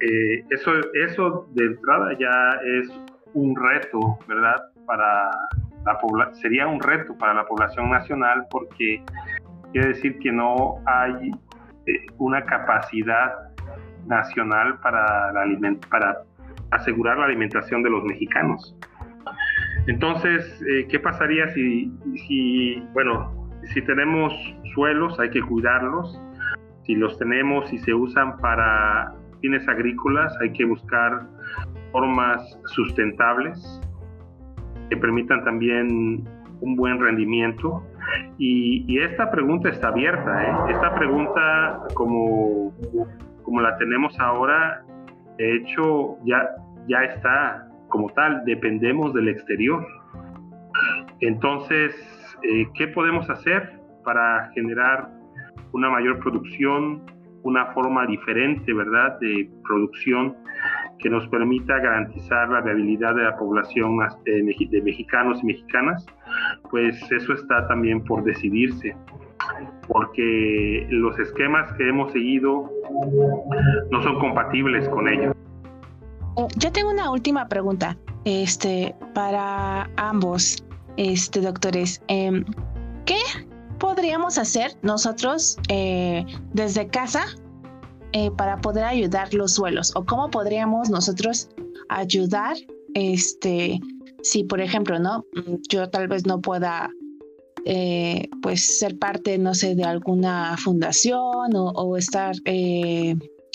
Eh, 0.00 0.44
eso, 0.50 0.72
eso 0.94 1.46
de 1.52 1.66
entrada 1.66 2.16
ya 2.18 2.60
es 2.78 3.00
un 3.34 3.54
reto, 3.56 4.18
¿verdad? 4.26 4.56
Para 4.86 5.30
la 5.86 6.34
sería 6.34 6.66
un 6.66 6.80
reto 6.80 7.16
para 7.16 7.34
la 7.34 7.46
población 7.46 7.90
nacional 7.90 8.46
porque 8.50 9.00
quiere 9.72 9.88
decir 9.88 10.18
que 10.18 10.32
no 10.32 10.82
hay 10.86 11.30
eh, 11.86 12.06
una 12.18 12.44
capacidad 12.44 13.32
nacional 14.06 14.80
para, 14.80 15.32
la 15.32 15.44
para 15.88 16.22
asegurar 16.76 17.18
la 17.18 17.26
alimentación 17.26 17.82
de 17.82 17.90
los 17.90 18.04
mexicanos. 18.04 18.76
Entonces, 19.86 20.62
eh, 20.68 20.86
¿qué 20.88 20.98
pasaría 20.98 21.48
si, 21.48 21.92
bueno, 22.92 23.50
si 23.72 23.82
tenemos 23.82 24.32
suelos, 24.74 25.18
hay 25.20 25.30
que 25.30 25.42
cuidarlos. 25.42 26.20
Si 26.84 26.94
los 26.94 27.18
tenemos 27.18 27.72
y 27.72 27.78
se 27.78 27.94
usan 27.94 28.36
para 28.38 29.14
fines 29.40 29.66
agrícolas, 29.68 30.36
hay 30.40 30.52
que 30.52 30.64
buscar 30.64 31.26
formas 31.92 32.58
sustentables 32.66 33.80
que 34.90 34.96
permitan 34.96 35.44
también 35.44 36.24
un 36.60 36.76
buen 36.76 37.00
rendimiento. 37.00 37.82
Y, 38.38 38.98
esta 38.98 39.30
pregunta 39.30 39.68
está 39.68 39.88
abierta. 39.88 40.42
¿eh? 40.42 40.72
Esta 40.72 40.94
pregunta, 40.94 41.80
como, 41.94 42.72
como 43.42 43.60
la 43.60 43.76
tenemos 43.78 44.18
ahora, 44.20 44.84
de 45.38 45.56
hecho, 45.56 46.16
ya, 46.24 46.48
ya 46.88 47.02
está 47.04 47.68
como 47.88 48.10
tal, 48.10 48.44
dependemos 48.44 49.14
del 49.14 49.28
exterior. 49.28 49.86
Entonces, 51.20 51.94
eh, 52.42 52.66
¿qué 52.74 52.88
podemos 52.88 53.28
hacer 53.30 53.80
para 54.04 54.50
generar 54.54 55.08
una 55.72 55.90
mayor 55.90 56.18
producción, 56.20 57.02
una 57.42 57.66
forma 57.66 58.06
diferente, 58.06 58.72
¿verdad?, 58.72 59.18
de 59.20 59.48
producción 59.64 60.36
que 60.98 61.10
nos 61.10 61.28
permita 61.28 61.78
garantizar 61.78 62.48
la 62.48 62.60
viabilidad 62.60 63.14
de 63.14 63.24
la 63.24 63.36
población 63.36 63.98
de, 64.24 64.54
de 64.70 64.82
mexicanos 64.82 65.42
y 65.42 65.46
mexicanas, 65.46 66.06
pues 66.70 67.00
eso 67.12 67.34
está 67.34 67.68
también 67.68 68.02
por 68.04 68.24
decidirse, 68.24 68.96
porque 69.86 70.86
los 70.90 71.18
esquemas 71.18 71.72
que 71.74 71.88
hemos 71.88 72.12
seguido 72.12 72.70
no 73.90 74.02
son 74.02 74.18
compatibles 74.18 74.88
con 74.88 75.08
ellos. 75.08 75.35
Yo 76.56 76.70
tengo 76.70 76.90
una 76.90 77.10
última 77.10 77.48
pregunta, 77.48 77.96
este, 78.24 78.94
para 79.14 79.90
ambos, 79.96 80.62
este, 80.96 81.40
doctores. 81.40 82.02
Em, 82.08 82.44
¿Qué 83.06 83.18
podríamos 83.78 84.36
hacer 84.36 84.76
nosotros 84.82 85.56
eh, 85.68 86.26
desde 86.52 86.88
casa 86.88 87.24
eh, 88.12 88.30
para 88.32 88.60
poder 88.60 88.84
ayudar 88.84 89.32
los 89.32 89.54
suelos? 89.54 89.92
¿O 89.96 90.04
cómo 90.04 90.30
podríamos 90.30 90.90
nosotros 90.90 91.48
ayudar, 91.88 92.56
este, 92.94 93.80
si 94.22 94.44
por 94.44 94.60
ejemplo, 94.60 94.98
no, 94.98 95.24
yo 95.68 95.88
tal 95.88 96.08
vez 96.08 96.26
no 96.26 96.40
pueda 96.40 96.90
eh, 97.64 98.28
pues 98.42 98.78
ser 98.78 98.98
parte, 98.98 99.38
no 99.38 99.54
sé, 99.54 99.74
de 99.74 99.84
alguna 99.84 100.56
fundación 100.56 101.50
o, 101.54 101.96
estar 101.96 102.34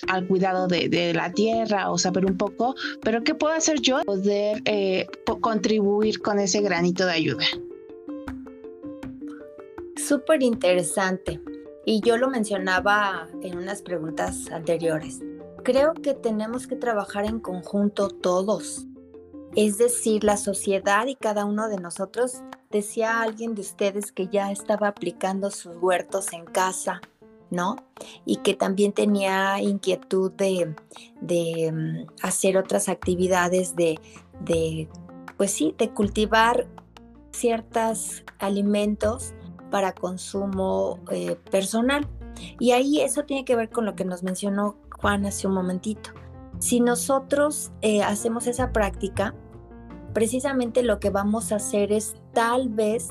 al 0.07 0.27
cuidado 0.27 0.67
de, 0.67 1.13
la 1.13 1.31
tierra 1.31 1.91
o 1.91 1.97
saber 1.97 2.25
un 2.25 2.37
poco, 2.37 2.75
pero 3.01 3.23
¿qué 3.23 3.35
puedo 3.35 3.53
hacer 3.53 3.79
yo 3.81 4.01
poder 4.03 4.61
eh, 4.65 5.07
contribuir 5.41 6.21
con 6.21 6.39
ese 6.39 6.61
granito 6.61 7.05
de 7.05 7.11
ayuda? 7.11 7.45
Súper 9.95 10.43
interesante. 10.43 11.41
Y 11.85 12.01
yo 12.01 12.17
lo 12.17 12.29
mencionaba 12.29 13.27
en 13.41 13.57
unas 13.57 13.81
preguntas 13.81 14.49
anteriores. 14.51 15.19
Creo 15.63 15.93
que 15.93 16.13
tenemos 16.13 16.67
que 16.67 16.75
trabajar 16.75 17.25
en 17.25 17.39
conjunto 17.39 18.09
todos. 18.09 18.85
Es 19.55 19.77
decir, 19.77 20.23
la 20.23 20.37
sociedad 20.37 21.07
y 21.07 21.15
cada 21.15 21.45
uno 21.45 21.67
de 21.69 21.77
nosotros. 21.77 22.41
Decía 22.69 23.21
alguien 23.21 23.53
de 23.53 23.61
ustedes 23.61 24.11
que 24.11 24.27
ya 24.27 24.51
estaba 24.51 24.87
aplicando 24.87 25.51
sus 25.51 25.75
huertos 25.75 26.31
en 26.31 26.45
casa 26.45 27.01
¿no? 27.51 27.75
Y 28.25 28.37
que 28.37 28.55
también 28.55 28.93
tenía 28.93 29.61
inquietud 29.61 30.31
de, 30.31 30.73
mm, 31.71 32.07
hacer 32.23 32.57
otras 32.57 32.89
actividades, 32.89 33.75
de, 33.75 33.99
pues 35.37 35.51
sí, 35.51 35.75
de 35.77 35.91
cultivar 35.91 36.67
ciertos 37.31 38.23
alimentos 38.39 39.33
para 39.69 39.93
consumo 39.93 40.99
eh, 41.11 41.35
personal. 41.51 42.07
Y 42.59 42.71
ahí 42.71 43.01
eso 43.01 43.23
tiene 43.23 43.45
que 43.45 43.55
ver 43.55 43.69
con 43.69 43.85
lo 43.85 43.95
que 43.95 44.05
nos 44.05 44.23
mencionó 44.23 44.77
Juan 44.99 45.25
hace 45.25 45.47
un 45.47 45.53
momentito. 45.53 46.11
Si 46.59 46.79
nosotros 46.79 47.71
eh, 47.81 48.03
hacemos 48.03 48.47
esa 48.47 48.71
práctica, 48.71 49.33
precisamente 50.13 50.83
lo 50.83 50.99
que 50.99 51.09
vamos 51.09 51.51
a 51.51 51.55
hacer 51.55 51.91
es 51.91 52.15
tal 52.33 52.69
vez 52.69 53.09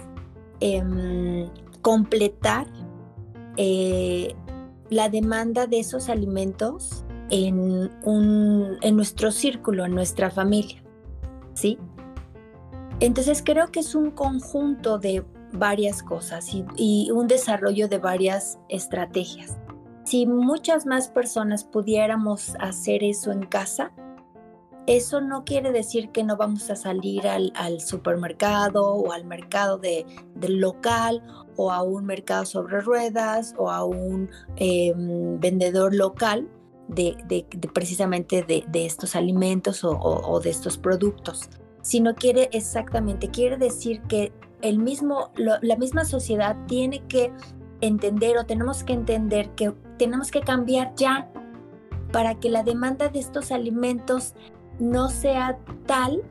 em, 0.61 1.49
completar 1.83 2.67
eh, 3.57 4.35
la 4.89 5.09
demanda 5.09 5.67
de 5.67 5.81
esos 5.81 6.09
alimentos 6.09 7.05
en, 7.31 7.91
un, 8.03 8.77
en 8.83 8.97
nuestro 8.97 9.31
círculo, 9.31 9.85
en 9.85 9.95
nuestra 9.95 10.31
familia. 10.31 10.83
¿Sí? 11.55 11.79
Entonces 13.01 13.43
creo 13.45 13.69
que 13.69 13.81
es 13.81 13.95
un 13.95 14.11
conjunto 14.11 14.99
de 14.99 15.25
varias 15.53 16.03
cosas 16.03 16.51
y, 16.77 17.11
un 17.11 17.27
desarrollo 17.27 17.89
de 17.89 17.99
varias 17.99 18.59
estrategias. 18.69 19.57
Si 20.05 20.27
muchas 20.27 20.87
más 20.87 21.09
personas 21.09 21.65
pudiéramos 21.65 22.55
hacer 22.61 23.03
eso 23.03 23.33
en 23.33 23.43
casa, 23.43 23.93
Eso 24.87 25.21
no 25.21 25.45
quiere 25.45 25.73
decir 25.73 26.11
que 26.11 26.25
no 26.25 26.37
vamos 26.37 26.69
a 26.71 26.75
salir 26.75 27.29
al, 27.29 27.81
supermercado 27.81 28.95
o 28.95 29.13
al 29.13 29.25
mercado 29.25 29.79
de, 29.79 30.05
del 30.35 30.59
local 30.59 31.23
o 31.57 31.71
a 31.71 31.83
un 31.83 32.07
mercado 32.07 32.45
sobre 32.45 32.81
ruedas 32.81 33.55
o 33.59 33.71
a 33.71 33.85
un 33.85 34.31
em, 34.57 35.39
vendedor 35.39 35.95
local 35.95 36.49
de, 36.89 37.47
precisamente 37.73 38.43
de, 38.43 38.87
estos 38.87 39.15
alimentos 39.15 39.85
o, 39.85 40.41
de 40.43 40.51
estos 40.51 40.77
productos, 40.77 41.49
sino 41.83 42.15
quiere 42.15 42.51
exactamente, 42.53 43.31
quiere 43.31 43.57
decir 43.57 44.03
que 44.03 44.33
el 44.61 44.79
mismo, 44.79 45.31
la 45.37 45.77
misma 45.77 46.05
sociedad 46.05 46.57
tiene 46.67 47.07
que 47.07 47.33
entender 47.81 48.39
o 48.39 48.45
tenemos 48.45 48.83
que 48.83 48.93
entender 48.93 49.51
que 49.51 49.73
tenemos 49.99 50.31
que 50.31 50.41
cambiar 50.41 50.95
ya 50.97 51.31
para 52.13 52.35
que 52.35 52.51
la 52.51 52.63
demanda 52.63 53.09
de 53.09 53.21
estos 53.21 53.53
alimentos 53.53 54.35
no 54.79 55.09
sea 55.09 55.59
tal 55.87 56.23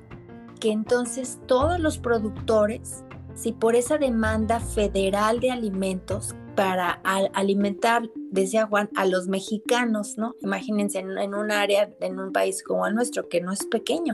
que 0.60 0.72
entonces 0.72 1.40
todos 1.46 1.80
los 1.80 1.98
productores, 1.98 3.06
si 3.40 3.54
por 3.54 3.76
esa 3.76 3.98
demanda 3.98 4.60
federal 4.60 5.40
de 5.40 5.52
alimentos 5.52 6.36
para 6.56 6.92
alimentar, 7.34 8.10
decía 8.32 8.68
Juan, 8.68 8.90
a 8.96 9.06
los 9.06 9.28
mexicanos, 9.28 10.18
¿no? 10.18 10.36
Imagínense 10.42 11.00
en, 11.00 11.34
un 11.34 11.50
área, 11.50 11.90
en 12.02 12.20
un 12.20 12.34
país 12.34 12.62
como 12.64 12.86
el 12.86 12.96
nuestro, 12.96 13.30
que 13.30 13.40
no 13.40 13.54
es 13.54 13.66
pequeño, 13.66 14.14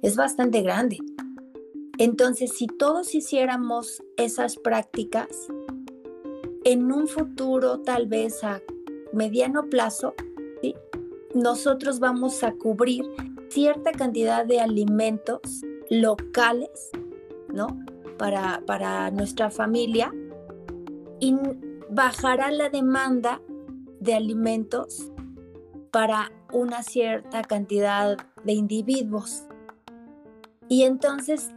es 0.00 0.16
bastante 0.16 0.62
grande. 0.62 0.98
Entonces, 1.98 2.54
si 2.56 2.66
todos 2.66 3.14
hiciéramos 3.14 4.02
esas 4.16 4.56
prácticas, 4.56 5.28
en 6.64 6.90
un 6.90 7.08
futuro 7.08 7.80
tal 7.80 8.06
vez 8.06 8.42
a 8.42 8.62
mediano 9.12 9.68
plazo, 9.68 10.14
nosotros 11.34 12.00
vamos 12.00 12.42
a 12.42 12.52
cubrir 12.52 13.04
cierta 13.50 13.92
cantidad 13.92 14.46
de 14.46 14.60
alimentos 14.60 15.60
locales, 15.90 16.90
¿no? 17.48 17.66
Para, 18.18 19.10
nuestra 19.10 19.50
familia 19.50 20.12
y 21.20 21.36
bajará 21.90 22.50
la 22.50 22.68
demanda 22.68 23.40
de 24.00 24.14
alimentos 24.14 25.10
para 25.90 26.32
una 26.52 26.82
cierta 26.82 27.42
cantidad 27.42 28.16
de 28.44 28.52
individuos. 28.52 29.44
Y 30.68 30.82
entonces 30.82 31.50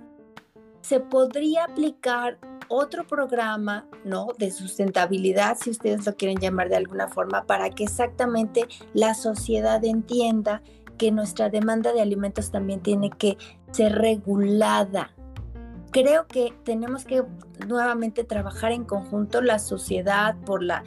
se 0.81 0.99
podría 0.99 1.65
aplicar 1.65 2.37
otro 2.67 3.05
programa, 3.07 3.87
¿no? 4.03 4.27
De 4.37 4.51
sustentabilidad, 4.51 5.57
si 5.59 5.69
ustedes 5.69 6.05
lo 6.05 6.15
quieren 6.15 6.37
llamar 6.37 6.69
de 6.69 6.75
alguna 6.75 7.07
forma, 7.07 7.45
para 7.45 7.69
que 7.69 7.83
exactamente 7.83 8.67
la 8.93 9.13
sociedad 9.13 9.83
entienda 9.83 10.61
que 10.97 11.11
nuestra 11.11 11.49
demanda 11.49 11.93
de 11.93 12.01
alimentos 12.01 12.51
también 12.51 12.81
tiene 12.81 13.09
que 13.09 13.37
ser 13.71 13.93
regulada. 13.93 15.14
Creo 15.95 16.27
que 16.27 16.53
tenemos 16.65 17.05
que 17.05 17.23
nuevamente 17.65 18.25
trabajar 18.25 18.73
en 18.73 18.83
conjunto 18.83 19.41
la 19.41 19.59
sociedad 19.59 20.35
por 20.45 20.61
la, 20.61 20.83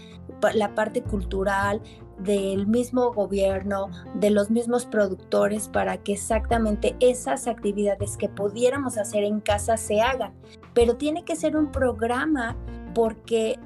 parte 0.75 1.03
cultural, 1.03 1.81
del 2.19 2.67
mismo 2.67 3.15
gobierno, 3.15 3.89
de 4.13 4.29
los 4.29 4.51
mismos 4.51 4.85
productores, 4.85 5.69
para 5.69 5.97
que 5.97 6.13
exactamente 6.13 6.95
esas 7.01 7.47
actividades 7.47 8.19
que 8.19 8.29
pudiéramos 8.29 8.99
hacer 8.99 9.25
en 9.25 9.41
casa 9.41 9.79
se 9.79 10.03
hagan. 10.03 10.35
Pero 10.75 10.97
tiene 10.97 11.25
que 11.25 11.37
ser 11.37 11.57
un 11.57 11.73
programa 11.73 12.55
porque 12.95 13.59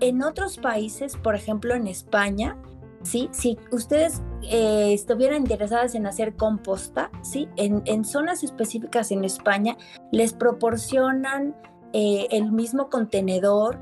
en 0.00 0.22
otros 0.22 0.56
países, 0.56 1.18
por 1.18 1.34
ejemplo 1.34 1.74
en 1.74 1.86
España, 1.86 2.56
¿sí? 3.02 3.28
Si 3.32 3.58
ustedes 3.70 4.22
eh, 4.42 4.92
estuvieran 4.92 5.42
interesadas 5.42 5.94
en 5.94 6.06
hacer 6.06 6.34
composta, 6.36 7.10
¿sí? 7.22 7.48
En, 7.56 7.82
en, 7.86 8.04
zonas 8.04 8.42
específicas 8.42 9.10
en 9.10 9.24
España 9.24 9.76
les 10.10 10.32
proporcionan 10.32 11.56
eh, 11.92 12.28
el 12.30 12.52
mismo 12.52 12.88
contenedor, 12.88 13.78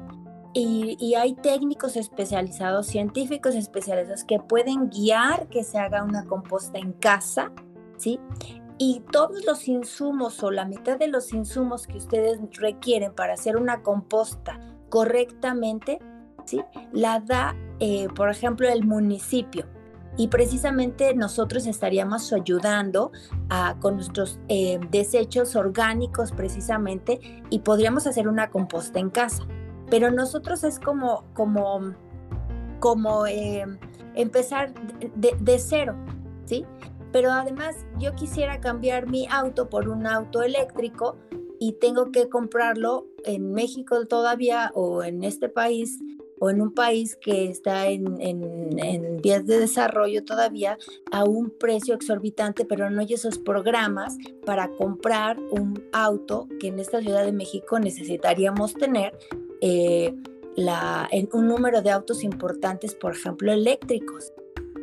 y, 0.53 1.15
hay 1.15 1.35
técnicos 1.35 1.97
especializados, 1.97 2.87
científicos 2.87 3.55
especializados 3.55 4.25
que 4.25 4.41
pueden 4.41 4.91
guiar 4.91 5.49
que 5.49 5.63
se 5.63 5.79
haga 5.79 6.03
una 6.03 6.25
composta 6.25 6.79
en 6.79 6.93
casa, 6.93 7.53
¿sí? 7.97 8.19
Y 8.79 9.03
todos 9.13 9.45
los 9.45 9.69
insumos 9.69 10.43
o 10.43 10.51
la 10.51 10.65
mitad 10.65 10.99
de 10.99 11.07
los 11.07 11.33
insumos 11.33 11.87
que 11.87 11.99
ustedes 11.99 12.41
requieren 12.59 13.15
para 13.15 13.35
hacer 13.35 13.57
una 13.57 13.83
composta 13.83 14.59
correctamente, 14.89 16.01
La 16.93 17.21
da, 17.21 17.57
eh, 17.79 18.09
por 18.15 18.31
ejemplo, 18.31 18.69
el 18.69 18.85
municipio. 18.85 19.67
Y 20.17 20.29
precisamente 20.29 21.15
nosotros 21.15 21.67
estaríamos 21.67 22.33
ayudando 22.33 23.13
con 23.81 23.95
nuestros 23.95 24.41
eh, 24.49 24.79
desechos 24.91 25.55
orgánicos 25.57 26.33
precisamente 26.33 27.43
y 27.49 27.61
podríamos 27.61 28.07
hacer 28.07 28.29
una 28.29 28.51
composta 28.51 28.99
en 28.99 29.09
casa 29.09 29.47
pero 29.91 30.11
nosotros 30.11 30.65
es 30.65 30.79
como, 30.79 31.25
como, 31.35 31.95
como 32.79 33.27
eh, 33.27 33.67
empezar 34.15 34.73
de, 35.15 35.59
cero, 35.59 35.97
¿sí? 36.47 36.65
Pero 37.13 37.33
además 37.33 37.77
yo 37.99 38.15
quisiera 38.15 38.61
cambiar 38.61 39.09
mi 39.09 39.27
auto 39.27 39.69
por 39.69 39.89
un 39.89 40.07
auto 40.07 40.43
eléctrico 40.43 41.17
y 41.59 41.73
tengo 41.73 42.13
que 42.13 42.29
comprarlo 42.29 43.07
en 43.25 43.53
México 43.53 44.07
todavía 44.07 44.71
o 44.75 45.03
en 45.03 45.25
este 45.25 45.49
país 45.49 45.99
o 46.41 46.51
en 46.51 46.61
un 46.61 46.73
país 46.73 47.17
que 47.17 47.49
está 47.49 47.87
en, 47.89 48.21
en, 48.21 49.19
vías 49.19 49.47
de 49.47 49.61
desarrollo 49.61 50.25
todavía 50.25 50.79
a 51.13 51.25
un 51.25 51.51
precio 51.51 51.95
exorbitante, 51.95 52.65
pero 52.65 52.91
no 52.91 53.03
hay 53.03 53.13
esos 53.13 53.39
programas 53.39 54.17
para 54.47 54.69
comprar 54.71 55.39
un 55.39 55.85
auto 55.93 56.49
que 56.59 56.69
en 56.69 56.79
esta 56.79 57.01
Ciudad 57.01 57.25
de 57.25 57.33
México 57.33 57.79
necesitaríamos 57.79 58.73
tener 58.73 59.17
eh, 59.61 60.15
la, 60.57 61.07
en 61.13 61.29
un 61.35 61.47
número 61.47 61.83
de 61.83 61.91
autos 61.91 62.25
importantes, 62.25 62.95
por 62.95 63.13
ejemplo, 63.13 63.53
eléctricos. 63.53 64.33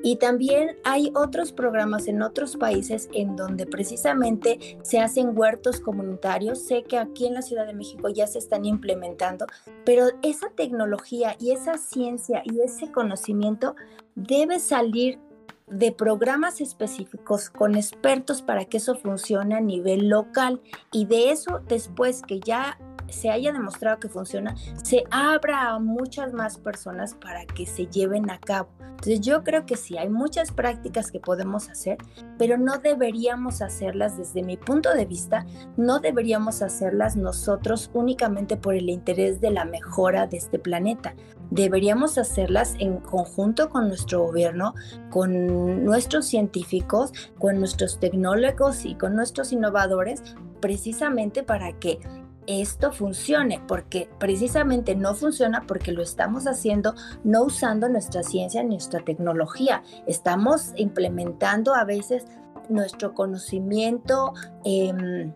Y 0.04 0.18
también 0.18 0.78
hay 0.84 1.12
otros 1.16 1.52
programas 1.52 2.08
en 2.08 2.22
otros 2.22 2.56
países 2.56 3.10
en 3.14 3.36
donde 3.36 3.66
precisamente 3.66 4.78
se 4.82 5.00
hacen 5.00 5.38
huertos 5.38 5.80
comunitarios. 5.80 6.64
Sé 6.64 6.84
que 6.84 6.98
aquí 6.98 7.28
en 7.28 7.34
la 7.34 7.42
Ciudad 7.42 7.66
de 7.66 7.74
México 7.74 8.10
ya 8.10 8.28
se 8.28 8.40
están 8.40 8.66
implementando, 8.66 9.48
pero 9.86 10.08
esa 10.22 10.50
tecnología 10.50 11.36
y 11.40 11.52
esa 11.52 11.78
ciencia 11.78 12.42
y 12.46 12.62
ese 12.62 12.92
conocimiento 12.92 13.76
debe 14.16 14.60
salir 14.60 15.20
de 15.68 15.92
programas 15.92 16.62
específicos 16.62 17.50
con 17.50 17.76
expertos 17.76 18.42
para 18.42 18.66
que 18.66 18.78
eso 18.78 18.96
funcione 18.96 19.56
a 19.56 19.62
nivel 19.62 20.10
local 20.10 20.62
y 20.92 21.06
de 21.06 21.32
eso 21.32 21.60
después 21.68 22.22
que 22.22 22.40
ya 22.40 22.78
se 23.10 23.30
haya 23.30 23.54
demostrado 23.54 24.00
que 24.00 24.10
funciona, 24.10 24.56
se 24.84 25.04
abra 25.12 25.70
a 25.70 25.80
muchas 25.80 26.34
más 26.34 26.58
personas 26.58 27.16
para 27.16 27.46
que 27.46 27.66
se 27.66 27.88
lleven 27.88 28.30
a 28.30 28.40
cabo. 28.40 28.70
Entonces 28.80 29.22
yo 29.22 29.44
creo 29.44 29.66
que 29.68 29.78
sí, 29.78 29.96
hay 29.98 30.10
muchas 30.10 30.52
prácticas 30.52 31.12
que 31.12 31.20
podemos 31.20 31.70
hacer, 31.70 31.98
pero 32.40 32.58
no 32.58 32.80
deberíamos 32.80 33.62
hacerlas 33.62 34.18
desde 34.18 34.42
mi 34.42 34.58
punto 34.58 34.92
de 34.92 35.06
vista, 35.06 35.46
no 35.78 36.00
deberíamos 36.00 36.64
hacerlas 36.64 37.16
nosotros 37.16 37.92
únicamente 37.94 38.58
por 38.58 38.74
el 38.74 38.90
interés 38.90 39.40
de 39.40 39.52
la 39.52 39.66
mejora 39.66 40.26
de 40.26 40.38
este 40.38 40.58
planeta. 40.58 41.14
Deberíamos 41.50 42.18
hacerlas 42.18 42.76
en 42.80 42.98
conjunto 42.98 43.70
con 43.70 43.88
nuestro 43.88 44.26
gobierno, 44.26 44.74
con 45.10 45.86
nuestros 45.86 46.26
científicos, 46.26 47.12
con 47.40 47.60
nuestros 47.60 48.00
tecnólogos 48.00 48.86
y 48.86 48.96
con 48.96 49.16
nuestros 49.16 49.52
innovadores, 49.52 50.22
precisamente 50.60 51.44
para 51.44 51.74
que 51.74 52.00
esto 52.48 52.94
funcione, 52.94 53.62
porque 53.68 54.10
precisamente 54.20 54.96
no 54.96 55.14
funciona 55.14 55.66
porque 55.68 55.92
lo 55.92 56.02
estamos 56.02 56.48
haciendo 56.48 56.96
no 57.24 57.44
usando 57.44 57.90
nuestra 57.90 58.24
ciencia, 58.24 58.64
nuestra 58.64 59.02
tecnología. 59.02 59.84
Estamos 60.08 60.72
implementando 60.78 61.76
a 61.76 61.84
veces 61.84 62.26
nuestro 62.70 63.14
conocimiento 63.14 64.34
em, 64.64 65.34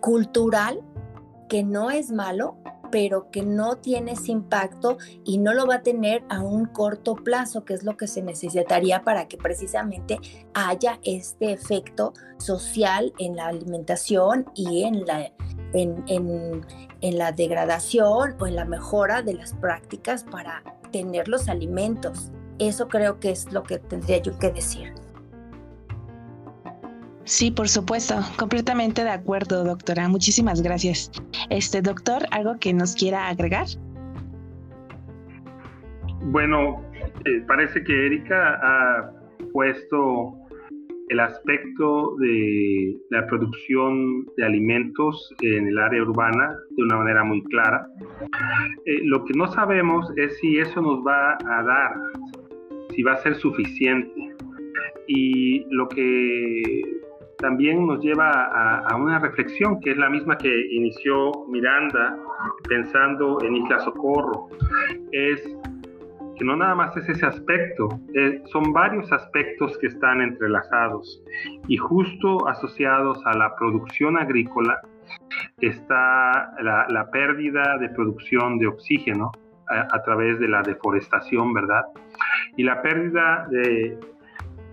cultural, 0.00 0.80
que 1.48 1.64
no 1.64 1.90
es 1.90 2.12
malo, 2.12 2.56
pero 2.90 3.30
que 3.30 3.42
no 3.42 3.76
tiene 3.76 4.12
ese 4.12 4.32
impacto 4.32 4.98
y 5.24 5.38
no 5.38 5.54
lo 5.54 5.66
va 5.66 5.76
a 5.76 5.82
tener 5.82 6.22
a 6.28 6.40
un 6.40 6.66
corto 6.66 7.14
plazo, 7.14 7.64
que 7.64 7.74
es 7.74 7.84
lo 7.84 7.96
que 7.96 8.06
se 8.06 8.22
necesitaría 8.22 9.02
para 9.02 9.28
que 9.28 9.36
precisamente 9.36 10.18
haya 10.54 10.98
este 11.04 11.52
efecto 11.52 12.12
social 12.38 13.12
en 13.18 13.36
la 13.36 13.46
alimentación 13.46 14.46
y 14.54 14.84
en 14.84 15.04
la 15.06 15.32
en, 15.72 16.64
la 17.00 17.32
degradación 17.32 18.36
o 18.40 18.46
en 18.46 18.56
la 18.56 18.64
mejora 18.64 19.22
de 19.22 19.34
las 19.34 19.54
prácticas 19.54 20.24
para 20.24 20.62
tener 20.92 21.28
los 21.28 21.48
alimentos. 21.48 22.30
Eso 22.58 22.88
creo 22.88 23.20
que 23.20 23.30
es 23.30 23.52
lo 23.52 23.62
que 23.62 23.78
tendría 23.78 24.18
yo 24.18 24.38
que 24.38 24.50
decir. 24.50 24.94
Sí, 27.28 27.50
por 27.50 27.68
supuesto, 27.68 28.14
completamente 28.38 29.04
de 29.04 29.10
acuerdo, 29.10 29.62
doctora. 29.62 30.08
Muchísimas 30.08 30.62
gracias. 30.62 31.12
Este 31.50 31.82
doctor, 31.82 32.22
¿algo 32.30 32.56
que 32.58 32.72
nos 32.72 32.94
quiera 32.94 33.28
agregar? 33.28 33.66
Bueno, 36.22 36.82
eh, 37.26 37.44
parece 37.46 37.84
que 37.84 38.06
Erika 38.06 38.58
ha 38.62 39.12
puesto 39.52 40.38
el 41.10 41.20
aspecto 41.20 42.16
de 42.16 42.96
la 43.10 43.26
producción 43.26 44.24
de 44.38 44.46
alimentos 44.46 45.30
en 45.42 45.68
el 45.68 45.78
área 45.78 46.04
urbana 46.04 46.56
de 46.70 46.82
una 46.82 46.96
manera 46.96 47.24
muy 47.24 47.42
clara. 47.44 47.86
Eh, 48.86 49.00
lo 49.04 49.22
que 49.26 49.34
no 49.34 49.52
sabemos 49.52 50.10
es 50.16 50.34
si 50.38 50.58
eso 50.60 50.80
nos 50.80 51.06
va 51.06 51.36
a 51.44 51.62
dar, 51.62 51.94
si 52.94 53.02
va 53.02 53.12
a 53.12 53.16
ser 53.18 53.34
suficiente. 53.34 54.34
Y 55.06 55.64
lo 55.70 55.88
que 55.88 56.82
también 57.38 57.86
nos 57.86 58.00
lleva 58.02 58.80
a, 58.80 58.96
una 58.96 59.18
reflexión 59.18 59.80
que 59.80 59.92
es 59.92 59.96
la 59.96 60.10
misma 60.10 60.36
que 60.36 60.48
inició 60.72 61.46
Miranda 61.48 62.16
pensando 62.68 63.38
en 63.42 63.56
Isla 63.56 63.80
Socorro, 63.80 64.48
es 65.12 65.40
que 66.36 66.44
no 66.44 66.56
nada 66.56 66.74
más 66.74 66.96
es 66.96 67.08
ese 67.08 67.26
aspecto, 67.26 67.88
eh, 68.14 68.42
son 68.46 68.72
varios 68.72 69.10
aspectos 69.12 69.76
que 69.78 69.88
están 69.88 70.20
entrelazados 70.20 71.22
y 71.66 71.76
justo 71.76 72.46
asociados 72.48 73.20
a 73.24 73.36
la 73.36 73.54
producción 73.56 74.16
agrícola 74.16 74.80
está 75.60 76.54
la, 76.60 77.08
pérdida 77.10 77.78
de 77.78 77.88
producción 77.90 78.58
de 78.58 78.66
oxígeno 78.66 79.32
a, 79.68 79.96
a, 79.96 80.02
través 80.02 80.38
de 80.38 80.48
la 80.48 80.62
deforestación, 80.62 81.52
¿verdad? 81.54 81.84
Y 82.56 82.62
la 82.62 82.82
pérdida 82.82 83.46
de 83.50 83.98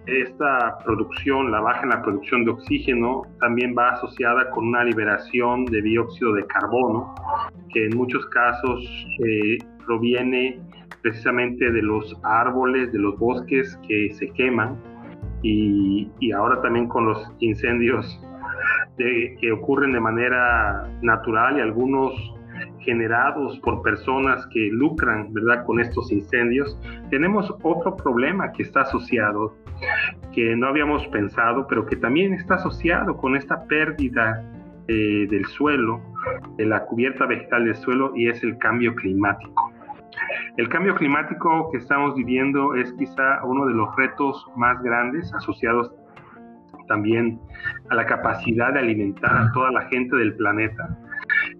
esta 0.07 0.77
producción, 0.83 1.51
la 1.51 1.61
baja 1.61 1.83
en 1.83 1.89
la 1.89 2.01
producción 2.01 2.45
de 2.45 2.51
oxígeno, 2.51 3.23
también 3.39 3.75
va 3.77 3.89
asociada 3.89 4.49
con 4.51 4.67
una 4.67 4.83
liberación 4.83 5.65
de 5.65 5.81
dióxido 5.81 6.33
de 6.33 6.45
carbono, 6.47 7.13
que 7.73 7.85
en 7.85 7.97
muchos 7.97 8.25
casos 8.27 8.83
eh, 9.25 9.57
proviene 9.85 10.59
precisamente 11.01 11.71
de 11.71 11.81
los 11.81 12.15
árboles, 12.23 12.91
de 12.91 12.99
los 12.99 13.17
bosques 13.19 13.79
que 13.87 14.11
se 14.13 14.29
queman 14.31 14.77
y, 15.43 16.09
ahora 16.35 16.61
también 16.61 16.87
con 16.87 17.05
los 17.05 17.31
incendios 17.39 18.19
que 18.97 19.51
ocurren 19.51 19.91
de 19.91 19.99
manera 19.99 20.87
natural 21.01 21.57
y 21.57 21.61
algunos 21.61 22.34
generados 22.85 23.59
por 23.59 23.81
personas 23.81 24.47
que 24.47 24.69
lucran, 24.71 25.33
¿verdad?, 25.33 25.65
con 25.65 25.79
estos 25.79 26.11
incendios, 26.11 26.79
tenemos 27.09 27.53
otro 27.63 27.97
problema 27.97 28.51
que 28.51 28.63
está 28.63 28.81
asociado, 28.81 29.55
que 30.33 30.55
no 30.55 30.67
habíamos 30.67 31.05
pensado, 31.07 31.67
pero 31.67 31.85
que 31.85 31.95
también 31.95 32.33
está 32.33 32.55
asociado 32.55 33.17
con 33.17 33.35
esta 33.35 33.65
pérdida 33.65 34.41
eh, 34.87 35.27
del 35.29 35.45
suelo, 35.45 35.99
de 36.57 36.65
la 36.65 36.85
cubierta 36.85 37.25
vegetal 37.25 37.65
del 37.65 37.75
suelo, 37.75 38.13
y 38.15 38.29
es 38.29 38.41
el 38.43 38.57
cambio 38.59 38.93
climático. 38.95 39.73
El 40.57 40.69
cambio 40.69 40.95
climático 40.95 41.69
que 41.71 41.79
estamos 41.79 42.15
viviendo 42.15 42.75
es 42.75 42.93
quizá 42.93 43.43
uno 43.43 43.65
de 43.65 43.73
los 43.73 43.93
retos 43.97 44.47
más 44.55 44.81
grandes 44.81 45.33
asociados 45.33 45.91
también 46.87 47.39
a 47.89 47.95
la 47.95 48.05
capacidad 48.05 48.73
de 48.73 48.79
alimentar 48.79 49.35
a 49.35 49.51
toda 49.53 49.71
la 49.71 49.81
gente 49.87 50.15
del 50.15 50.35
planeta. 50.35 50.97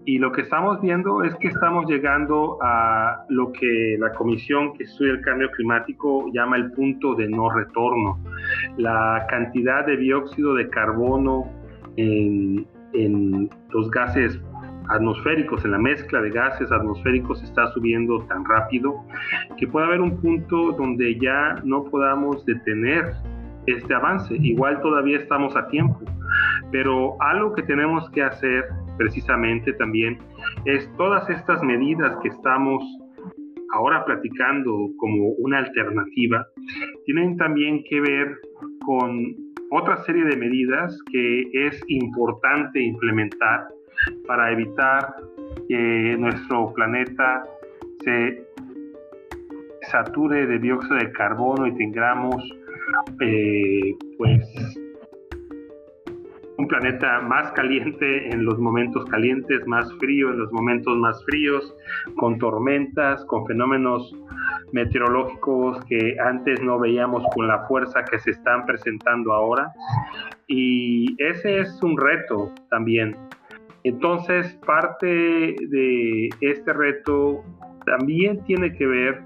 Y 0.08 0.20
lo 0.20 0.32
que 0.32 0.42
estamos 0.42 0.80
viendo 0.82 1.24
es 1.24 1.34
que 1.36 1.48
estamos 1.48 1.88
llegando 1.90 2.60
a 2.62 3.26
lo 3.30 3.52
que 3.52 3.98
la 4.00 4.14
Comisión 4.14 4.74
que 4.74 4.84
estudia 4.84 5.14
el 5.14 5.22
cambio 5.22 5.50
climático 5.52 6.30
llama 6.32 6.58
el 6.58 6.72
punto 6.74 7.16
de 7.16 7.28
no 7.28 7.50
retorno. 7.50 8.20
La 8.78 9.26
cantidad 9.28 9.84
de 9.84 9.98
dióxido 9.98 10.54
de 10.54 10.70
carbono 10.70 11.50
en, 11.98 12.68
los 13.72 13.90
gases 13.90 14.40
atmosféricos, 14.90 15.66
en 15.66 15.72
la 15.72 15.80
mezcla 15.80 16.22
de 16.22 16.30
gases 16.30 16.72
atmosféricos 16.72 17.44
está 17.44 17.68
subiendo 17.74 18.20
tan 18.28 18.46
rápido 18.46 19.04
que 19.58 19.68
puede 19.68 19.88
haber 19.88 20.02
un 20.02 20.22
punto 20.22 20.72
donde 20.74 21.20
ya 21.20 21.62
no 21.64 21.84
podamos 21.86 22.46
detener 22.46 23.12
este 23.68 23.94
avance. 23.94 24.36
Igual 24.42 24.82
todavía 24.82 25.18
estamos 25.18 25.56
a 25.56 25.68
tiempo, 25.68 26.00
pero 26.72 27.16
algo 27.22 27.54
que 27.54 27.64
tenemos 27.64 28.10
que 28.12 28.24
hacer 28.24 28.66
precisamente 28.98 29.74
también 29.74 30.18
es 30.66 30.90
todas 30.98 31.30
estas 31.30 31.62
medidas 31.64 32.18
que 32.22 32.30
estamos 32.30 32.84
ahora 33.74 34.06
platicando 34.06 34.90
como 34.98 35.30
una 35.40 35.60
alternativa, 35.60 36.48
tienen 37.06 37.36
también 37.38 37.84
que 37.90 38.00
ver 38.00 38.40
con 38.86 39.36
otra 39.72 39.98
serie 40.06 40.24
de 40.24 40.38
medidas 40.38 40.98
que 41.12 41.50
es 41.54 41.84
importante 41.88 42.82
implementar 42.82 43.68
para 44.28 44.52
evitar 44.52 45.16
que 45.68 46.16
nuestro 46.18 46.74
planeta 46.74 47.44
se 48.04 48.46
sature 49.92 50.46
de 50.48 50.60
dióxido 50.60 50.96
de 50.96 51.12
carbono 51.12 51.68
y 51.68 51.76
tengamos 51.76 52.44
eh, 53.22 53.96
pues 54.18 54.80
un 56.58 56.68
planeta 56.68 57.20
más 57.22 57.52
caliente 57.52 58.30
en 58.30 58.46
los 58.46 58.58
momentos 58.60 59.06
calientes, 59.06 59.66
más 59.68 59.92
frío 60.00 60.32
en 60.32 60.40
los 60.40 60.52
momentos 60.52 60.96
más 60.98 61.24
fríos, 61.26 61.76
con 62.18 62.38
tormentas, 62.38 63.26
con 63.26 63.46
fenómenos 63.46 64.16
meteorológicos 64.72 65.84
que 65.86 66.16
antes 66.20 66.62
no 66.62 66.80
veíamos 66.80 67.24
con 67.34 67.48
la 67.48 67.66
fuerza 67.68 68.04
que 68.06 68.20
se 68.20 68.32
están 68.32 68.66
presentando 68.66 69.34
ahora. 69.34 69.72
Y 70.48 71.16
ese 71.22 71.60
es 71.60 71.82
un 71.84 71.98
reto 71.98 72.52
también. 72.70 73.16
Entonces, 73.84 74.58
parte 74.66 75.06
de 75.06 76.30
este 76.42 76.74
reto 76.74 77.44
también 77.86 78.44
tiene 78.46 78.74
que 78.74 78.86
ver 78.88 79.22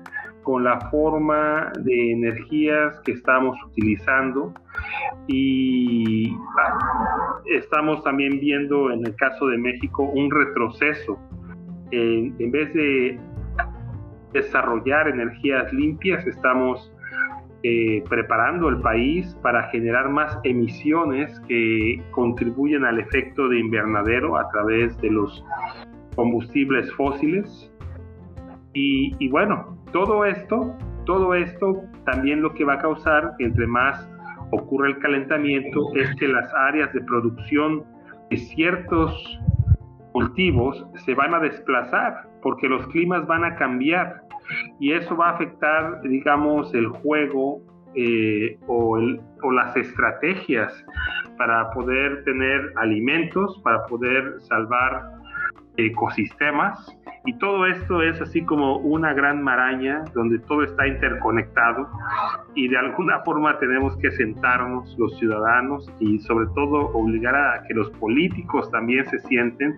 con 0.50 0.64
la 0.64 0.80
forma 0.90 1.72
de 1.82 2.14
energías 2.14 3.00
que 3.02 3.12
estamos 3.12 3.56
utilizando 3.68 4.52
y 5.28 6.36
estamos 7.46 8.04
también 8.04 8.40
viendo 8.40 8.90
en 8.90 9.06
el 9.06 9.16
caso 9.16 9.46
de 9.46 9.60
México 9.60 10.02
un 10.06 10.32
retroceso. 10.32 11.20
En, 11.92 12.36
en 12.40 12.52
vez 12.52 12.74
de 12.74 13.20
desarrollar 14.34 15.10
energías 15.10 15.72
limpias, 15.72 16.26
estamos 16.26 16.92
eh, 17.62 18.04
preparando 18.10 18.70
el 18.70 18.82
país 18.82 19.38
para 19.44 19.70
generar 19.70 20.10
más 20.10 20.36
emisiones 20.46 21.40
que 21.42 22.02
contribuyen 22.10 22.86
al 22.86 23.00
efecto 23.00 23.50
de 23.50 23.60
invernadero 23.60 24.36
a 24.36 24.50
través 24.50 24.98
de 24.98 25.12
los 25.12 25.46
combustibles 26.16 26.92
fósiles. 26.94 27.72
Y, 28.74 29.28
bueno, 29.30 29.78
todo 29.92 30.26
esto, 30.26 30.76
todo 31.06 31.34
esto 31.34 31.82
también 32.06 32.42
lo 32.42 32.54
que 32.54 32.64
va 32.64 32.74
a 32.76 32.80
causar, 32.80 33.34
entre 33.40 33.66
más 33.68 34.08
ocurre 34.52 34.90
el 34.90 35.00
calentamiento, 35.00 35.96
es 35.96 36.16
que 36.16 36.28
las 36.28 36.54
áreas 36.54 36.92
de 36.94 37.02
producción 37.02 37.84
de 38.30 38.38
ciertos 38.38 39.40
cultivos 40.12 40.86
se 41.06 41.14
van 41.14 41.34
a 41.34 41.40
desplazar 41.40 42.30
porque 42.42 42.68
los 42.68 42.86
climas 42.88 43.26
van 43.28 43.44
a 43.44 43.56
cambiar. 43.56 44.22
Y 44.80 44.94
eso 44.94 45.16
va 45.16 45.30
a 45.30 45.34
afectar, 45.34 46.02
digamos, 46.02 46.74
el 46.74 46.88
juego 46.88 47.62
eh, 47.96 48.58
o, 48.68 49.00
o, 49.42 49.52
las 49.52 49.76
estrategias 49.76 50.86
para 51.38 51.70
poder 51.72 52.24
tener 52.24 52.72
alimentos, 52.76 53.60
para 53.64 53.84
poder 53.86 54.36
salvar 54.42 55.19
ecosistemas 55.78 56.96
y 57.26 57.38
todo 57.38 57.66
esto 57.66 58.02
es 58.02 58.20
así 58.22 58.44
como 58.44 58.78
una 58.78 59.14
gran 59.14 59.44
maraña 59.44 60.04
donde 60.14 60.40
todo 60.40 60.64
está 60.64 60.88
interconectado 60.88 61.90
y 62.56 62.68
de 62.68 62.78
alguna 62.78 63.20
forma 63.26 63.58
tenemos 63.60 63.96
que 63.98 64.12
sentarnos 64.12 64.98
los 64.98 65.18
ciudadanos 65.18 65.92
y 66.00 66.20
sobre 66.20 66.48
todo 66.56 66.92
obligar 66.94 67.36
a 67.36 67.64
que 67.68 67.74
los 67.74 67.90
políticos 67.92 68.70
también 68.72 69.06
se 69.10 69.20
sienten 69.20 69.78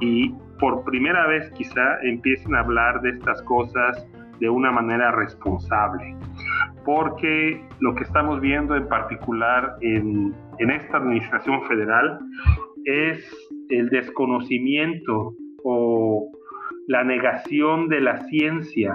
y 0.00 0.34
por 0.58 0.84
primera 0.84 1.26
vez 1.26 1.50
quizá 1.52 2.00
empiecen 2.02 2.54
a 2.54 2.60
hablar 2.60 3.00
de 3.02 3.10
estas 3.10 3.42
cosas 3.42 4.06
de 4.40 4.48
una 4.48 4.70
manera 4.70 5.10
responsable. 5.12 6.16
Porque 6.84 7.64
lo 7.80 7.94
que 7.94 8.04
estamos 8.04 8.40
viendo 8.40 8.76
en 8.76 8.88
particular 8.88 9.76
en, 9.80 10.34
en 10.58 10.70
esta 10.70 10.98
administración 10.98 11.62
federal 11.64 12.20
es 12.84 13.43
el 13.68 13.88
desconocimiento 13.88 15.34
o 15.62 16.30
la 16.86 17.04
negación 17.04 17.88
de 17.88 18.00
la 18.00 18.20
ciencia 18.24 18.94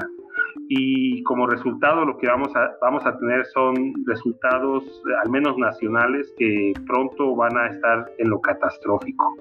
y 0.67 1.23
como 1.23 1.47
resultado 1.47 2.05
lo 2.05 2.17
que 2.17 2.27
vamos 2.27 2.55
a, 2.55 2.71
vamos 2.81 3.03
a 3.05 3.17
tener 3.17 3.45
son 3.47 3.93
resultados 4.05 4.83
al 5.23 5.31
menos 5.31 5.57
nacionales 5.57 6.31
que 6.37 6.73
pronto 6.85 7.35
van 7.35 7.57
a 7.57 7.67
estar 7.67 8.11
en 8.19 8.29
lo 8.29 8.39
catastrófico. 8.39 9.35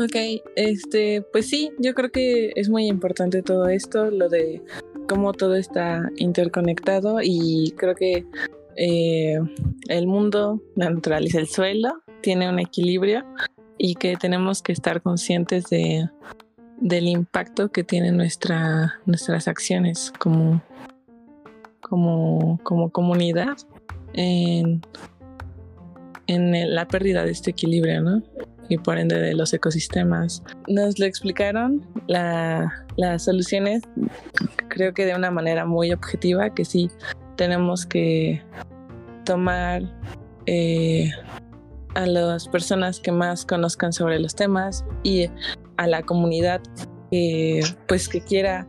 Ok, 0.00 0.14
este, 0.54 1.24
pues 1.32 1.48
sí, 1.48 1.72
yo 1.78 1.92
creo 1.92 2.10
que 2.10 2.52
es 2.54 2.68
muy 2.68 2.86
importante 2.86 3.42
todo 3.42 3.68
esto, 3.68 4.10
lo 4.12 4.28
de 4.28 4.62
cómo 5.08 5.32
todo 5.32 5.56
está 5.56 6.08
interconectado 6.18 7.18
y 7.20 7.72
creo 7.76 7.96
que 7.96 8.24
eh, 8.80 9.40
el 9.88 10.06
mundo, 10.06 10.62
la 10.76 10.88
naturaleza, 10.88 11.40
el 11.40 11.48
suelo, 11.48 12.00
tiene 12.20 12.48
un 12.48 12.60
equilibrio 12.60 13.24
y 13.76 13.96
que 13.96 14.16
tenemos 14.16 14.62
que 14.62 14.70
estar 14.70 15.02
conscientes 15.02 15.64
de, 15.64 16.08
del 16.80 17.08
impacto 17.08 17.72
que 17.72 17.82
tienen 17.82 18.16
nuestra, 18.16 19.00
nuestras 19.04 19.48
acciones 19.48 20.12
como, 20.20 20.62
como, 21.80 22.60
como 22.62 22.90
comunidad 22.90 23.56
en, 24.14 24.80
en 26.28 26.74
la 26.74 26.86
pérdida 26.86 27.24
de 27.24 27.32
este 27.32 27.50
equilibrio, 27.50 28.00
¿no? 28.00 28.22
Y 28.68 28.78
por 28.78 28.96
ende 28.98 29.18
de 29.18 29.34
los 29.34 29.52
ecosistemas. 29.54 30.44
Nos 30.68 31.00
lo 31.00 31.06
explicaron 31.06 31.84
las 32.06 33.24
soluciones, 33.24 33.82
creo 34.68 34.94
que 34.94 35.04
de 35.04 35.16
una 35.16 35.32
manera 35.32 35.66
muy 35.66 35.90
objetiva, 35.90 36.54
que 36.54 36.64
sí 36.64 36.90
tenemos 37.38 37.86
que 37.86 38.42
tomar 39.24 39.82
eh, 40.46 41.10
a 41.94 42.04
las 42.04 42.48
personas 42.48 42.98
que 43.00 43.12
más 43.12 43.46
conozcan 43.46 43.92
sobre 43.92 44.18
los 44.18 44.34
temas 44.34 44.84
y 45.04 45.30
a 45.76 45.86
la 45.86 46.02
comunidad 46.02 46.60
que 47.10 47.62
pues 47.86 48.08
que 48.08 48.20
quiera 48.20 48.66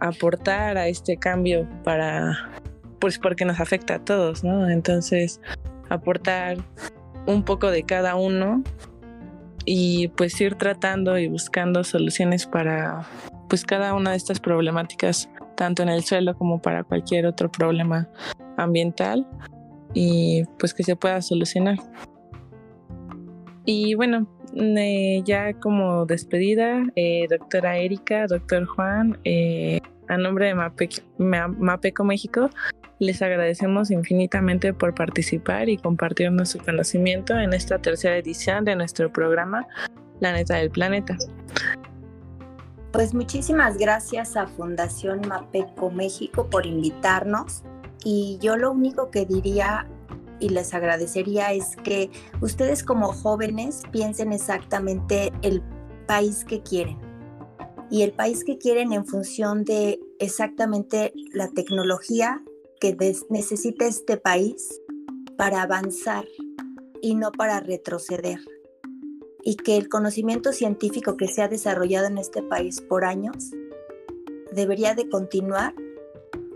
aportar 0.00 0.78
a 0.78 0.86
este 0.86 1.16
cambio 1.16 1.68
para 1.82 2.50
pues 3.00 3.18
porque 3.18 3.44
nos 3.44 3.58
afecta 3.58 3.96
a 3.96 4.04
todos, 4.04 4.44
¿no? 4.44 4.70
Entonces, 4.70 5.40
aportar 5.88 6.58
un 7.26 7.42
poco 7.42 7.72
de 7.72 7.82
cada 7.82 8.14
uno 8.14 8.62
y 9.64 10.08
pues 10.08 10.40
ir 10.40 10.54
tratando 10.54 11.18
y 11.18 11.26
buscando 11.26 11.82
soluciones 11.82 12.46
para 12.46 13.02
pues 13.48 13.64
cada 13.64 13.94
una 13.94 14.12
de 14.12 14.16
estas 14.16 14.38
problemáticas, 14.38 15.28
tanto 15.54 15.82
en 15.82 15.88
el 15.88 16.04
suelo 16.04 16.36
como 16.36 16.60
para 16.60 16.84
cualquier 16.84 17.26
otro 17.26 17.50
problema 17.50 18.08
ambiental 18.56 19.26
y 19.94 20.44
pues 20.58 20.74
que 20.74 20.82
se 20.82 20.96
pueda 20.96 21.20
solucionar. 21.22 21.78
Y 23.64 23.94
bueno, 23.94 24.26
eh, 24.54 25.22
ya 25.24 25.54
como 25.54 26.04
despedida, 26.04 26.82
eh, 26.96 27.26
doctora 27.30 27.76
Erika, 27.78 28.26
doctor 28.26 28.66
Juan, 28.66 29.18
eh, 29.24 29.80
a 30.08 30.16
nombre 30.16 30.46
de 30.46 30.54
Mapeco 30.54 32.04
México, 32.04 32.50
les 32.98 33.22
agradecemos 33.22 33.90
infinitamente 33.90 34.72
por 34.74 34.94
participar 34.94 35.68
y 35.68 35.76
compartirnos 35.76 36.50
su 36.50 36.58
conocimiento 36.58 37.38
en 37.38 37.52
esta 37.52 37.78
tercera 37.78 38.16
edición 38.16 38.64
de 38.64 38.76
nuestro 38.76 39.12
programa 39.12 39.66
La 40.20 40.32
Neta 40.32 40.56
del 40.56 40.70
Planeta. 40.70 41.16
Pues 42.92 43.14
muchísimas 43.14 43.78
gracias 43.78 44.36
a 44.36 44.46
Fundación 44.46 45.22
Mapeco 45.26 45.90
México 45.90 46.50
por 46.50 46.66
invitarnos 46.66 47.62
y 48.04 48.38
yo 48.42 48.58
lo 48.58 48.70
único 48.70 49.10
que 49.10 49.24
diría 49.24 49.88
y 50.40 50.50
les 50.50 50.74
agradecería 50.74 51.52
es 51.54 51.74
que 51.76 52.10
ustedes 52.42 52.84
como 52.84 53.14
jóvenes 53.14 53.82
piensen 53.92 54.34
exactamente 54.34 55.32
el 55.40 55.62
país 56.06 56.44
que 56.44 56.62
quieren 56.62 56.98
y 57.90 58.02
el 58.02 58.12
país 58.12 58.44
que 58.44 58.58
quieren 58.58 58.92
en 58.92 59.06
función 59.06 59.64
de 59.64 59.98
exactamente 60.18 61.14
la 61.32 61.48
tecnología 61.48 62.42
que 62.78 62.94
necesita 63.30 63.86
este 63.86 64.18
país 64.18 64.82
para 65.38 65.62
avanzar 65.62 66.26
y 67.00 67.14
no 67.14 67.32
para 67.32 67.60
retroceder. 67.60 68.40
Y 69.44 69.56
que 69.56 69.76
el 69.76 69.88
conocimiento 69.88 70.52
científico 70.52 71.16
que 71.16 71.28
se 71.28 71.42
ha 71.42 71.48
desarrollado 71.48 72.06
en 72.06 72.18
este 72.18 72.42
país 72.42 72.80
por 72.80 73.04
años 73.04 73.50
debería 74.52 74.94
de 74.94 75.08
continuar 75.08 75.74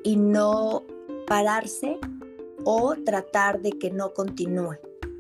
y 0.04 0.16
no 0.16 0.84
pararse 1.26 1.98
o 2.64 2.94
tratar 3.04 3.60
de 3.60 3.72
que 3.72 3.90
no 3.90 4.12
continúe. 4.14 4.76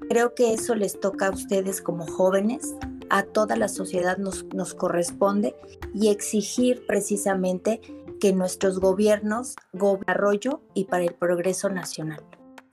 Creo 0.08 0.34
que 0.34 0.52
eso 0.52 0.74
les 0.74 1.00
toca 1.00 1.26
a 1.26 1.30
ustedes 1.30 1.80
como 1.80 2.06
jóvenes, 2.06 2.76
a 3.10 3.24
toda 3.24 3.56
la 3.56 3.68
sociedad 3.68 4.18
nos, 4.18 4.74
corresponde 4.74 5.56
y 5.94 6.08
exigir 6.08 6.86
precisamente 6.86 7.80
que 8.20 8.32
nuestros 8.32 8.78
gobiernos 8.78 9.56
desarrollo 9.72 10.60
y 10.74 10.84
para 10.84 11.04
el 11.04 11.14
progreso 11.14 11.68
nacional. 11.68 12.22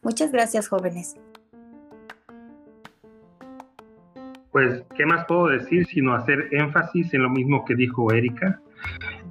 Muchas 0.02 0.32
gracias, 0.32 0.68
jóvenes. 0.68 1.16
Pues, 4.54 4.86
¿qué 4.96 5.04
más 5.08 5.26
puedo 5.26 5.48
decir 5.48 5.84
sino 5.88 6.14
hacer 6.14 6.48
énfasis 6.52 7.12
en 7.16 7.24
lo 7.24 7.30
mismo 7.32 7.66
que 7.66 7.74
dijo 7.74 8.14
Erika? 8.14 8.62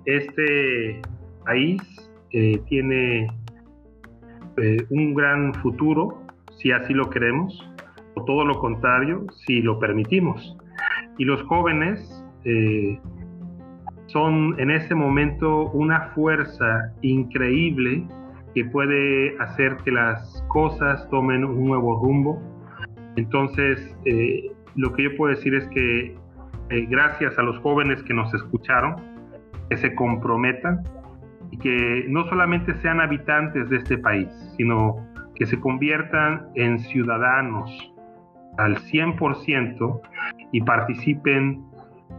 Este 0.05 1.01
país 1.45 1.81
eh, 2.33 2.61
tiene 2.69 3.29
eh, 4.57 4.77
un 4.91 5.15
gran 5.15 5.55
futuro, 5.55 6.21
si 6.59 6.73
así 6.73 6.93
lo 6.93 7.09
queremos, 7.09 7.57
o 8.15 8.25
todo 8.25 8.45
lo 8.45 8.59
contrario, 8.59 9.25
si 9.47 9.63
lo 9.63 9.79
permitimos. 9.79 10.59
Y 11.19 11.25
los 11.25 11.41
jóvenes 11.45 12.25
eh, 12.45 12.99
son 14.07 14.59
en 14.59 14.73
este 14.73 14.97
momento 14.97 15.71
una 15.71 16.11
fuerza 16.17 16.93
increíble 17.03 18.05
que 18.57 18.65
puede 18.65 19.39
hacer 19.39 19.77
que 19.85 19.93
las 19.93 20.45
cosas 20.49 21.09
tomen 21.11 21.45
un 21.45 21.65
nuevo 21.65 22.03
rumbo. 22.03 22.43
Entonces, 23.15 23.97
lo 24.77 24.93
que 24.93 25.05
yo 25.05 25.17
puedo 25.17 25.35
decir 25.35 25.55
es 25.55 25.67
que 25.69 26.17
gracias 26.89 27.39
a 27.39 27.43
los 27.43 27.59
jóvenes 27.59 28.03
que 28.03 28.15
nos 28.15 28.33
escucharon, 28.33 28.97
que 29.69 29.77
se 29.77 29.95
comprometan, 29.95 30.83
y 31.53 31.59
que 31.59 32.07
no 32.09 32.25
solamente 32.29 32.75
sean 32.81 33.01
habitantes 33.01 33.69
de 33.69 33.77
este 33.77 33.99
país, 33.99 34.29
sino 34.57 35.07
que 35.35 35.47
se 35.47 35.61
conviertan 35.61 36.49
en 36.55 36.79
ciudadanos 36.81 37.71
al 38.57 38.77
100% 38.77 40.01
y 40.51 40.61
participen, 40.63 41.65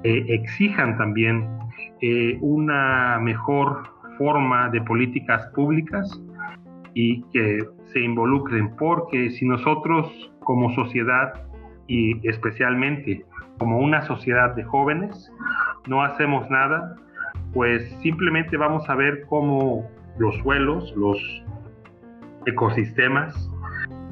eh, 0.03 0.25
exijan 0.29 0.97
también 0.97 1.47
eh, 2.01 2.37
una 2.41 3.19
mejor 3.19 3.83
forma 4.17 4.69
de 4.69 4.81
políticas 4.81 5.47
públicas 5.55 6.21
y 6.93 7.23
que 7.31 7.59
se 7.85 8.01
involucren, 8.01 8.75
porque 8.75 9.31
si 9.31 9.45
nosotros 9.45 10.31
como 10.41 10.69
sociedad 10.75 11.33
y 11.87 12.27
especialmente 12.27 13.25
como 13.57 13.79
una 13.79 14.01
sociedad 14.03 14.55
de 14.55 14.63
jóvenes 14.63 15.31
no 15.87 16.03
hacemos 16.03 16.49
nada, 16.49 16.95
pues 17.53 17.89
simplemente 18.01 18.57
vamos 18.57 18.89
a 18.89 18.95
ver 18.95 19.25
cómo 19.27 19.87
los 20.17 20.35
suelos, 20.37 20.93
los 20.95 21.17
ecosistemas, 22.45 23.49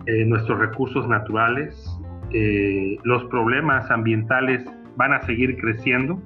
eh, 0.05 0.25
nuestros 0.25 0.59
recursos 0.59 1.07
naturales, 1.07 1.99
eh, 2.33 2.97
los 3.03 3.23
problemas 3.25 3.89
ambientales 3.91 4.63
van 4.95 5.13
a 5.13 5.21
seguir 5.21 5.57
creciendo 5.57 6.21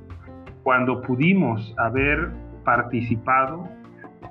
cuando 0.63 1.01
pudimos 1.01 1.73
haber 1.77 2.31
participado 2.63 3.67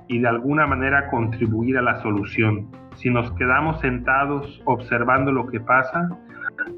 y 0.07 0.19
de 0.19 0.27
alguna 0.27 0.67
manera 0.67 1.07
contribuir 1.09 1.77
a 1.77 1.81
la 1.81 2.01
solución. 2.01 2.69
Si 2.95 3.09
nos 3.09 3.31
quedamos 3.33 3.79
sentados 3.81 4.61
observando 4.65 5.31
lo 5.31 5.47
que 5.47 5.59
pasa, 5.59 6.09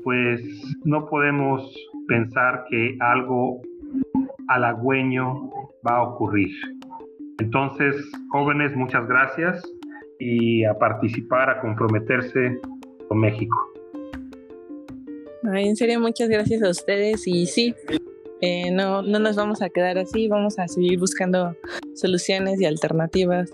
pues 0.03 0.41
no 0.83 1.07
podemos 1.09 1.75
pensar 2.07 2.65
que 2.69 2.97
algo 2.99 3.61
halagüeño 4.47 5.49
va 5.87 5.97
a 5.97 6.03
ocurrir. 6.03 6.51
Entonces, 7.39 7.95
jóvenes, 8.29 8.75
muchas 8.75 9.07
gracias 9.07 9.61
y 10.19 10.63
a 10.63 10.73
participar, 10.73 11.49
a 11.49 11.61
comprometerse 11.61 12.59
con 13.07 13.19
México. 13.19 13.55
en 15.53 15.75
serio, 15.75 15.99
muchas 15.99 16.29
gracias 16.29 16.63
a 16.63 16.69
ustedes 16.69 17.27
y 17.27 17.45
sí, 17.45 17.75
eh, 18.41 18.71
no, 18.71 19.01
no 19.01 19.19
nos 19.19 19.35
vamos 19.35 19.61
a 19.61 19.69
quedar 19.69 19.97
así, 19.97 20.27
vamos 20.27 20.59
a 20.59 20.67
seguir 20.67 20.99
buscando 20.99 21.55
soluciones 21.95 22.59
y 22.59 22.65
alternativas, 22.65 23.53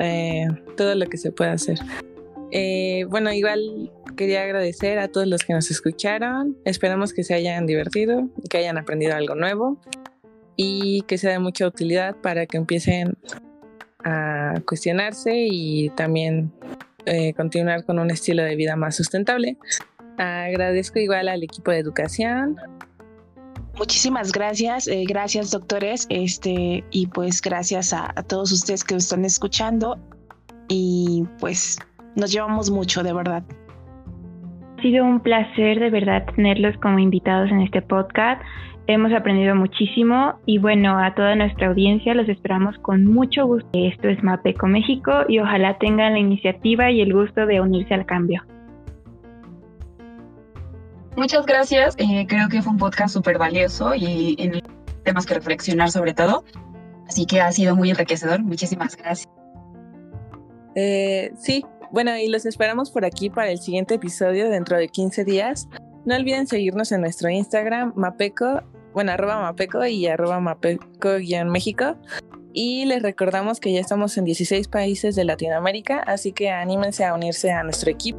eh, 0.00 0.46
todo 0.76 0.94
lo 0.94 1.06
que 1.06 1.16
se 1.18 1.30
pueda 1.30 1.52
hacer. 1.52 1.78
Eh, 2.56 3.04
bueno, 3.08 3.32
igual 3.32 3.90
quería 4.16 4.44
agradecer 4.44 5.00
a 5.00 5.08
todos 5.08 5.26
los 5.26 5.42
que 5.42 5.52
nos 5.52 5.72
escucharon, 5.72 6.56
esperamos 6.64 7.12
que 7.12 7.24
se 7.24 7.34
hayan 7.34 7.66
divertido, 7.66 8.30
que 8.48 8.58
hayan 8.58 8.78
aprendido 8.78 9.16
algo 9.16 9.34
nuevo 9.34 9.80
y 10.54 11.02
que 11.08 11.18
sea 11.18 11.32
de 11.32 11.40
mucha 11.40 11.66
utilidad 11.66 12.14
para 12.22 12.46
que 12.46 12.56
empiecen 12.56 13.18
a 14.04 14.54
cuestionarse 14.68 15.32
y 15.34 15.90
también 15.96 16.52
eh, 17.06 17.34
continuar 17.34 17.84
con 17.84 17.98
un 17.98 18.12
estilo 18.12 18.44
de 18.44 18.54
vida 18.54 18.76
más 18.76 18.94
sustentable. 18.94 19.58
Agradezco 20.16 21.00
igual 21.00 21.26
al 21.26 21.42
equipo 21.42 21.72
de 21.72 21.78
educación. 21.78 22.56
Muchísimas 23.76 24.30
gracias, 24.30 24.86
eh, 24.86 25.02
gracias 25.08 25.50
doctores, 25.50 26.06
este 26.08 26.84
y 26.92 27.08
pues 27.08 27.42
gracias 27.42 27.92
a, 27.92 28.12
a 28.14 28.22
todos 28.22 28.52
ustedes 28.52 28.84
que 28.84 28.94
están 28.94 29.24
escuchando 29.24 29.98
y 30.68 31.24
pues 31.40 31.78
nos 32.16 32.32
llevamos 32.32 32.70
mucho 32.70 33.02
de 33.02 33.12
verdad. 33.12 33.42
Ha 34.78 34.82
sido 34.82 35.04
un 35.04 35.20
placer 35.20 35.80
de 35.80 35.90
verdad 35.90 36.26
tenerlos 36.34 36.76
como 36.78 36.98
invitados 36.98 37.50
en 37.50 37.60
este 37.60 37.82
podcast. 37.82 38.42
Hemos 38.86 39.12
aprendido 39.14 39.54
muchísimo 39.54 40.34
y 40.44 40.58
bueno, 40.58 40.98
a 40.98 41.14
toda 41.14 41.34
nuestra 41.36 41.68
audiencia 41.68 42.14
los 42.14 42.28
esperamos 42.28 42.76
con 42.78 43.06
mucho 43.06 43.46
gusto. 43.46 43.70
Esto 43.72 44.08
es 44.08 44.22
Mapeco 44.22 44.66
México 44.66 45.12
y 45.26 45.38
ojalá 45.38 45.78
tengan 45.78 46.12
la 46.12 46.18
iniciativa 46.18 46.90
y 46.90 47.00
el 47.00 47.14
gusto 47.14 47.46
de 47.46 47.62
unirse 47.62 47.94
al 47.94 48.04
cambio. 48.04 48.42
Muchas 51.16 51.46
gracias. 51.46 51.94
Eh, 51.98 52.26
creo 52.28 52.48
que 52.48 52.60
fue 52.60 52.72
un 52.72 52.78
podcast 52.78 53.14
súper 53.14 53.38
valioso 53.38 53.94
y 53.94 54.36
en 54.38 54.60
temas 55.04 55.24
que 55.24 55.34
reflexionar 55.34 55.90
sobre 55.90 56.12
todo. 56.12 56.44
Así 57.08 57.24
que 57.24 57.40
ha 57.40 57.52
sido 57.52 57.76
muy 57.76 57.90
enriquecedor. 57.90 58.42
Muchísimas 58.42 58.96
gracias. 58.96 59.28
Eh, 60.74 61.32
sí, 61.36 61.64
bueno, 61.94 62.18
y 62.18 62.26
los 62.26 62.44
esperamos 62.44 62.90
por 62.90 63.04
aquí 63.04 63.30
para 63.30 63.52
el 63.52 63.60
siguiente 63.60 63.94
episodio 63.94 64.50
dentro 64.50 64.76
de 64.76 64.88
15 64.88 65.24
días. 65.24 65.68
No 66.04 66.16
olviden 66.16 66.48
seguirnos 66.48 66.90
en 66.90 67.02
nuestro 67.02 67.30
Instagram, 67.30 67.92
Mapeco, 67.94 68.62
bueno, 68.92 69.12
arroba 69.12 69.40
Mapeco 69.40 69.86
y 69.86 70.08
arroba 70.08 70.40
Mapeco-México. 70.40 71.96
Y 72.52 72.84
les 72.86 73.00
recordamos 73.00 73.60
que 73.60 73.72
ya 73.72 73.78
estamos 73.78 74.18
en 74.18 74.24
16 74.24 74.66
países 74.66 75.14
de 75.14 75.22
Latinoamérica, 75.22 76.00
así 76.00 76.32
que 76.32 76.50
anímense 76.50 77.04
a 77.04 77.14
unirse 77.14 77.52
a 77.52 77.62
nuestro 77.62 77.92
equipo. 77.92 78.18